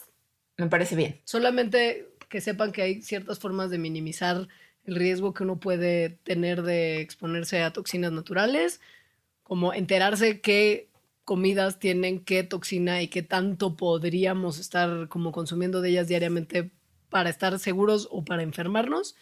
Me 0.57 0.67
parece 0.67 0.97
bien. 0.97 1.21
Solamente 1.23 2.09
que 2.29 2.41
sepan 2.41 2.73
que 2.73 2.83
hay 2.83 3.03
ciertas 3.03 3.39
formas 3.39 3.71
de 3.71 3.79
minimizar 3.79 4.49
el 4.85 4.97
riesgo 4.97 5.33
que 5.33 5.45
uno 5.45 5.61
puede 5.61 6.19
tener 6.25 6.63
de 6.63 7.01
exponerse 7.01 7.63
a 7.63 7.73
toxinas 7.73 8.11
naturales, 8.11 8.81
como 9.45 9.73
enterarse 9.75 10.41
qué 10.41 10.89
comidas 11.25 11.79
tienen 11.79 12.19
qué 12.19 12.43
toxina 12.43 13.01
y 13.01 13.07
qué 13.07 13.23
tanto 13.23 13.77
podríamos 13.77 14.59
estar 14.59 15.07
como 15.07 15.31
consumiendo 15.31 15.81
de 15.81 15.91
ellas 15.91 16.09
diariamente 16.09 16.73
para 17.11 17.29
estar 17.31 17.59
seguros 17.59 18.09
o 18.11 18.25
para 18.25 18.43
enfermarnos. 18.43 19.17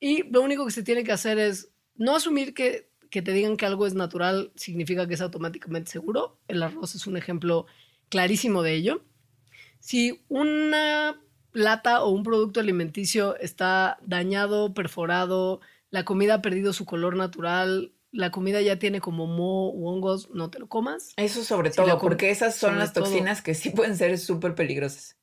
Y 0.00 0.22
lo 0.30 0.42
único 0.42 0.64
que 0.64 0.72
se 0.72 0.82
tiene 0.82 1.04
que 1.04 1.12
hacer 1.12 1.38
es 1.38 1.70
no 1.94 2.16
asumir 2.16 2.54
que, 2.54 2.90
que 3.10 3.22
te 3.22 3.32
digan 3.32 3.56
que 3.56 3.66
algo 3.66 3.86
es 3.86 3.94
natural 3.94 4.52
significa 4.56 5.06
que 5.06 5.14
es 5.14 5.20
automáticamente 5.20 5.90
seguro. 5.90 6.38
El 6.48 6.62
arroz 6.62 6.94
es 6.94 7.06
un 7.06 7.16
ejemplo 7.16 7.66
clarísimo 8.08 8.62
de 8.62 8.74
ello. 8.74 9.04
Si 9.80 10.24
una 10.28 11.20
lata 11.52 12.02
o 12.02 12.10
un 12.10 12.22
producto 12.22 12.60
alimenticio 12.60 13.36
está 13.36 13.98
dañado, 14.02 14.74
perforado, 14.74 15.60
la 15.90 16.04
comida 16.04 16.34
ha 16.34 16.42
perdido 16.42 16.72
su 16.72 16.84
color 16.84 17.16
natural, 17.16 17.92
la 18.10 18.30
comida 18.30 18.60
ya 18.60 18.78
tiene 18.78 19.00
como 19.00 19.26
moho 19.26 19.72
u 19.72 19.88
hongos, 19.88 20.30
no 20.30 20.50
te 20.50 20.58
lo 20.58 20.68
comas. 20.68 21.12
Eso 21.16 21.44
sobre 21.44 21.70
todo, 21.70 21.98
porque 21.98 22.30
esas 22.30 22.56
son 22.56 22.78
las 22.78 22.92
todo. 22.92 23.04
toxinas 23.04 23.42
que 23.42 23.54
sí 23.54 23.70
pueden 23.70 23.96
ser 23.96 24.18
súper 24.18 24.54
peligrosas. 24.54 25.16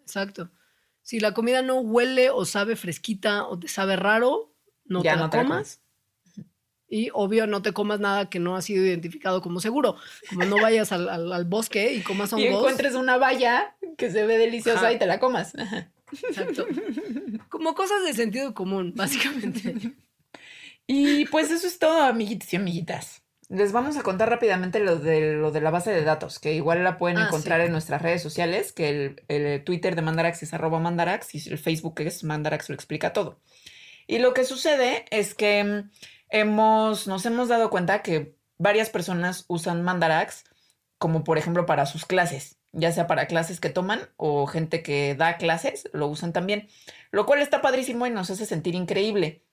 Exacto. 0.00 0.50
Si 1.08 1.20
la 1.20 1.32
comida 1.32 1.62
no 1.62 1.80
huele 1.80 2.28
o 2.28 2.44
sabe 2.44 2.76
fresquita 2.76 3.46
o 3.46 3.58
te 3.58 3.66
sabe 3.66 3.96
raro, 3.96 4.52
no 4.84 5.02
Ya 5.02 5.14
te 5.14 5.20
la 5.20 5.30
te 5.30 5.36
la 5.38 5.42
comas. 5.44 5.80
Y 6.86 7.08
obvio, 7.14 7.46
no 7.46 7.62
te 7.62 7.72
comas 7.72 7.98
nada 7.98 8.28
que 8.28 8.38
no 8.38 8.56
ha 8.56 8.60
sido 8.60 8.84
identificado 8.84 9.40
como 9.40 9.60
seguro. 9.60 9.96
Como 10.28 10.44
no 10.44 10.60
vayas 10.60 10.92
al, 10.92 11.08
al- 11.08 11.32
al 11.32 11.46
bosque 11.46 11.94
y 11.94 12.02
comas 12.02 12.30
hongos. 12.34 12.44
Y 12.44 12.48
encuentres 12.48 12.94
una 12.94 13.16
valla 13.16 13.74
que 13.96 14.10
se 14.10 14.26
ve 14.26 14.36
deliciosa 14.36 14.80
Ajá. 14.80 14.92
y 14.92 14.98
te 14.98 15.06
la 15.06 15.18
comas. 15.18 15.54
Ajá. 15.54 15.90
Exacto. 16.12 16.66
Como 17.48 17.74
cosas 17.74 18.04
de 18.04 18.12
sentido 18.12 18.52
común, 18.52 18.92
básicamente. 18.94 19.94
Y 20.90 21.24
pues 21.26 21.50
eso 21.50 21.66
es 21.66 21.78
todo, 21.78 22.02
amiguitos 22.02 22.50
y 22.52 22.56
amiguitas. 22.56 23.22
Les 23.48 23.72
vamos 23.72 23.96
a 23.96 24.02
contar 24.02 24.28
rápidamente 24.28 24.78
lo 24.78 24.96
de, 24.96 25.32
lo 25.32 25.50
de 25.50 25.60
la 25.62 25.70
base 25.70 25.90
de 25.90 26.04
datos, 26.04 26.38
que 26.38 26.52
igual 26.52 26.84
la 26.84 26.98
pueden 26.98 27.16
Ah, 27.16 27.26
encontrar 27.26 27.60
sí. 27.60 27.66
en 27.66 27.72
nuestras 27.72 28.02
redes 28.02 28.22
sociales, 28.22 28.72
que 28.72 28.88
el, 28.90 29.24
el 29.28 29.64
Twitter 29.64 29.96
de 29.96 30.02
Mandarax 30.02 30.42
es 30.42 30.52
arroba 30.52 30.78
Mandarax 30.80 31.34
y 31.34 31.48
el 31.50 31.58
Facebook 31.58 32.00
es 32.00 32.24
Mandarax 32.24 32.68
lo 32.68 32.74
explica 32.74 33.12
todo. 33.14 33.40
Y 34.06 34.18
lo 34.18 34.34
que 34.34 34.44
sucede 34.44 35.06
es 35.10 35.34
que 35.34 35.64
mm, 35.64 35.90
hemos, 36.30 37.06
nos 37.06 37.24
hemos 37.26 37.48
dado 37.48 37.70
cuenta 37.70 38.02
que 38.02 38.36
varias 38.58 38.90
personas 38.90 39.44
usan 39.48 39.82
Mandarax 39.82 40.44
como 40.98 41.24
por 41.24 41.38
ejemplo 41.38 41.64
para 41.64 41.86
sus 41.86 42.04
clases, 42.06 42.58
ya 42.72 42.92
sea 42.92 43.06
para 43.06 43.26
clases 43.28 43.60
que 43.60 43.70
toman 43.70 44.00
o 44.16 44.46
gente 44.46 44.82
que 44.82 45.14
da 45.14 45.36
clases, 45.38 45.88
lo 45.92 46.08
usan 46.08 46.32
también, 46.32 46.68
lo 47.12 47.24
cual 47.24 47.40
está 47.40 47.62
padrísimo 47.62 48.06
y 48.06 48.10
nos 48.10 48.30
hace 48.30 48.46
sentir 48.46 48.74
increíble. 48.74 49.44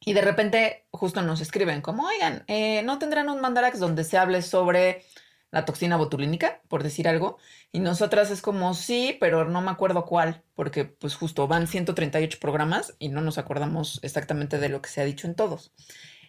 Y 0.00 0.12
de 0.12 0.20
repente 0.20 0.86
justo 0.90 1.22
nos 1.22 1.40
escriben 1.40 1.80
como, 1.80 2.06
oigan, 2.06 2.44
eh, 2.48 2.82
¿no 2.82 2.98
tendrán 2.98 3.28
un 3.28 3.40
mandarax 3.40 3.78
donde 3.80 4.04
se 4.04 4.18
hable 4.18 4.42
sobre 4.42 5.02
la 5.50 5.64
toxina 5.64 5.96
botulínica, 5.96 6.60
por 6.68 6.82
decir 6.82 7.08
algo? 7.08 7.38
Y 7.72 7.80
nosotras 7.80 8.30
es 8.30 8.42
como, 8.42 8.74
sí, 8.74 9.16
pero 9.20 9.46
no 9.46 9.62
me 9.62 9.70
acuerdo 9.70 10.04
cuál, 10.04 10.42
porque 10.54 10.84
pues 10.84 11.16
justo 11.16 11.48
van 11.48 11.66
138 11.66 12.38
programas 12.40 12.94
y 12.98 13.08
no 13.08 13.20
nos 13.20 13.38
acordamos 13.38 13.98
exactamente 14.02 14.58
de 14.58 14.68
lo 14.68 14.80
que 14.82 14.90
se 14.90 15.00
ha 15.00 15.04
dicho 15.04 15.26
en 15.26 15.34
todos. 15.34 15.72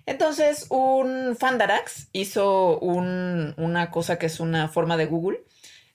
Entonces, 0.06 0.68
un 0.70 1.36
Fandarax 1.38 2.08
hizo 2.14 2.80
un- 2.80 3.54
una 3.58 3.92
cosa 3.92 4.18
que 4.18 4.28
es 4.28 4.40
una 4.40 4.70
forma 4.70 4.96
de 4.96 5.06
Google, 5.06 5.44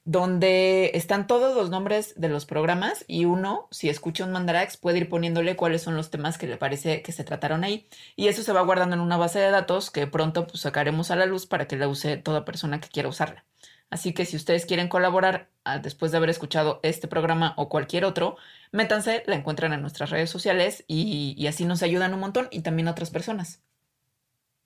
donde 0.04 0.90
están 0.94 1.26
todos 1.26 1.54
los 1.56 1.70
nombres 1.70 2.14
de 2.16 2.28
los 2.28 2.44
programas 2.44 3.04
y 3.06 3.24
uno, 3.24 3.68
si 3.70 3.88
escucha 3.88 4.24
un 4.24 4.32
Mandarax, 4.32 4.76
puede 4.76 4.98
ir 4.98 5.08
poniéndole 5.08 5.54
cuáles 5.56 5.82
son 5.82 5.96
los 5.96 6.10
temas 6.10 6.38
que 6.38 6.48
le 6.48 6.56
parece 6.56 7.02
que 7.02 7.12
se 7.12 7.24
trataron 7.24 7.64
ahí. 7.64 7.88
Y 8.16 8.28
eso 8.28 8.42
se 8.42 8.52
va 8.52 8.62
guardando 8.62 8.96
en 8.96 9.00
una 9.02 9.16
base 9.16 9.38
de 9.38 9.50
datos 9.50 9.90
que 9.90 10.06
pronto 10.06 10.46
pues, 10.46 10.60
sacaremos 10.60 11.10
a 11.10 11.16
la 11.16 11.26
luz 11.26 11.46
para 11.46 11.66
que 11.68 11.76
la 11.76 11.88
use 11.88 12.16
toda 12.16 12.44
persona 12.44 12.80
que 12.80 12.88
quiera 12.88 13.08
usarla. 13.08 13.44
Así 13.90 14.14
que 14.14 14.24
si 14.26 14.36
ustedes 14.36 14.66
quieren 14.66 14.88
colaborar 14.88 15.50
ah, 15.64 15.78
después 15.78 16.10
de 16.12 16.18
haber 16.18 16.30
escuchado 16.30 16.80
este 16.82 17.08
programa 17.08 17.54
o 17.56 17.68
cualquier 17.68 18.04
otro, 18.04 18.36
métanse, 18.72 19.22
la 19.26 19.36
encuentran 19.36 19.72
en 19.72 19.82
nuestras 19.82 20.10
redes 20.10 20.30
sociales 20.30 20.84
y, 20.88 21.34
y 21.38 21.46
así 21.46 21.64
nos 21.64 21.82
ayudan 21.82 22.14
un 22.14 22.20
montón 22.20 22.48
y 22.50 22.60
también 22.62 22.88
otras 22.88 23.10
personas. 23.10 23.62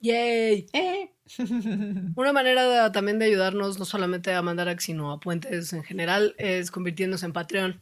¡Yay! 0.00 0.66
Eh. 0.72 1.12
Una 2.16 2.32
manera 2.32 2.84
de- 2.84 2.90
también 2.90 3.18
de 3.18 3.26
ayudarnos, 3.26 3.78
no 3.78 3.84
solamente 3.84 4.32
a 4.32 4.42
Mandarax, 4.42 4.84
sino 4.84 5.10
a 5.10 5.20
Puentes 5.20 5.72
en 5.72 5.82
general, 5.82 6.34
es 6.38 6.70
convirtiéndose 6.70 7.26
en 7.26 7.32
Patreon. 7.32 7.80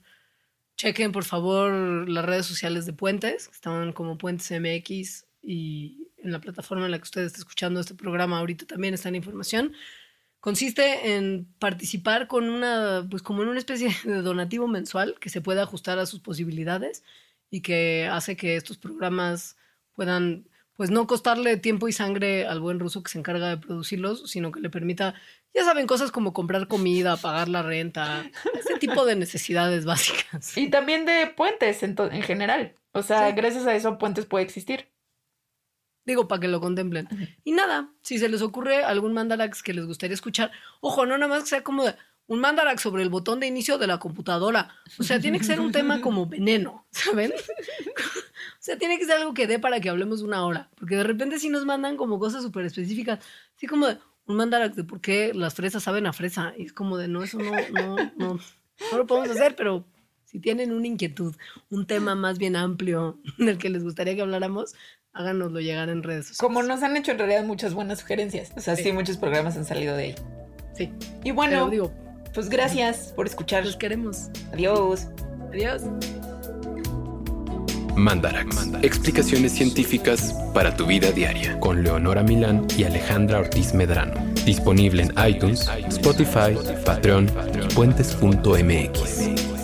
Chequen, 0.76 1.12
por 1.12 1.24
favor, 1.24 2.08
las 2.08 2.24
redes 2.24 2.46
sociales 2.46 2.86
de 2.86 2.92
Puentes, 2.92 3.48
que 3.48 3.54
están 3.54 3.92
como 3.92 4.18
Puentes 4.18 4.50
MX 4.50 5.26
y 5.42 6.08
en 6.18 6.32
la 6.32 6.40
plataforma 6.40 6.86
en 6.86 6.92
la 6.92 6.98
que 6.98 7.04
usted 7.04 7.22
está 7.24 7.38
escuchando 7.38 7.80
este 7.80 7.94
programa 7.94 8.38
ahorita 8.38 8.66
también 8.66 8.94
está 8.94 9.10
la 9.10 9.18
información. 9.18 9.74
Consiste 10.40 11.14
en 11.16 11.46
participar 11.58 12.28
con 12.28 12.48
una, 12.50 13.06
pues 13.10 13.22
como 13.22 13.42
en 13.42 13.48
una 13.48 13.58
especie 13.58 13.88
de 14.04 14.22
donativo 14.22 14.68
mensual 14.68 15.16
que 15.20 15.30
se 15.30 15.40
puede 15.40 15.60
ajustar 15.60 15.98
a 15.98 16.06
sus 16.06 16.20
posibilidades 16.20 17.02
y 17.50 17.60
que 17.62 18.08
hace 18.10 18.36
que 18.36 18.56
estos 18.56 18.78
programas 18.78 19.56
puedan, 19.94 20.48
pues 20.76 20.90
no 20.90 21.06
costarle 21.06 21.56
tiempo 21.56 21.88
y 21.88 21.92
sangre 21.92 22.46
al 22.46 22.60
buen 22.60 22.80
ruso 22.80 23.02
que 23.02 23.10
se 23.10 23.18
encarga 23.18 23.48
de 23.48 23.56
producirlos, 23.58 24.28
sino 24.30 24.50
que 24.50 24.60
le 24.60 24.70
permita, 24.70 25.14
ya 25.54 25.64
saben, 25.64 25.86
cosas 25.86 26.10
como 26.10 26.32
comprar 26.32 26.66
comida, 26.66 27.16
pagar 27.16 27.48
la 27.48 27.62
renta, 27.62 28.28
ese 28.58 28.78
tipo 28.78 29.04
de 29.04 29.16
necesidades 29.16 29.84
básicas. 29.84 30.56
Y 30.56 30.70
también 30.70 31.04
de 31.06 31.26
puentes 31.28 31.82
en, 31.82 31.96
general. 32.22 32.74
O 32.92 33.02
sea, 33.02 33.28
Sí. 33.28 33.34
gracias 33.36 33.66
a 33.66 33.74
eso 33.74 33.98
puentes 33.98 34.26
puede 34.26 34.44
existir. 34.44 34.88
Digo, 36.06 36.28
para 36.28 36.40
que 36.40 36.48
lo 36.48 36.60
contemplen. 36.60 37.08
Y 37.44 37.52
nada, 37.52 37.90
si 38.02 38.18
se 38.18 38.28
les 38.28 38.42
ocurre 38.42 38.84
algún 38.84 39.14
mandarax 39.14 39.62
que 39.62 39.72
les 39.72 39.86
gustaría 39.86 40.14
escuchar, 40.14 40.50
ojo, 40.80 41.06
no 41.06 41.16
nada 41.16 41.28
más 41.32 41.44
que 41.44 41.48
sea 41.50 41.64
como 41.64 41.84
de 41.84 41.94
un 42.26 42.40
mandarax 42.40 42.80
sobre 42.82 43.02
el 43.02 43.10
botón 43.10 43.40
de 43.40 43.46
inicio 43.46 43.76
de 43.78 43.86
la 43.86 43.98
computadora. 43.98 44.70
O 44.98 45.02
sea, 45.02 45.20
tiene 45.20 45.38
que 45.38 45.44
ser 45.44 45.60
un 45.60 45.72
tema 45.72 46.00
como 46.00 46.26
veneno, 46.26 46.86
¿saben? 46.90 47.32
O 48.58 48.66
sea, 48.66 48.78
tiene 48.78 48.98
que 48.98 49.04
ser 49.04 49.18
algo 49.18 49.34
que 49.34 49.46
dé 49.46 49.58
para 49.58 49.78
que 49.78 49.90
hablemos 49.90 50.22
una 50.22 50.46
hora. 50.46 50.70
Porque 50.78 50.96
de 50.96 51.04
repente 51.04 51.38
sí 51.38 51.50
nos 51.50 51.66
mandan 51.66 51.98
como 51.98 52.18
cosas 52.18 52.42
súper 52.42 52.64
específicas. 52.64 53.18
Así 53.54 53.66
como 53.66 53.88
de 53.88 53.98
un 54.26 54.36
mandarax 54.36 54.74
de 54.74 54.84
por 54.84 55.02
qué 55.02 55.32
las 55.34 55.52
fresas 55.52 55.82
saben 55.82 56.06
a 56.06 56.14
fresa. 56.14 56.54
Y 56.56 56.64
es 56.64 56.72
como 56.72 56.96
de, 56.96 57.06
no, 57.06 57.22
eso 57.22 57.38
no, 57.38 57.52
no, 57.72 57.96
no, 58.16 58.38
no 58.90 58.98
lo 58.98 59.06
podemos 59.06 59.28
hacer, 59.30 59.54
pero 59.54 59.84
si 60.24 60.40
tienen 60.40 60.72
una 60.72 60.86
inquietud, 60.86 61.36
un 61.68 61.86
tema 61.86 62.14
más 62.14 62.38
bien 62.38 62.56
amplio 62.56 63.18
del 63.38 63.58
que 63.58 63.68
les 63.68 63.84
gustaría 63.84 64.14
que 64.14 64.22
habláramos, 64.22 64.74
háganoslo 65.12 65.60
llegar 65.60 65.90
en 65.90 66.02
redes 66.02 66.28
sociales. 66.28 66.38
Como 66.40 66.62
nos 66.62 66.82
han 66.82 66.96
hecho 66.96 67.10
en 67.12 67.18
realidad 67.18 67.44
muchas 67.44 67.74
buenas 67.74 68.00
sugerencias. 68.00 68.50
O 68.56 68.60
sea, 68.62 68.76
sí, 68.76 68.84
Sí. 68.84 68.92
muchos 68.92 69.18
programas 69.18 69.58
han 69.58 69.66
salido 69.66 69.94
de 69.94 70.02
ahí. 70.04 70.14
Sí, 70.74 70.90
Y 71.22 71.32
bueno, 71.32 71.52
pero 71.52 71.70
digo, 71.70 71.92
pues 72.34 72.48
gracias 72.48 73.12
por 73.14 73.26
escuchar. 73.26 73.64
los 73.64 73.76
queremos. 73.76 74.28
Adiós. 74.52 75.06
Adiós. 75.50 75.82
Mandarax. 77.96 78.68
Explicaciones 78.82 79.52
científicas 79.52 80.34
para 80.52 80.76
tu 80.76 80.84
vida 80.86 81.12
diaria 81.12 81.58
con 81.60 81.82
Leonora 81.82 82.22
Milán 82.22 82.66
y 82.76 82.84
Alejandra 82.84 83.38
Ortiz 83.38 83.72
Medrano. 83.72 84.14
Disponible 84.44 85.02
en 85.02 85.14
iTunes, 85.28 85.68
Spotify, 85.88 86.56
Patreon 86.84 87.30
y 87.54 87.74
puentes.mx. 87.74 89.54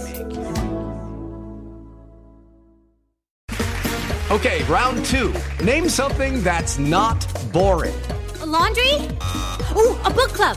Okay, 4.30 4.62
round 4.68 5.04
two. 5.04 5.32
Name 5.64 5.88
something 5.88 6.40
that's 6.44 6.78
not 6.78 7.26
boring. 7.52 7.92
A 8.40 8.46
laundry? 8.46 8.94
Ooh, 9.76 9.98
a 10.04 10.10
book 10.10 10.30
club. 10.32 10.56